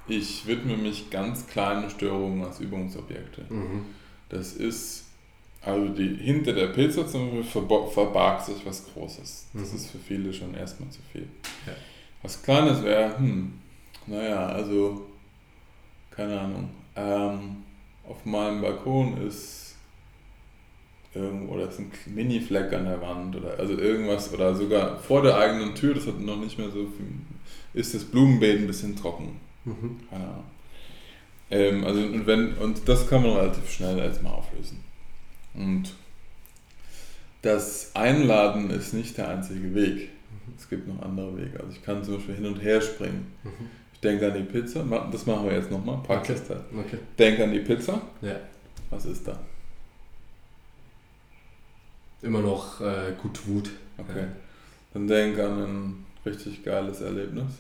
ich 0.08 0.46
widme 0.48 0.78
mich 0.78 1.10
ganz 1.10 1.48
kleinen 1.48 1.90
Störungen 1.90 2.44
als 2.44 2.60
Übungsobjekte. 2.60 3.46
Mhm. 3.50 3.86
Das 4.30 4.54
ist, 4.54 5.06
also 5.62 5.88
die, 5.90 6.16
hinter 6.16 6.54
der 6.54 6.68
Pizza 6.68 7.08
zum 7.08 7.38
Beispiel 7.38 7.62
verbargt 7.92 8.46
sich 8.46 8.66
was 8.66 8.86
Großes. 8.94 9.48
Das 9.54 9.70
mhm. 9.70 9.76
ist 9.76 9.92
für 9.92 10.00
viele 10.00 10.34
schon 10.34 10.54
erstmal 10.56 10.90
zu 10.90 11.00
viel. 11.12 11.28
Ja. 11.66 11.74
Was 12.22 12.42
Kleines 12.42 12.84
wäre, 12.84 13.18
hm, 13.18 13.54
naja, 14.08 14.48
also, 14.48 15.06
keine 16.12 16.40
Ahnung, 16.40 16.70
ähm, 16.96 17.58
auf 18.08 18.26
meinem 18.26 18.62
Balkon 18.62 19.18
ist 19.26 19.73
oder 21.16 21.70
ist 21.70 21.80
ein 21.80 21.92
Mini-Fleck 22.08 22.74
an 22.74 22.86
der 22.86 23.02
Wand 23.02 23.36
oder 23.36 23.60
also 23.60 23.78
irgendwas 23.78 24.34
oder 24.34 24.56
sogar 24.56 24.98
vor 24.98 25.22
der 25.22 25.38
eigenen 25.38 25.76
Tür, 25.76 25.94
das 25.94 26.08
hat 26.08 26.20
noch 26.20 26.40
nicht 26.40 26.58
mehr 26.58 26.70
so 26.70 26.88
viel, 26.88 27.06
ist 27.74 27.94
das 27.94 28.04
Blumenbeet 28.04 28.60
ein 28.60 28.68
bisschen 28.68 28.96
trocken. 28.96 29.40
Mhm. 29.66 30.00
Ja. 30.12 30.44
Ähm, 31.52 31.84
also 31.84 32.00
und 32.02 32.26
wenn 32.26 32.54
und 32.56 32.88
das 32.90 33.08
kann 33.08 33.22
man 33.22 33.34
relativ 33.34 33.70
schnell 33.70 34.00
erstmal 34.00 34.34
auflösen. 34.34 34.84
Und 35.54 35.94
das 37.44 37.92
Einladen 37.96 38.72
ist 38.72 38.94
nicht 38.94 39.18
der 39.18 39.30
einzige 39.30 39.76
Weg. 39.76 40.10
Es 40.58 40.68
gibt 40.68 40.88
noch 40.88 41.02
andere 41.02 41.38
Wege. 41.38 41.60
Also 41.60 41.74
ich 41.74 41.84
kann 41.84 42.04
zum 42.04 42.16
Beispiel 42.16 42.36
hin 42.36 42.46
und 42.48 42.62
her 42.62 42.82
springen. 42.82 43.28
Mhm. 43.44 43.70
Ich 43.94 44.00
denke 44.00 44.32
an 44.32 44.38
die 44.38 44.44
Pizza. 44.44 44.84
Das 45.12 45.26
machen 45.26 45.46
wir 45.46 45.54
jetzt 45.54 45.70
nochmal. 45.70 46.00
Praxistest. 46.04 46.64
Okay. 46.74 46.98
Denke 47.20 47.44
an 47.44 47.54
die 47.54 47.60
Pizza. 47.60 48.02
Ja. 48.22 48.36
Was 48.90 49.06
ist 49.06 49.28
da? 49.28 49.40
Immer 52.24 52.42
noch 52.42 52.82
äh, 52.82 53.14
gut 53.22 53.46
Wut. 53.48 53.70
Okay. 53.98 54.26
Dann 54.94 55.08
denk 55.08 55.38
an 55.40 55.64
ein 55.64 56.06
richtig 56.26 56.64
geiles 56.64 57.02
Erlebnis. 57.02 57.52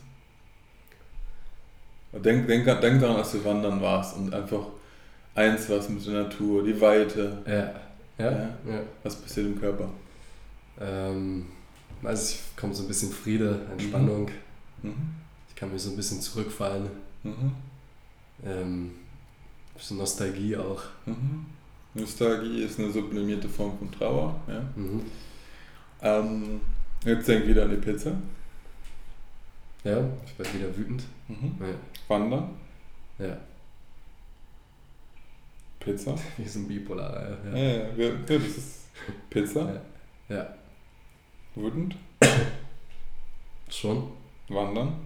Denk, 2.14 2.47
denk, 2.47 2.66
denk 2.66 3.01
daran, 3.01 3.18
als 3.18 3.32
du 3.32 3.43
wandern 3.43 3.82
warst 3.82 4.16
und 4.16 4.34
einfach 4.34 4.68
eins 5.36 5.70
was 5.70 5.89
mit 5.89 6.05
der 6.05 6.24
Natur, 6.24 6.64
die 6.64 6.80
Weite. 6.80 7.39
Ja. 7.45 7.74
Ja. 8.24 8.32
Ja. 8.32 8.82
Was 9.03 9.16
passiert 9.16 9.47
im 9.47 9.59
Körper? 9.59 9.89
Ähm, 10.80 11.47
also 12.03 12.34
ich 12.34 12.55
kommt 12.55 12.76
so 12.76 12.84
ein 12.84 12.88
bisschen 12.88 13.11
Friede, 13.11 13.61
Entspannung. 13.72 14.30
Mhm. 14.82 15.16
Ich 15.49 15.55
kann 15.55 15.72
mich 15.72 15.82
so 15.82 15.89
ein 15.89 15.95
bisschen 15.95 16.22
zurückfallen. 16.22 16.88
Mhm. 17.24 17.51
Ähm, 18.45 18.91
bisschen 19.74 19.97
Nostalgie 19.97 20.55
auch. 20.55 20.84
Mhm. 21.05 21.47
Nostalgie 21.95 22.63
ist 22.63 22.79
eine 22.79 22.91
sublimierte 22.91 23.47
Form 23.47 23.77
von 23.77 23.91
Trauer. 23.91 24.39
Ja. 24.47 24.61
Mhm. 24.75 25.01
Ähm, 26.01 26.61
jetzt 27.05 27.27
denk 27.27 27.45
wieder 27.47 27.63
an 27.63 27.69
die 27.71 27.77
Pizza. 27.77 28.11
Ja, 29.83 30.03
ich 30.25 30.39
werde 30.39 30.53
wieder 30.53 30.77
wütend. 30.77 31.03
Mhm. 31.27 31.55
Ja. 31.59 31.73
Wandern. 32.07 32.49
ja. 33.19 33.37
Pizza. 35.79 36.15
Wir 36.37 36.47
sind 36.49 36.67
bipolar. 36.67 37.37
Ja, 37.45 37.57
Ja. 37.57 37.57
ja, 37.57 37.89
ja, 37.97 38.11
das 38.25 38.43
ist 38.43 38.79
Pizza. 39.29 39.81
Ja. 40.29 40.35
ja. 40.35 40.55
Wütend. 41.55 41.95
Schon. 43.69 44.11
Wandern. 44.49 44.93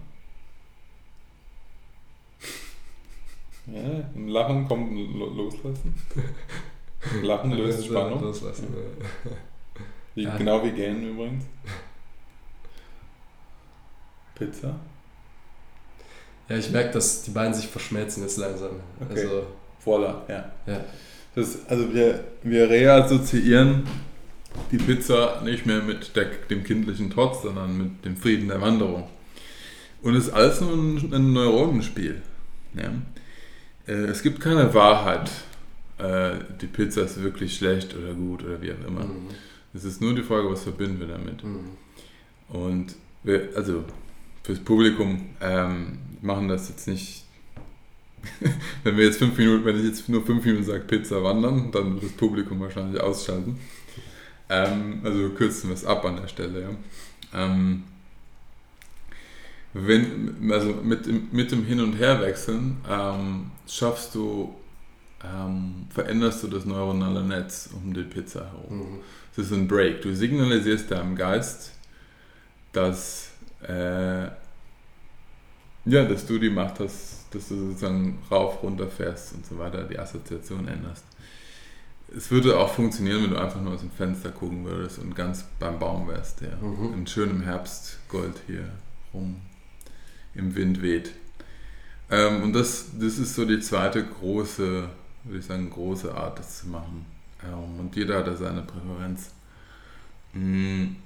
Ja, 3.70 3.82
ein 4.14 4.28
Lachen 4.28 4.66
kommt 4.66 4.92
ein 4.92 5.18
Loslassen. 5.18 5.94
Lachen 7.22 7.52
löst 7.52 7.86
Spannung. 7.86 8.20
Loslassen. 8.20 8.68
ja. 9.24 9.30
Wie, 10.14 10.22
Ja. 10.24 10.36
Genau 10.36 10.64
wie 10.64 10.72
gähnen 10.72 11.10
übrigens. 11.10 11.44
Pizza. 14.34 14.74
Ja, 16.48 16.56
ich 16.56 16.70
merke, 16.70 16.92
dass 16.92 17.22
die 17.22 17.30
beiden 17.30 17.54
sich 17.54 17.68
verschmelzen 17.68 18.22
jetzt 18.22 18.38
langsam. 18.38 18.70
Okay. 19.00 19.20
Also, 19.20 19.46
Voila, 19.84 20.22
ja. 20.28 20.50
ja. 20.66 20.84
Das, 21.34 21.58
also 21.68 21.92
wir, 21.92 22.24
wir 22.42 22.68
reassoziieren 22.68 23.84
die 24.72 24.78
Pizza 24.78 25.40
nicht 25.44 25.66
mehr 25.66 25.82
mit 25.82 26.16
der, 26.16 26.26
dem 26.50 26.64
kindlichen 26.64 27.10
Trotz, 27.10 27.42
sondern 27.42 27.76
mit 27.76 28.04
dem 28.04 28.16
Frieden 28.16 28.48
der 28.48 28.60
Wanderung. 28.60 29.08
Und 30.02 30.14
es 30.14 30.28
ist 30.28 30.32
alles 30.32 30.60
nur 30.60 30.72
ein, 30.72 31.12
ein 31.12 31.32
Neuronenspiel. 31.32 32.22
Ja? 32.74 32.92
Äh, 33.86 34.06
es 34.06 34.22
gibt 34.22 34.40
keine 34.40 34.72
Wahrheit, 34.74 35.30
äh, 35.98 36.38
die 36.60 36.66
Pizza 36.66 37.02
ist 37.02 37.22
wirklich 37.22 37.56
schlecht 37.56 37.94
oder 37.96 38.14
gut 38.14 38.44
oder 38.44 38.60
wie 38.62 38.72
auch 38.72 38.86
immer. 38.86 39.04
Mhm. 39.04 39.28
Es 39.74 39.84
ist 39.84 40.00
nur 40.00 40.14
die 40.14 40.22
Frage, 40.22 40.50
was 40.50 40.62
verbinden 40.62 41.00
wir 41.00 41.08
damit. 41.08 41.42
Mhm. 41.44 41.70
Und 42.48 42.94
wir, 43.22 43.50
also 43.54 43.84
fürs 44.42 44.60
Publikum 44.60 45.26
ähm, 45.40 45.98
machen 46.22 46.48
das 46.48 46.68
jetzt 46.68 46.88
nicht. 46.88 47.24
wenn 48.82 48.96
wir 48.96 49.04
jetzt 49.04 49.18
fünf 49.18 49.36
Minuten, 49.38 49.64
wenn 49.64 49.78
ich 49.78 49.84
jetzt 49.86 50.08
nur 50.08 50.24
fünf 50.24 50.44
Minuten 50.44 50.64
sage 50.64 50.80
Pizza 50.80 51.22
wandern, 51.22 51.70
dann 51.70 51.94
wird 51.94 52.04
das 52.04 52.12
Publikum 52.12 52.58
wahrscheinlich 52.60 53.00
ausschalten. 53.00 53.58
Ähm, 54.48 55.00
also 55.04 55.28
kürzen 55.30 55.68
wir 55.70 55.74
es 55.74 55.84
ab 55.84 56.04
an 56.04 56.16
der 56.16 56.26
Stelle, 56.28 56.62
ja. 56.62 56.70
Ähm, 57.34 57.84
wenn, 59.74 60.50
also 60.50 60.72
mit, 60.82 61.06
dem- 61.06 61.28
mit 61.30 61.52
dem 61.52 61.64
Hin- 61.64 61.80
und 61.80 61.92
Herwechseln 61.94 62.78
ähm, 62.88 63.50
schaffst 63.68 64.14
du, 64.14 64.54
ähm, 65.24 65.86
veränderst 65.90 66.42
du 66.42 66.48
das 66.48 66.64
neuronale 66.64 67.22
Netz 67.24 67.70
um 67.72 67.92
die 67.92 68.02
Pizza 68.04 68.46
herum. 68.46 68.78
Mhm. 68.78 68.98
Es 69.32 69.38
ist 69.38 69.52
ein 69.52 69.68
Break. 69.68 70.02
Du 70.02 70.14
signalisierst 70.14 70.90
deinem 70.90 71.16
Geist, 71.16 71.72
dass, 72.72 73.30
äh, 73.66 74.24
ja, 74.24 76.04
dass 76.04 76.26
du 76.26 76.38
die 76.38 76.50
Macht 76.50 76.80
hast, 76.80 77.26
dass 77.30 77.48
du 77.48 77.56
sozusagen 77.56 78.18
rauf, 78.30 78.62
runter 78.62 78.88
fährst 78.88 79.34
und 79.34 79.46
so 79.46 79.58
weiter, 79.58 79.84
die 79.84 79.98
Assoziation 79.98 80.68
änderst. 80.68 81.04
Es 82.16 82.30
würde 82.30 82.58
auch 82.58 82.72
funktionieren, 82.72 83.22
wenn 83.24 83.30
du 83.30 83.36
einfach 83.36 83.60
nur 83.60 83.74
aus 83.74 83.80
dem 83.80 83.90
Fenster 83.90 84.30
gucken 84.30 84.64
würdest 84.64 84.98
und 84.98 85.14
ganz 85.14 85.44
beim 85.58 85.78
Baum 85.78 86.08
wärst, 86.08 86.40
der 86.40 86.56
Mhm. 86.56 86.94
im 86.94 87.06
schönen 87.06 87.42
Herbstgold 87.42 88.34
hier 88.46 88.70
rum 89.12 89.36
im 90.34 90.54
Wind 90.54 90.80
weht. 90.82 91.12
Ähm, 92.10 92.42
und 92.42 92.52
das, 92.54 92.86
das 92.98 93.18
ist 93.18 93.34
so 93.34 93.44
die 93.44 93.60
zweite 93.60 94.04
große, 94.04 94.88
würde 95.28 95.38
ich 95.38 95.46
sagen, 95.46 95.70
große 95.70 96.14
Art, 96.14 96.38
das 96.38 96.60
zu 96.60 96.68
machen. 96.68 97.04
Ähm, 97.44 97.80
und 97.80 97.96
jeder 97.96 98.18
hat 98.18 98.26
da 98.26 98.36
seine 98.36 98.62
Präferenz. 98.62 99.30
Mm. 100.32 100.96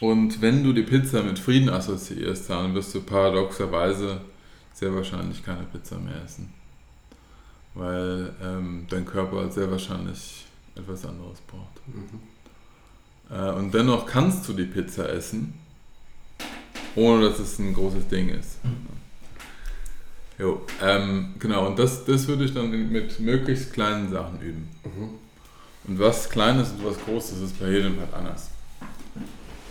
Und 0.00 0.42
wenn 0.42 0.62
du 0.62 0.74
die 0.74 0.82
Pizza 0.82 1.22
mit 1.22 1.38
Frieden 1.38 1.70
assoziierst, 1.70 2.50
dann 2.50 2.74
wirst 2.74 2.94
du 2.94 3.00
paradoxerweise 3.00 4.20
sehr 4.74 4.94
wahrscheinlich 4.94 5.42
keine 5.42 5.62
Pizza 5.64 5.98
mehr 5.98 6.22
essen. 6.22 6.52
Weil 7.74 8.34
ähm, 8.42 8.86
dein 8.90 9.06
Körper 9.06 9.50
sehr 9.50 9.70
wahrscheinlich 9.70 10.44
etwas 10.74 11.06
anderes 11.06 11.40
braucht. 11.40 11.80
Mhm. 11.86 12.20
Äh, 13.30 13.52
und 13.52 13.72
dennoch 13.72 14.04
kannst 14.04 14.46
du 14.48 14.52
die 14.52 14.64
Pizza 14.64 15.08
essen, 15.08 15.54
ohne 16.94 17.28
dass 17.28 17.38
es 17.38 17.58
ein 17.58 17.72
großes 17.72 18.08
Ding 18.08 18.28
ist. 18.28 18.58
Jo, 20.38 20.60
ähm, 20.82 21.34
genau, 21.38 21.66
und 21.66 21.78
das, 21.78 22.04
das 22.04 22.28
würde 22.28 22.44
ich 22.44 22.52
dann 22.52 22.70
mit 22.70 23.18
möglichst 23.20 23.72
kleinen 23.72 24.10
Sachen 24.10 24.40
üben. 24.40 24.68
Mhm. 24.84 25.10
Und 25.88 25.98
was 25.98 26.28
Kleines 26.28 26.72
und 26.72 26.84
was 26.84 26.98
Großes 27.04 27.40
ist 27.40 27.58
bei 27.58 27.70
jedem 27.70 27.98
halt 27.98 28.12
anders. 28.12 28.50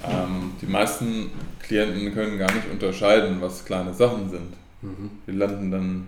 Ähm, 0.04 0.54
die 0.62 0.66
meisten 0.66 1.32
Klienten 1.60 2.14
können 2.14 2.38
gar 2.38 2.52
nicht 2.54 2.70
unterscheiden, 2.72 3.38
was 3.42 3.66
kleine 3.66 3.94
Sachen 3.94 4.30
sind. 4.30 4.54
Mhm. 4.82 5.12
Die 5.28 5.32
landen 5.32 5.72
dann 5.72 6.08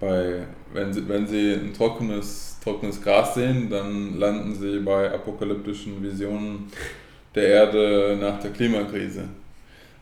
bei, 0.00 0.46
wenn 0.72 0.92
sie, 0.92 1.08
wenn 1.08 1.26
sie 1.26 1.52
ein 1.52 1.72
trockenes, 1.74 2.58
trockenes 2.62 3.02
Gras 3.02 3.34
sehen, 3.34 3.70
dann 3.70 4.18
landen 4.18 4.54
sie 4.54 4.80
bei 4.80 5.12
apokalyptischen 5.12 6.02
Visionen 6.02 6.70
der 7.34 7.46
Erde 7.48 8.18
nach 8.20 8.40
der 8.40 8.50
Klimakrise. 8.50 9.24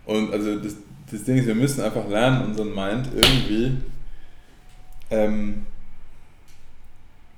Und 0.05 0.33
also 0.33 0.57
das, 0.57 0.77
das 1.13 1.25
Ding 1.25 1.37
ist, 1.37 1.47
wir 1.47 1.55
müssen 1.55 1.83
einfach 1.83 2.09
lernen, 2.09 2.47
unseren 2.47 2.75
Mind 2.75 3.09
irgendwie 3.15 3.77
ähm, 5.11 5.67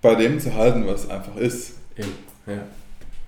bei 0.01 0.14
dem 0.14 0.39
zu 0.39 0.55
halten, 0.55 0.87
was 0.87 1.09
einfach 1.11 1.37
ist. 1.37 1.75
Eben. 1.97 2.12
Ja. 2.47 2.62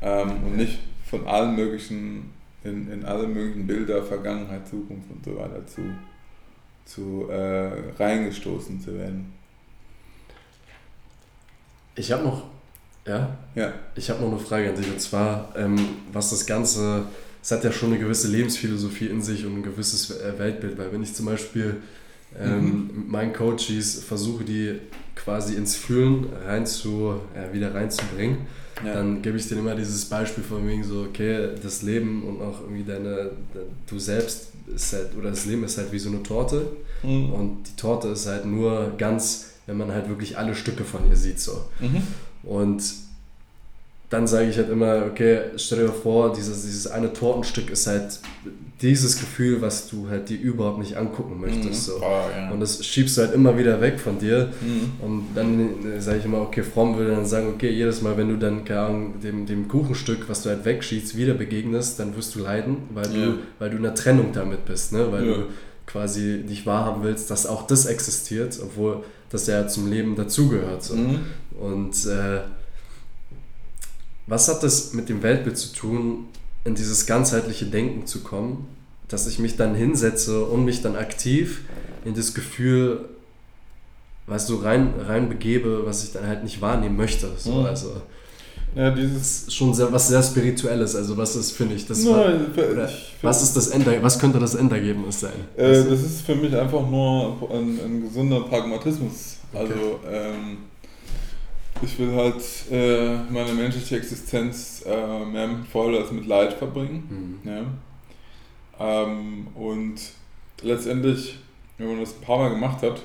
Ähm, 0.03 0.44
und 0.44 0.57
nicht 0.57 0.78
von 1.05 1.26
allen 1.26 1.57
möglichen, 1.57 2.32
in, 2.64 2.90
in 2.92 3.05
alle 3.05 3.26
möglichen 3.26 3.66
Bilder, 3.66 4.03
Vergangenheit, 4.03 4.68
Zukunft 4.68 5.11
und 5.11 5.24
so 5.24 5.36
weiter 5.36 5.66
zu, 5.66 5.82
zu 6.84 7.28
äh, 7.30 7.70
reingestoßen 7.99 8.80
zu 8.80 8.97
werden. 8.99 9.32
Ich 11.94 12.12
habe 12.12 12.24
noch, 12.24 12.44
ja, 13.07 13.36
Ja. 13.55 13.72
ich 13.94 14.11
habe 14.11 14.22
noch 14.22 14.32
eine 14.32 14.38
Frage 14.38 14.68
an 14.68 14.76
dich 14.76 14.90
und 14.90 15.01
zwar, 15.01 15.55
ähm, 15.57 15.78
was 16.12 16.30
das 16.30 16.44
Ganze, 16.44 17.07
es 17.47 17.53
hat 17.53 17.62
ja 17.62 17.70
schon 17.70 17.90
eine 17.92 18.01
gewisse 18.01 18.26
Lebensphilosophie 18.26 19.07
in 19.07 19.22
sich 19.22 19.47
und 19.47 19.59
ein 19.59 19.62
gewisses 19.62 20.11
äh, 20.11 20.36
Weltbild, 20.36 20.76
weil 20.78 20.90
wenn 20.90 21.05
ich 21.05 21.14
zum 21.14 21.26
Beispiel 21.26 21.76
ähm, 22.36 22.90
mit 22.92 23.09
meinen 23.09 23.32
Coaches 23.32 24.03
versuche, 24.03 24.42
die 24.42 24.80
quasi 25.14 25.55
ins 25.55 25.76
Fühlen 25.76 26.26
rein 26.44 26.66
zu, 26.66 27.20
äh, 27.36 27.55
wieder 27.55 27.72
reinzubringen, 27.72 28.38
ja. 28.84 28.94
dann 28.94 29.22
gebe 29.22 29.36
ich 29.36 29.47
denen 29.49 29.61
immer 29.61 29.76
dieses 29.76 30.07
Beispiel 30.07 30.42
von 30.42 30.66
wegen 30.66 30.82
so, 30.82 31.03
okay, 31.09 31.51
das 31.62 31.82
Leben 31.82 32.24
und 32.24 32.42
auch 32.42 32.62
irgendwie 32.62 32.82
deine, 32.82 33.30
de- 33.55 33.62
du 33.86 33.99
selbst 34.01 34.49
ist 34.74 34.92
halt, 34.92 35.11
oder 35.16 35.30
das 35.30 35.47
Leben 35.47 35.62
ist 35.62 35.78
halt 35.78 35.92
wie 35.92 36.01
so 36.01 36.09
eine 36.09 36.22
Torte 36.24 36.66
Mhm. 37.05 37.30
und 37.32 37.59
die 37.68 37.76
Torte 37.76 38.09
ist 38.09 38.26
halt 38.26 38.44
nur 38.47 38.94
ganz, 38.99 39.51
wenn 39.66 39.76
man 39.76 39.92
halt 39.92 40.09
wirklich 40.09 40.36
alle 40.36 40.55
Stücke 40.57 40.82
von 40.82 41.09
ihr 41.09 41.16
sieht 41.16 41.38
so. 41.38 41.53
Mhm. 41.78 42.03
Und 42.42 42.82
dann 44.11 44.26
sage 44.26 44.48
ich 44.50 44.57
halt 44.57 44.70
immer, 44.70 45.04
okay, 45.11 45.40
stell 45.57 45.86
dir 45.86 45.92
vor, 45.92 46.32
dieses, 46.32 46.62
dieses 46.62 46.86
eine 46.86 47.12
Tortenstück 47.12 47.70
ist 47.70 47.86
halt 47.86 48.20
dieses 48.82 49.18
Gefühl, 49.18 49.62
was 49.62 49.88
du 49.88 50.09
halt 50.11 50.28
dir 50.28 50.38
überhaupt 50.38 50.78
nicht 50.78 50.96
angucken 50.96 51.40
möchtest. 51.40 51.86
So. 51.86 51.94
Oh, 51.96 52.02
ja. 52.36 52.50
Und 52.50 52.61
das 52.61 52.84
schiebst 52.84 53.16
du 53.16 53.22
halt 53.22 53.32
immer 53.34 53.57
wieder 53.59 53.80
weg 53.80 53.98
von 53.98 54.18
dir. 54.18 54.50
Mhm. 54.61 54.92
Und 55.04 55.26
dann 55.34 55.70
sage 55.98 56.18
ich 56.18 56.24
immer, 56.26 56.42
okay, 56.42 56.62
Fromm 56.62 56.96
würde 56.98 57.12
dann 57.12 57.24
sagen, 57.24 57.48
okay, 57.54 57.70
jedes 57.70 58.02
Mal, 58.02 58.16
wenn 58.18 58.28
du 58.28 58.36
dann 58.36 58.64
keine 58.66 58.80
Ahnung, 58.80 59.20
dem, 59.20 59.46
dem 59.46 59.66
Kuchenstück, 59.66 60.28
was 60.28 60.42
du 60.42 60.50
halt 60.50 60.64
wegschiebst, 60.66 61.16
wieder 61.16 61.32
begegnest, 61.34 61.98
dann 61.98 62.14
wirst 62.16 62.34
du 62.34 62.40
leiden, 62.40 62.76
weil, 62.92 63.07
Ja. 63.07 63.24
du, 63.26 63.38
weil 63.59 63.70
du 63.70 63.78
in 63.78 63.86
einer 63.86 63.94
Trennung 63.94 64.32
damit 64.34 64.66
bist, 64.66 64.92
ne? 64.92 65.11
weil 65.11 65.26
Ja. 65.26 65.34
du 65.36 65.42
quasi 65.86 66.44
nicht 66.46 66.66
wahrhaben 66.66 67.02
willst, 67.02 67.30
dass 67.30 67.46
auch 67.46 67.66
das 67.66 67.86
existiert, 67.86 68.59
obwohl 68.62 69.02
das 69.30 69.46
ja 69.46 69.66
zum 69.68 69.90
Leben 69.90 70.16
dazugehört. 70.16 70.82
So. 70.84 70.94
Mhm. 70.96 71.20
Und 71.59 71.94
äh, 72.07 72.40
was 74.26 74.48
hat 74.48 74.62
das 74.62 74.92
mit 74.92 75.08
dem 75.08 75.22
Weltbild 75.22 75.56
zu 75.56 75.72
tun, 75.72 76.26
in 76.64 76.74
dieses 76.74 77.06
ganzheitliche 77.06 77.66
Denken 77.66 78.06
zu 78.06 78.22
kommen, 78.22 78.66
dass 79.08 79.26
ich 79.26 79.38
mich 79.38 79.56
dann 79.56 79.74
hinsetze 79.74 80.44
und 80.44 80.64
mich 80.64 80.82
dann 80.82 80.96
aktiv 80.96 81.62
in 82.04 82.14
das 82.14 82.34
Gefühl, 82.34 83.08
weißt 84.26 84.48
du, 84.48 84.56
rein, 84.56 84.94
rein 85.06 85.28
begebe, 85.28 85.86
was 85.86 86.04
ich 86.04 86.12
dann 86.12 86.26
halt 86.26 86.42
nicht 86.42 86.60
wahrnehmen 86.60 86.96
möchte. 86.96 87.30
So, 87.38 87.60
mhm. 87.60 87.66
also, 87.66 88.02
ja, 88.74 88.90
dieses 88.90 89.52
schon 89.54 89.72
sehr, 89.72 89.90
was 89.92 90.08
sehr 90.08 90.22
spirituelles. 90.22 90.94
Also 90.96 91.16
was 91.16 91.34
ist, 91.34 91.52
finde 91.52 91.76
ich, 91.76 91.86
das 91.86 92.04
Nein, 92.04 92.46
war, 92.54 92.88
was 93.22 93.42
ist 93.42 93.56
das 93.56 93.68
Ende, 93.68 93.96
was 94.02 94.18
könnte 94.18 94.38
das 94.38 94.54
Endergebnis 94.54 95.20
sein? 95.20 95.32
Äh, 95.56 95.84
das 95.84 96.02
ist 96.02 96.22
für 96.22 96.34
mich 96.34 96.54
einfach 96.54 96.86
nur 96.86 97.38
ein, 97.50 97.80
ein 97.82 98.02
gesunder 98.02 98.40
Pragmatismus. 98.40 99.36
Okay. 99.52 99.62
Also 99.62 100.00
ähm, 100.10 100.58
ich 101.82 101.98
will 101.98 102.12
halt 102.14 102.42
äh, 102.70 103.16
meine 103.30 103.52
menschliche 103.52 103.96
Existenz 103.96 104.84
äh, 104.86 105.24
mehr 105.24 105.48
mit 105.48 105.66
Freude 105.66 105.98
als 105.98 106.10
mit 106.12 106.26
Leid 106.26 106.54
verbringen. 106.54 107.40
Mhm. 107.44 107.50
Ja? 107.50 107.64
Ähm, 108.78 109.46
und 109.54 109.94
letztendlich, 110.62 111.38
wenn 111.78 111.88
man 111.88 112.00
das 112.00 112.14
ein 112.14 112.20
paar 112.22 112.38
Mal 112.38 112.50
gemacht 112.50 112.82
hat, 112.82 113.02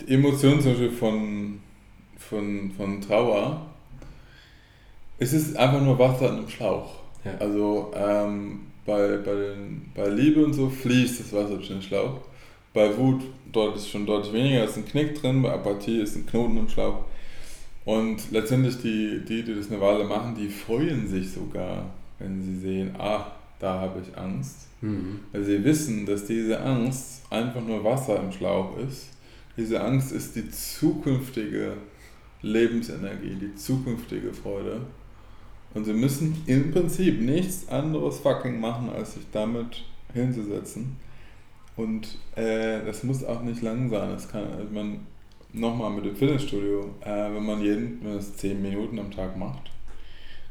die 0.00 0.14
Emotionen 0.14 0.60
zum 0.60 0.72
Beispiel 0.72 0.92
von 0.92 1.60
von, 2.28 2.70
von 2.76 3.00
Trauer, 3.00 3.66
es 5.18 5.32
ist 5.32 5.56
einfach 5.56 5.80
nur 5.80 5.98
Wasser 5.98 6.28
in 6.30 6.38
einem 6.38 6.48
Schlauch. 6.48 6.94
Ja. 7.24 7.32
Also 7.38 7.92
ähm, 7.94 8.66
bei, 8.84 9.16
bei, 9.18 9.34
den, 9.34 9.90
bei 9.94 10.08
Liebe 10.08 10.44
und 10.44 10.52
so 10.52 10.68
fließt 10.68 11.20
das 11.20 11.32
Wasser 11.32 11.56
durch 11.56 11.68
den 11.68 11.82
Schlauch. 11.82 12.20
Bei 12.72 12.96
Wut 12.96 13.22
dort 13.52 13.76
ist 13.76 13.88
schon 13.88 14.06
deutlich 14.06 14.32
weniger, 14.32 14.64
ist 14.64 14.76
ein 14.76 14.86
Knick 14.86 15.20
drin, 15.20 15.42
bei 15.42 15.52
Apathie 15.52 16.00
ist 16.00 16.16
ein 16.16 16.26
Knoten 16.26 16.56
im 16.58 16.68
Schlauch. 16.68 17.04
Und 17.84 18.30
letztendlich 18.30 18.78
die, 18.82 19.22
die, 19.26 19.42
die 19.42 19.54
das 19.54 19.70
eine 19.70 19.80
Weile 19.80 20.04
machen, 20.04 20.34
die 20.34 20.48
freuen 20.48 21.08
sich 21.08 21.30
sogar, 21.30 21.86
wenn 22.18 22.42
sie 22.42 22.58
sehen, 22.58 22.94
ah, 22.98 23.32
da 23.58 23.80
habe 23.80 24.00
ich 24.00 24.16
Angst. 24.16 24.68
Mhm. 24.80 25.20
Weil 25.32 25.44
sie 25.44 25.64
wissen, 25.64 26.06
dass 26.06 26.26
diese 26.26 26.60
Angst 26.60 27.22
einfach 27.30 27.62
nur 27.62 27.82
Wasser 27.84 28.22
im 28.22 28.30
Schlauch 28.30 28.76
ist. 28.78 29.08
Diese 29.56 29.80
Angst 29.80 30.12
ist 30.12 30.36
die 30.36 30.50
zukünftige 30.50 31.72
Lebensenergie, 32.42 33.34
die 33.40 33.54
zukünftige 33.56 34.32
Freude. 34.32 34.82
Und 35.74 35.84
sie 35.84 35.92
müssen 35.92 36.42
im 36.46 36.70
Prinzip 36.70 37.20
nichts 37.20 37.68
anderes 37.68 38.18
fucking 38.18 38.60
machen, 38.60 38.90
als 38.90 39.14
sich 39.14 39.24
damit 39.32 39.84
hinzusetzen. 40.12 40.96
Und 41.78 42.18
äh, 42.36 42.84
das 42.84 43.02
muss 43.04 43.24
auch 43.24 43.42
nicht 43.42 43.62
lang 43.62 43.88
sein. 43.88 44.10
Das 44.10 44.28
kann 44.28 44.44
also 44.52 44.70
man 44.72 45.06
nochmal 45.52 45.90
mit 45.90 46.04
dem 46.04 46.16
Fitnessstudio, 46.16 46.90
äh, 47.00 47.32
wenn 47.32 47.46
man 47.46 47.62
jeden, 47.62 48.04
wenn 48.04 48.16
es 48.16 48.36
10 48.36 48.60
Minuten 48.60 48.98
am 48.98 49.10
Tag 49.10 49.36
macht, 49.38 49.70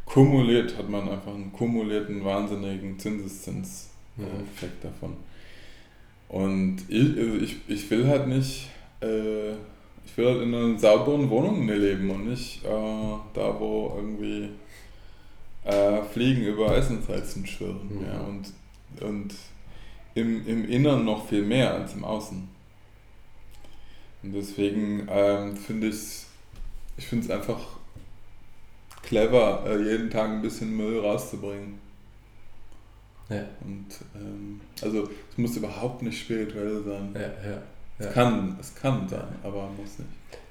kumuliert 0.05 0.75
hat 0.78 0.89
man 0.89 1.07
einfach 1.07 1.36
einen 1.36 1.53
kumulierten, 1.53 2.25
wahnsinnigen 2.25 2.97
Zinseszins-Effekt 2.97 4.84
mhm. 4.84 4.88
davon. 4.88 5.13
Und 6.30 6.78
ich, 6.88 7.17
also 7.17 7.36
ich, 7.36 7.57
ich 7.67 7.91
will 7.91 8.07
halt 8.07 8.28
nicht 8.28 8.69
äh, 9.01 9.51
ich 10.07 10.17
will 10.17 10.25
halt 10.25 10.41
in 10.41 10.55
einer 10.55 10.80
sauberen 10.80 11.30
Wohnung 11.30 11.67
leben 11.67 12.09
und 12.09 12.30
nicht 12.30 12.63
äh, 12.63 12.67
da, 13.34 13.59
wo 13.59 13.93
irgendwie 13.97 14.49
äh, 15.63 16.01
Fliegen 16.01 16.43
über 16.43 16.75
Essensreizen 16.75 17.45
schwirren. 17.45 17.89
Mhm. 17.89 18.05
Ja, 18.05 18.21
und 18.21 18.53
und 19.01 19.36
im, 20.18 20.47
im 20.47 20.70
Inneren 20.70 21.05
noch 21.05 21.28
viel 21.28 21.43
mehr 21.43 21.74
als 21.74 21.93
im 21.93 22.03
Außen. 22.03 22.47
Und 24.24 24.34
deswegen 24.34 25.07
ähm, 25.09 25.55
finde 25.55 25.88
ich 25.88 26.28
ich 26.97 27.05
finde 27.07 27.26
es 27.26 27.32
einfach 27.32 27.59
clever, 29.03 29.63
äh, 29.68 29.91
jeden 29.91 30.09
Tag 30.09 30.30
ein 30.30 30.41
bisschen 30.41 30.76
Müll 30.76 30.99
rauszubringen. 30.99 31.80
Ja. 33.30 33.45
Und 33.61 33.88
ähm, 34.15 34.61
also 34.82 35.09
es 35.32 35.38
muss 35.38 35.55
überhaupt 35.55 36.01
nicht 36.01 36.20
spirituell 36.20 36.84
sein. 36.84 37.13
Ja, 37.13 37.49
ja. 37.49 37.61
Es, 37.99 38.13
kann, 38.13 38.57
es 38.59 38.76
kann 38.76 39.07
sein, 39.07 39.28
aber 39.43 39.70
muss 39.70 39.99
nicht. 39.99 40.09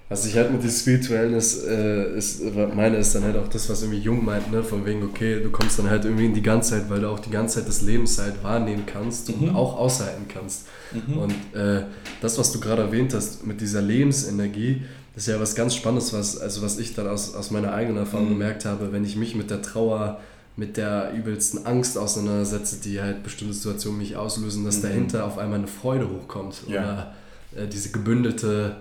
Was 0.09 0.25
ich 0.25 0.37
halt 0.37 0.53
mit 0.53 0.63
dem 0.63 0.71
Spirituellen 0.71 1.35
ist, 1.35 1.65
äh, 1.65 2.17
ist, 2.17 2.41
meine 2.77 2.97
ist 2.99 3.13
dann 3.17 3.25
halt 3.25 3.37
auch 3.37 3.49
das, 3.49 3.69
was 3.69 3.83
irgendwie 3.83 3.99
Jung 3.99 4.25
meint, 4.25 4.53
ne? 4.53 4.63
von 4.63 4.87
wegen, 4.87 5.03
okay, 5.03 5.41
du 5.41 5.51
kommst 5.51 5.81
dann 5.81 5.91
halt 5.91 6.05
irgendwie 6.05 6.27
in 6.27 6.35
die 6.35 6.43
Ganzheit, 6.43 6.89
weil 6.89 7.01
du 7.01 7.09
auch 7.09 7.19
die 7.19 7.31
Ganzheit 7.31 7.67
des 7.67 7.83
Lebens 7.83 8.19
halt 8.19 8.45
wahrnehmen 8.45 8.85
kannst 8.87 9.29
mhm. 9.29 9.49
und 9.49 9.57
auch 9.57 9.77
aushalten 9.77 10.27
kannst. 10.29 10.67
Mhm. 10.93 11.19
Und 11.19 11.35
äh, 11.55 11.83
das, 12.21 12.39
was 12.39 12.53
du 12.53 12.61
gerade 12.61 12.83
erwähnt 12.83 13.15
hast 13.15 13.45
mit 13.45 13.61
dieser 13.61 13.83
Lebensenergie, 13.83 14.83
das 15.17 15.27
ist 15.27 15.33
ja 15.33 15.41
was 15.41 15.57
ganz 15.57 15.75
Spannendes, 15.75 16.13
was, 16.13 16.39
also 16.39 16.63
was 16.63 16.79
ich 16.79 16.95
dann 16.95 17.09
aus, 17.09 17.35
aus 17.35 17.51
meiner 17.51 17.73
eigenen 17.73 17.97
Erfahrung 17.97 18.27
mhm. 18.27 18.39
gemerkt 18.39 18.65
habe, 18.65 18.93
wenn 18.93 19.05
ich 19.05 19.17
mich 19.17 19.35
mit 19.35 19.51
der 19.51 19.61
Trauer, 19.61 20.21
mit 20.57 20.77
der 20.77 21.15
übelsten 21.15 21.67
Angst 21.67 21.99
auseinandersetze, 21.99 22.77
die 22.81 23.01
halt 23.01 23.25
bestimmte 23.25 23.55
Situationen 23.55 23.99
mich 23.99 24.15
auslösen, 24.15 24.65
dass 24.65 24.79
mhm. 24.79 24.83
dahinter 24.83 25.25
auf 25.25 25.37
einmal 25.37 25.59
eine 25.59 25.67
Freude 25.67 26.09
hochkommt. 26.09 26.63
Ja. 26.69 26.81
Oder 26.81 27.15
äh, 27.57 27.67
diese 27.67 27.91
gebündelte 27.91 28.77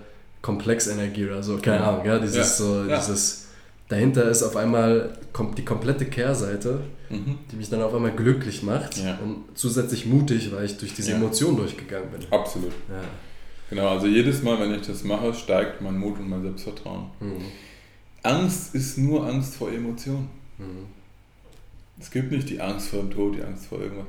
Komplexenergie 0.46 1.26
oder 1.26 1.42
so, 1.42 1.58
keine 1.58 1.82
Ahnung, 1.82 2.06
ja, 2.06 2.20
dieses 2.20 2.56
so, 2.56 2.84
dieses, 2.84 3.48
dahinter 3.88 4.30
ist 4.30 4.44
auf 4.44 4.54
einmal 4.54 5.18
die 5.58 5.64
komplette 5.64 6.06
Kehrseite, 6.06 6.82
mhm. 7.10 7.40
die 7.50 7.56
mich 7.56 7.68
dann 7.68 7.82
auf 7.82 7.92
einmal 7.92 8.12
glücklich 8.12 8.62
macht 8.62 8.96
ja. 8.98 9.18
und 9.24 9.44
zusätzlich 9.56 10.06
mutig, 10.06 10.52
weil 10.52 10.66
ich 10.66 10.78
durch 10.78 10.94
diese 10.94 11.10
ja. 11.10 11.16
Emotion 11.16 11.56
durchgegangen 11.56 12.10
bin. 12.10 12.20
Absolut. 12.30 12.70
Ja. 12.88 13.02
Genau, 13.70 13.88
also 13.88 14.06
jedes 14.06 14.44
Mal, 14.44 14.60
wenn 14.60 14.72
ich 14.72 14.86
das 14.86 15.02
mache, 15.02 15.34
steigt 15.34 15.80
mein 15.80 15.98
Mut 15.98 16.20
und 16.20 16.28
mein 16.28 16.42
Selbstvertrauen. 16.42 17.10
Mhm. 17.18 17.42
Angst 18.22 18.72
ist 18.76 18.98
nur 18.98 19.26
Angst 19.26 19.56
vor 19.56 19.72
Emotionen. 19.72 20.28
Mhm. 20.58 20.86
Es 21.98 22.08
gibt 22.08 22.30
nicht 22.30 22.48
die 22.50 22.60
Angst 22.60 22.90
vor 22.90 23.00
dem 23.00 23.10
Tod, 23.10 23.34
die 23.34 23.42
Angst 23.42 23.66
vor 23.66 23.80
irgendwas. 23.80 24.06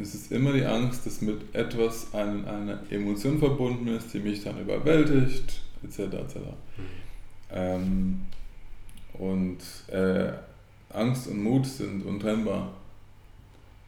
Es 0.00 0.14
ist 0.14 0.32
immer 0.32 0.54
die 0.54 0.64
Angst, 0.64 1.04
dass 1.04 1.20
mit 1.20 1.54
etwas 1.54 2.14
eine, 2.14 2.46
eine 2.46 2.78
Emotion 2.88 3.38
verbunden 3.38 3.88
ist, 3.88 4.14
die 4.14 4.20
mich 4.20 4.42
dann 4.42 4.58
überwältigt, 4.58 5.60
etc. 5.82 5.98
etc. 5.98 6.36
Mhm. 6.36 6.82
Ähm, 7.50 8.20
und 9.14 9.58
äh, 9.88 10.32
Angst 10.90 11.28
und 11.28 11.42
Mut 11.42 11.66
sind 11.66 12.04
untrennbar. 12.04 12.72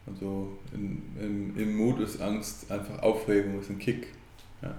Also 0.05 0.57
in, 0.73 1.03
in, 1.19 1.57
im 1.57 1.77
Mut 1.77 1.99
ist 1.99 2.21
Angst 2.21 2.71
einfach 2.71 3.01
Aufregung, 3.01 3.59
ist 3.59 3.69
ein 3.69 3.79
Kick. 3.79 4.07
Ja. 4.61 4.75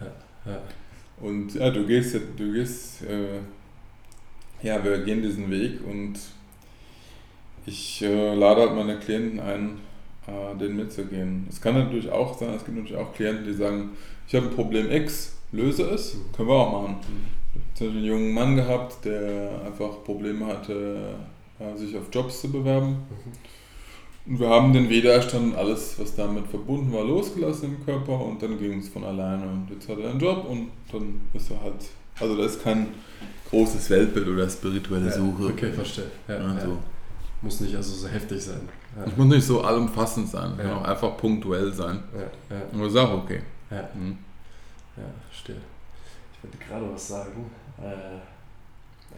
Ja, 0.00 0.52
ja. 0.52 0.62
Und 1.20 1.54
ja, 1.54 1.70
du 1.70 1.86
gehst, 1.86 2.14
du 2.14 2.52
gehst, 2.52 3.02
äh, 3.02 3.38
ja, 4.62 4.82
wir 4.82 4.98
gehen 5.04 5.22
diesen 5.22 5.50
Weg 5.50 5.80
und 5.86 6.18
ich 7.64 8.02
äh, 8.02 8.34
lade 8.34 8.62
halt 8.62 8.74
meine 8.74 8.98
Klienten 8.98 9.40
ein, 9.40 9.78
äh, 10.26 10.56
den 10.58 10.76
mitzugehen. 10.76 11.46
Es 11.48 11.60
kann 11.60 11.74
natürlich 11.74 12.10
auch 12.10 12.38
sein, 12.38 12.54
es 12.54 12.64
gibt 12.64 12.76
natürlich 12.76 13.00
auch 13.00 13.14
Klienten, 13.14 13.44
die 13.44 13.54
sagen, 13.54 13.90
ich 14.28 14.34
habe 14.34 14.46
ein 14.46 14.54
Problem 14.54 14.90
X, 14.90 15.35
löse 15.52 15.84
es, 15.84 16.14
mhm. 16.14 16.32
können 16.34 16.48
wir 16.48 16.54
auch 16.54 16.82
machen. 16.82 16.96
Mhm. 16.96 17.36
Ich 17.74 17.80
habe 17.80 17.90
einen 17.90 18.04
jungen 18.04 18.34
Mann 18.34 18.56
gehabt, 18.56 19.04
der 19.04 19.62
einfach 19.64 20.04
Probleme 20.04 20.46
hatte, 20.46 21.14
äh, 21.58 21.76
sich 21.76 21.96
auf 21.96 22.04
Jobs 22.12 22.40
zu 22.40 22.50
bewerben. 22.50 22.88
Mhm. 22.88 24.32
Und 24.32 24.40
wir 24.40 24.48
haben 24.48 24.72
den 24.72 24.88
Widerstand 24.88 25.52
und 25.52 25.56
alles, 25.56 25.94
was 25.98 26.16
damit 26.16 26.48
verbunden 26.48 26.92
war, 26.92 27.04
losgelassen 27.04 27.76
im 27.76 27.84
Körper 27.84 28.20
und 28.24 28.42
dann 28.42 28.58
ging 28.58 28.80
es 28.80 28.88
von 28.88 29.04
alleine. 29.04 29.44
Und 29.44 29.68
jetzt 29.70 29.88
hat 29.88 29.98
er 29.98 30.10
einen 30.10 30.18
Job 30.18 30.44
und 30.48 30.70
dann 30.90 31.20
ist 31.32 31.50
er 31.50 31.60
halt. 31.62 31.74
Also, 32.18 32.36
da 32.36 32.44
ist 32.44 32.62
kein 32.62 32.88
großes 33.50 33.88
Weltbild 33.90 34.26
oder 34.26 34.48
spirituelle 34.48 35.12
Suche. 35.12 35.44
Ja, 35.44 35.48
okay, 35.50 35.72
verstehe. 35.72 36.10
Ja, 36.26 36.38
also, 36.38 36.68
ja. 36.68 36.78
Muss 37.42 37.60
nicht 37.60 37.76
also 37.76 37.94
so 37.94 38.08
heftig 38.08 38.42
sein. 38.42 38.62
Ich 39.06 39.16
muss 39.16 39.26
nicht 39.26 39.46
so 39.46 39.60
allumfassend 39.60 40.28
sein, 40.28 40.56
kann 40.56 40.72
auch 40.72 40.84
einfach 40.84 41.16
punktuell 41.18 41.70
sein. 41.72 42.02
Ja, 42.14 42.56
ja. 42.56 42.62
Und 42.72 42.80
das 42.80 42.88
ist 42.88 42.96
auch 42.96 43.22
okay. 43.22 43.42
Ja, 43.70 43.88
mhm. 43.94 44.18
Wollte 46.46 46.58
gerade 46.68 46.92
was 46.92 47.08
sagen. 47.08 47.50
Äh, 47.78 48.18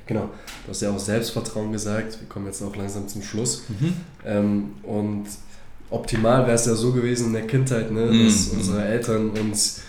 genau, 0.07 0.31
du 0.65 0.71
hast 0.71 0.83
ja 0.83 0.91
auch 0.91 0.99
Selbstvertrauen 0.99 1.73
gesagt. 1.73 2.21
Wir 2.21 2.29
kommen 2.29 2.47
jetzt 2.47 2.63
auch 2.63 2.75
langsam 2.75 3.09
zum 3.09 3.23
Schluss. 3.23 3.65
Mhm. 3.69 3.95
Ähm, 4.25 4.65
und 4.83 5.27
optimal 5.91 6.43
wäre 6.47 6.55
es 6.55 6.67
ja 6.67 6.75
so 6.75 6.93
gewesen 6.93 7.29
in 7.29 7.33
der 7.35 7.47
Kindheit, 7.47 7.91
ne, 7.91 8.07
mhm. 8.07 8.25
dass 8.25 8.49
unsere 8.49 8.85
Eltern 8.85 9.31
uns 9.31 9.83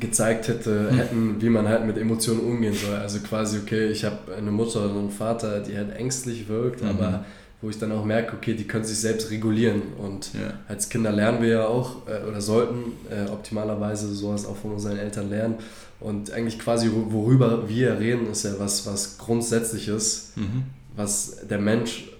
gezeigt 0.00 0.48
hätte, 0.48 0.88
mhm. 0.90 0.96
hätten, 0.96 1.42
wie 1.42 1.50
man 1.50 1.68
halt 1.68 1.86
mit 1.86 1.98
Emotionen 1.98 2.40
umgehen 2.40 2.74
soll. 2.74 2.96
Also 2.96 3.20
quasi, 3.20 3.58
okay, 3.58 3.88
ich 3.88 4.04
habe 4.04 4.34
eine 4.34 4.50
Mutter 4.50 4.84
und 4.84 4.98
einen 4.98 5.10
Vater, 5.10 5.60
die 5.60 5.76
halt 5.76 5.94
ängstlich 5.96 6.48
wirkt, 6.48 6.82
mhm. 6.82 6.88
aber 6.88 7.24
wo 7.60 7.70
ich 7.70 7.78
dann 7.78 7.92
auch 7.92 8.04
merke, 8.04 8.36
okay, 8.36 8.54
die 8.54 8.64
können 8.64 8.84
sich 8.84 8.98
selbst 8.98 9.30
regulieren. 9.30 9.82
Und 9.98 10.34
ja. 10.34 10.58
als 10.68 10.88
Kinder 10.88 11.12
lernen 11.12 11.40
wir 11.42 11.48
ja 11.48 11.66
auch 11.66 12.06
äh, 12.06 12.28
oder 12.28 12.40
sollten 12.40 12.92
äh, 13.10 13.30
optimalerweise 13.30 14.14
sowas 14.14 14.46
auch 14.46 14.56
von 14.56 14.72
unseren 14.72 14.98
Eltern 14.98 15.30
lernen. 15.30 15.56
Und 16.00 16.32
eigentlich 16.32 16.58
quasi, 16.58 16.90
worüber 16.92 17.68
wir 17.68 17.98
reden, 17.98 18.30
ist 18.30 18.44
ja 18.44 18.52
was, 18.58 18.86
was 18.86 19.16
Grundsätzliches, 19.16 20.32
mhm. 20.36 20.64
was 20.96 21.36
der 21.48 21.58
Mensch 21.58 22.10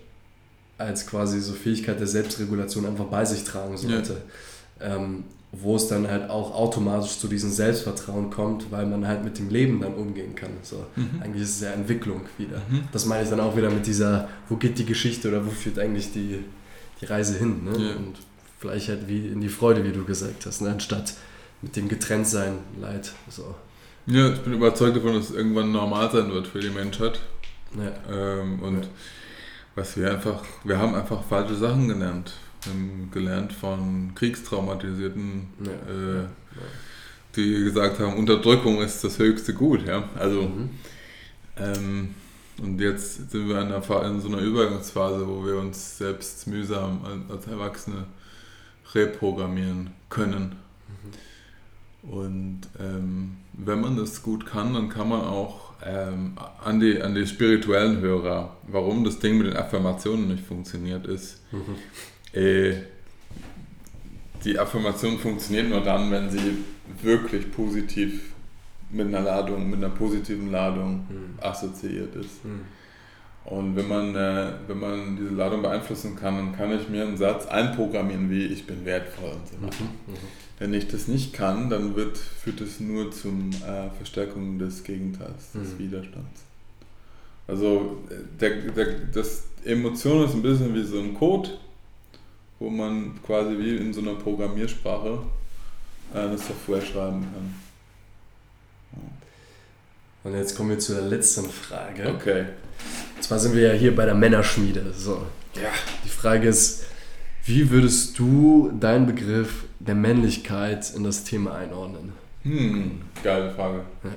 als 0.78 1.06
quasi 1.06 1.40
so 1.40 1.52
Fähigkeit 1.52 2.00
der 2.00 2.06
Selbstregulation 2.06 2.86
einfach 2.86 3.06
bei 3.06 3.24
sich 3.24 3.44
tragen 3.44 3.76
sollte. 3.76 4.16
Ja. 4.80 4.96
Ähm, 4.96 5.24
wo 5.62 5.76
es 5.76 5.88
dann 5.88 6.08
halt 6.08 6.30
auch 6.30 6.54
automatisch 6.54 7.18
zu 7.18 7.28
diesem 7.28 7.50
Selbstvertrauen 7.50 8.30
kommt, 8.30 8.70
weil 8.70 8.86
man 8.86 9.06
halt 9.06 9.24
mit 9.24 9.38
dem 9.38 9.50
Leben 9.50 9.80
dann 9.80 9.94
umgehen 9.94 10.34
kann. 10.34 10.50
So, 10.62 10.84
mhm. 10.96 11.20
Eigentlich 11.22 11.42
ist 11.42 11.56
es 11.56 11.60
ja 11.60 11.70
Entwicklung 11.70 12.22
wieder. 12.38 12.58
Mhm. 12.68 12.88
Das 12.92 13.04
meine 13.04 13.24
ich 13.24 13.30
dann 13.30 13.40
auch 13.40 13.56
wieder 13.56 13.70
mit 13.70 13.86
dieser, 13.86 14.28
wo 14.48 14.56
geht 14.56 14.78
die 14.78 14.86
Geschichte 14.86 15.28
oder 15.28 15.44
wo 15.46 15.50
führt 15.50 15.78
eigentlich 15.78 16.12
die, 16.12 16.40
die 17.00 17.04
Reise 17.04 17.38
hin? 17.38 17.64
Ne? 17.64 17.70
Ja. 17.70 17.96
Und 17.96 18.16
vielleicht 18.58 18.88
halt 18.88 19.06
wie 19.06 19.28
in 19.28 19.40
die 19.40 19.48
Freude, 19.48 19.84
wie 19.84 19.92
du 19.92 20.04
gesagt 20.04 20.46
hast, 20.46 20.62
ne? 20.62 20.70
anstatt 20.70 21.14
mit 21.62 21.76
dem 21.76 21.88
Getrenntsein, 21.88 22.58
Leid. 22.80 23.12
So. 23.28 23.54
Ja, 24.06 24.32
ich 24.32 24.40
bin 24.40 24.54
überzeugt 24.54 24.96
davon, 24.96 25.14
dass 25.14 25.30
es 25.30 25.36
irgendwann 25.36 25.72
normal 25.72 26.10
sein 26.10 26.30
wird 26.30 26.46
für 26.46 26.60
die 26.60 26.70
Menschheit. 26.70 27.20
Ja. 27.76 28.40
Ähm, 28.40 28.60
und 28.60 28.82
ja. 28.82 28.88
was 29.74 29.96
wir 29.96 30.10
einfach, 30.10 30.42
wir 30.64 30.78
haben 30.78 30.94
einfach 30.94 31.22
falsche 31.22 31.54
Sachen 31.54 31.88
gelernt 31.88 32.34
ähm, 32.70 33.10
gelernt 33.10 33.52
von 33.52 34.12
Kriegstraumatisierten, 34.14 35.48
ja. 35.64 36.22
Äh, 36.22 36.24
die 37.36 37.64
gesagt 37.64 37.98
haben, 37.98 38.16
Unterdrückung 38.16 38.80
ist 38.80 39.02
das 39.02 39.18
höchste 39.18 39.54
Gut. 39.54 39.86
Ja? 39.86 40.08
Also, 40.16 40.42
mhm. 40.42 40.70
ähm, 41.56 42.14
und 42.62 42.80
jetzt 42.80 43.30
sind 43.30 43.48
wir 43.48 43.60
in, 43.60 43.72
einer, 43.72 44.06
in, 44.06 44.20
so 44.20 44.28
einer 44.28 44.38
Übergangsphase, 44.38 45.26
wo 45.26 45.44
wir 45.44 45.56
uns 45.56 45.98
selbst 45.98 46.46
mühsam 46.46 47.00
als 47.28 47.46
Erwachsene 47.48 48.04
reprogrammieren 48.94 49.90
können. 50.08 50.54
Mhm. 50.88 52.10
Und 52.10 52.60
ähm, 52.78 53.36
wenn 53.54 53.80
man 53.80 53.96
das 53.96 54.22
gut 54.22 54.46
kann, 54.46 54.74
dann 54.74 54.88
kann 54.88 55.08
man 55.08 55.22
auch 55.22 55.72
ähm, 55.84 56.34
an, 56.62 56.78
die, 56.78 57.02
an 57.02 57.16
die 57.16 57.26
spirituellen 57.26 58.00
Hörer, 58.00 58.56
warum 58.68 59.02
das 59.02 59.18
Ding 59.18 59.36
mit 59.38 59.48
den 59.48 59.56
Affirmationen 59.56 60.28
nicht 60.28 60.46
funktioniert, 60.46 61.06
ist, 61.06 61.42
mhm 61.50 61.74
äh, 62.34 62.74
die 64.44 64.58
Affirmation 64.58 65.18
funktioniert 65.18 65.68
nur 65.68 65.80
dann, 65.80 66.10
wenn 66.10 66.30
sie 66.30 66.58
wirklich 67.02 67.50
positiv 67.50 68.32
mit 68.90 69.08
einer 69.08 69.22
Ladung, 69.22 69.70
mit 69.70 69.78
einer 69.78 69.94
positiven 69.94 70.50
Ladung 70.50 71.06
mhm. 71.08 71.38
assoziiert 71.40 72.14
ist. 72.16 72.44
Mhm. 72.44 72.60
Und 73.44 73.76
wenn 73.76 73.88
man, 73.88 74.14
äh, 74.14 74.52
wenn 74.66 74.78
man 74.78 75.16
diese 75.16 75.34
Ladung 75.34 75.62
beeinflussen 75.62 76.16
kann, 76.16 76.36
dann 76.36 76.56
kann 76.56 76.72
ich 76.72 76.88
mir 76.88 77.02
einen 77.02 77.16
Satz 77.16 77.46
einprogrammieren 77.46 78.30
wie 78.30 78.46
ich 78.46 78.66
bin 78.66 78.84
wertvoll 78.84 79.32
und 79.32 79.48
so 79.48 79.66
weiter. 79.66 79.84
Mhm. 79.84 80.12
mhm. 80.12 80.18
Wenn 80.58 80.72
ich 80.72 80.86
das 80.86 81.08
nicht 81.08 81.32
kann, 81.32 81.68
dann 81.68 81.96
wird, 81.96 82.16
führt 82.16 82.60
es 82.60 82.78
nur 82.78 83.10
zum 83.10 83.50
äh, 83.50 83.90
Verstärkung 83.96 84.58
des 84.58 84.84
Gegenteils, 84.84 85.52
des 85.52 85.74
mhm. 85.74 85.78
Widerstands. 85.78 86.44
Also 87.46 87.98
der, 88.40 88.50
der, 88.70 88.86
das 89.12 89.44
Emotion 89.64 90.24
ist 90.24 90.34
ein 90.34 90.42
bisschen 90.42 90.74
wie 90.74 90.84
so 90.84 91.00
ein 91.00 91.14
Code, 91.14 91.50
wo 92.58 92.70
man 92.70 93.20
quasi 93.24 93.58
wie 93.58 93.76
in 93.76 93.92
so 93.92 94.00
einer 94.00 94.14
Programmiersprache 94.14 95.18
eine 96.12 96.38
Software 96.38 96.80
schreiben 96.80 97.22
kann. 97.22 97.54
Und 100.24 100.34
jetzt 100.34 100.56
kommen 100.56 100.70
wir 100.70 100.78
zur 100.78 101.02
letzten 101.02 101.50
Frage. 101.50 102.08
Okay. 102.08 102.46
Und 103.16 103.22
zwar 103.22 103.38
sind 103.38 103.54
wir 103.54 103.68
ja 103.68 103.74
hier 103.74 103.94
bei 103.94 104.06
der 104.06 104.14
Männerschmiede. 104.14 104.92
So. 104.94 105.26
Ja. 105.54 105.70
Die 106.04 106.08
Frage 106.08 106.48
ist, 106.48 106.84
wie 107.44 107.70
würdest 107.70 108.18
du 108.18 108.72
deinen 108.80 109.06
Begriff 109.06 109.64
der 109.78 109.94
Männlichkeit 109.94 110.94
in 110.94 111.04
das 111.04 111.24
Thema 111.24 111.54
einordnen? 111.54 112.12
Hm, 112.42 113.02
geile 113.22 113.52
Frage. 113.52 113.80
Ja. 114.02 114.10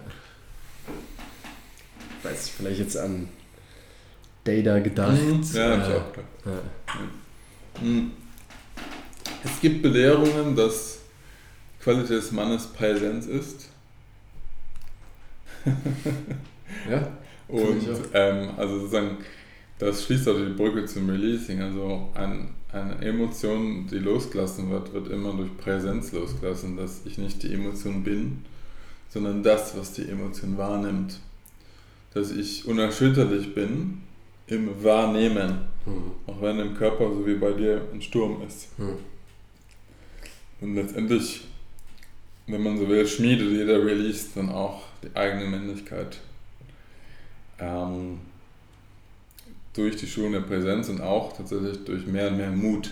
Weiß 2.24 2.48
ich 2.48 2.54
vielleicht 2.54 2.80
jetzt 2.80 2.98
an 2.98 3.28
Data 4.46 4.80
gedacht. 4.80 5.22
Mhm. 5.22 5.44
Ja, 5.54 5.78
hab 5.78 5.90
ich 5.90 5.96
auch 5.96 6.12
gedacht. 6.12 6.28
Ja. 6.46 7.82
Mhm. 7.82 8.12
Es 9.48 9.62
gibt 9.62 9.82
Belehrungen, 9.82 10.56
dass 10.56 11.00
Qualität 11.82 12.18
des 12.18 12.32
Mannes 12.32 12.68
Präsenz 12.68 13.28
ist. 13.28 13.70
ja. 16.90 17.18
Und 17.48 17.88
ähm, 18.14 18.50
also 18.58 18.80
sozusagen, 18.80 19.18
das 19.80 20.04
schließt 20.04 20.28
also 20.28 20.46
die 20.46 20.54
Brücke 20.54 20.86
zum 20.86 21.10
Releasing. 21.10 21.62
Also 21.62 22.10
ein, 22.14 22.50
eine 22.74 23.02
Emotion, 23.02 23.88
die 23.88 24.00
losgelassen 24.00 24.70
wird, 24.70 24.94
wird 24.94 25.10
immer 25.10 25.34
durch 25.34 25.56
Präsenz 25.58 26.12
losgelassen, 26.12 26.76
dass 26.76 27.06
ich 27.06 27.18
nicht 27.18 27.42
die 27.44 27.54
Emotion 27.54 28.04
bin, 28.04 28.44
sondern 29.10 29.44
das, 29.44 29.78
was 29.78 29.94
die 29.94 30.10
Emotion 30.10 30.58
wahrnimmt. 30.58 31.20
Dass 32.14 32.32
ich 32.32 32.68
unerschütterlich 32.68 33.56
bin 33.56 34.02
im 34.48 34.84
Wahrnehmen, 34.84 35.60
mhm. 35.86 36.12
auch 36.26 36.42
wenn 36.42 36.60
im 36.60 36.74
Körper, 36.76 37.10
so 37.14 37.26
wie 37.26 37.36
bei 37.36 37.54
dir, 37.54 37.82
ein 37.94 38.02
Sturm 38.02 38.42
ist. 38.46 38.78
Mhm. 38.78 38.98
Und 40.62 40.76
letztendlich, 40.76 41.42
wenn 42.48 42.64
man 42.64 42.78
so 42.78 42.88
will, 42.88 43.08
schmiedet 43.08 43.52
jeder 43.52 43.84
Release 43.86 44.28
dann 44.36 44.50
auch 44.50 44.84
die 45.04 45.16
eigene 45.16 45.46
Männlichkeit. 45.46 46.20
Ähm, 47.60 48.20
durch 49.74 49.96
die 49.96 50.08
Schulen 50.08 50.34
der 50.34 50.42
Präsenz 50.42 50.90
und 50.90 51.02
auch 51.02 51.36
tatsächlich 51.36 51.84
durch 51.86 52.08
mehr 52.08 52.30
und 52.30 52.38
mehr 52.38 52.50
Mut. 52.50 52.92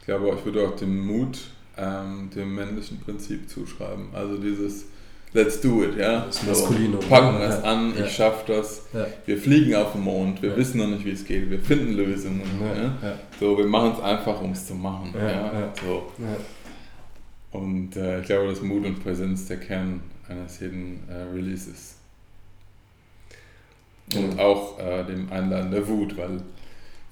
Ich 0.00 0.06
glaube, 0.06 0.36
ich 0.38 0.44
würde 0.44 0.68
auch 0.68 0.76
den 0.76 1.00
Mut 1.04 1.38
ähm, 1.76 2.30
dem 2.34 2.54
männlichen 2.54 3.00
Prinzip 3.00 3.48
zuschreiben. 3.48 4.08
Also 4.12 4.38
dieses 4.38 4.86
Let's 5.32 5.60
do 5.60 5.82
it, 5.82 5.98
ja. 5.98 6.24
Das 6.24 6.42
Maskulino. 6.44 7.00
So, 7.00 7.08
packen 7.08 7.38
wir 7.38 7.48
es 7.48 7.62
ja. 7.62 7.70
an, 7.70 7.92
ich 7.98 8.10
schaffe 8.10 8.52
das. 8.52 8.86
Ja. 8.94 9.06
Wir 9.26 9.36
fliegen 9.36 9.74
auf 9.74 9.92
den 9.92 10.02
Mond, 10.02 10.40
wir 10.40 10.56
wissen 10.56 10.78
noch 10.78 10.86
nicht, 10.86 11.04
wie 11.04 11.10
es 11.10 11.26
geht, 11.26 11.50
wir 11.50 11.58
finden 11.58 11.92
Lösungen. 11.94 12.40
So, 13.38 13.58
wir 13.58 13.66
machen 13.66 13.92
es 13.96 14.00
einfach, 14.02 14.40
um 14.40 14.52
es 14.52 14.66
zu 14.66 14.74
machen. 14.74 15.12
So. 15.84 16.12
Und 17.52 17.96
äh, 17.96 18.20
ich 18.20 18.26
glaube, 18.26 18.48
dass 18.48 18.60
Mut 18.60 18.84
und 18.84 19.02
Präsenz 19.02 19.46
der 19.46 19.58
Kern 19.58 20.00
eines 20.28 20.60
jeden 20.60 21.08
äh, 21.08 21.22
Releases. 21.34 21.96
Und 24.14 24.38
auch 24.38 24.78
äh, 24.78 25.04
dem 25.04 25.30
Einladen 25.32 25.70
der 25.70 25.86
Wut, 25.88 26.16
weil 26.16 26.40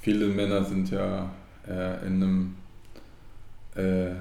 viele 0.01 0.27
Männer 0.27 0.65
sind 0.65 0.91
ja 0.91 1.31
äh, 1.67 2.07
in 2.07 2.23
einem 2.23 2.57
äh, 3.75 4.15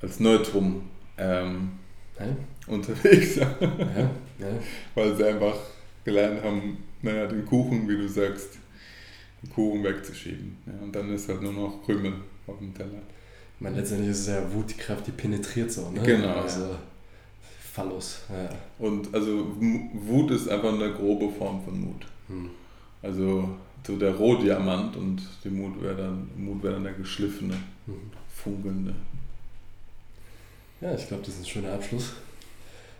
als 0.00 0.20
Neutrum 0.20 0.82
ähm, 1.16 1.70
ja. 2.18 2.26
unterwegs. 2.66 3.36
ja, 3.36 3.56
ja. 3.60 4.10
Weil 4.94 5.16
sie 5.16 5.24
einfach 5.24 5.56
gelernt 6.04 6.42
haben, 6.42 6.78
naja, 7.02 7.26
den 7.26 7.44
Kuchen, 7.44 7.88
wie 7.88 7.96
du 7.96 8.08
sagst, 8.08 8.58
den 9.42 9.50
Kuchen 9.50 9.84
wegzuschieben. 9.84 10.56
Ja, 10.66 10.72
und 10.82 10.94
dann 10.94 11.12
ist 11.12 11.28
halt 11.28 11.42
nur 11.42 11.52
noch 11.52 11.82
Krümel 11.84 12.14
auf 12.46 12.58
dem 12.58 12.74
Teller. 12.74 13.02
Ich 13.58 13.62
meine, 13.62 13.76
letztendlich 13.76 14.10
ist 14.10 14.20
es 14.20 14.28
ja 14.28 14.52
Wut, 14.52 14.70
die 14.70 14.74
Kraft, 14.74 15.08
die 15.08 15.10
penetriert 15.10 15.72
so, 15.72 15.90
ne? 15.90 16.00
Genau. 16.02 16.42
Also, 16.42 16.76
Phallus, 17.72 18.20
ja. 18.28 18.48
Und 18.78 19.12
also 19.12 19.56
Wut 19.94 20.30
ist 20.30 20.48
einfach 20.48 20.72
eine 20.72 20.92
grobe 20.92 21.34
Form 21.36 21.64
von 21.64 21.80
Mut. 21.80 22.06
Hm. 22.28 22.50
Also 23.02 23.48
so 23.84 23.96
der 23.96 24.14
Rohdiamant 24.14 24.96
und 24.96 25.22
die 25.42 25.48
Mut 25.48 25.82
wäre 25.82 25.96
dann, 25.96 26.28
Mut 26.36 26.62
wäre 26.62 26.74
dann 26.74 26.84
der 26.84 26.92
geschliffene, 26.92 27.54
hm. 27.86 27.94
funkelnde. 28.32 28.94
Ja, 30.80 30.94
ich 30.94 31.08
glaube, 31.08 31.24
das 31.24 31.34
ist 31.34 31.40
ein 31.40 31.46
schöner 31.46 31.72
Abschluss. 31.72 32.12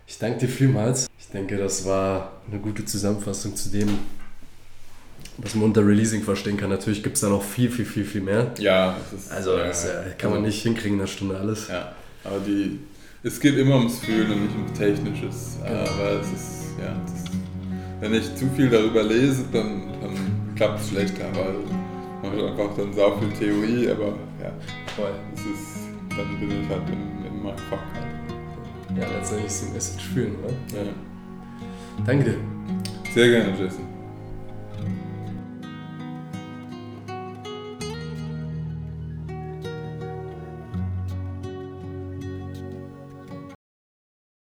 Ich 0.09 0.18
danke 0.18 0.38
dir 0.38 0.48
vielmals. 0.48 1.09
Ich 1.18 1.28
denke, 1.28 1.56
das 1.56 1.84
war 1.84 2.32
eine 2.50 2.59
gute 2.59 2.84
Zusammenfassung 2.84 3.54
zu 3.54 3.68
dem, 3.68 3.88
was 5.39 5.55
man 5.55 5.64
unter 5.64 5.86
Releasing 5.86 6.22
verstehen 6.22 6.57
kann. 6.57 6.70
Natürlich 6.70 7.03
gibt 7.03 7.14
es 7.16 7.22
da 7.22 7.28
noch 7.28 7.43
viel, 7.43 7.70
viel, 7.70 7.84
viel, 7.84 8.05
viel 8.05 8.20
mehr. 8.20 8.53
Ja, 8.59 8.97
das 9.11 9.20
ist, 9.20 9.32
also 9.32 9.57
das 9.57 9.84
ja, 9.84 9.91
kann 10.18 10.30
man 10.30 10.43
nicht 10.43 10.62
hinkriegen 10.62 10.95
in 10.95 11.01
einer 11.01 11.07
Stunde 11.07 11.39
alles. 11.39 11.68
Ja, 11.68 11.93
aber 12.24 12.41
die, 12.41 12.80
es 13.22 13.41
geht 13.41 13.57
immer 13.57 13.76
ums 13.76 14.01
Fühlen 14.01 14.30
und 14.30 14.43
nicht 14.45 14.57
ums 14.57 14.78
Technisches. 14.78 15.57
Aber 15.64 16.20
es 16.20 16.26
ist, 16.26 16.64
ja, 16.80 16.97
das, 17.05 17.24
wenn 18.01 18.14
ich 18.14 18.34
zu 18.34 18.49
viel 18.57 18.68
darüber 18.68 19.03
lese, 19.03 19.45
dann, 19.53 19.82
dann 20.01 20.55
klappt 20.57 20.80
es 20.80 20.89
schlechter, 20.89 21.24
weil 21.34 21.55
man 22.22 22.32
hat 22.32 22.51
einfach 22.51 22.76
dann 22.76 22.93
sau 22.93 23.16
viel 23.18 23.30
Theorie, 23.30 23.91
aber 23.91 24.14
ja, 24.43 24.53
voll. 24.97 25.12
Es 25.34 25.41
ist, 25.41 25.89
dann 26.11 26.39
bin 26.41 26.62
ich 26.62 26.68
halt 26.68 26.82
in, 26.89 27.26
in 27.26 27.43
meinem 27.43 27.59
Fach 27.70 27.78
halt. 27.95 28.99
Ja, 28.99 29.07
letztendlich 29.16 29.47
ist 29.47 29.64
die 29.68 29.72
Message 29.72 30.05
fühlen, 30.05 30.34
oder? 30.43 30.82
Ja. 30.82 30.91
Danke 32.05 32.24
dir. 32.24 32.36
Sehr 33.14 33.28
gerne, 33.28 33.51
Jason. 33.51 33.88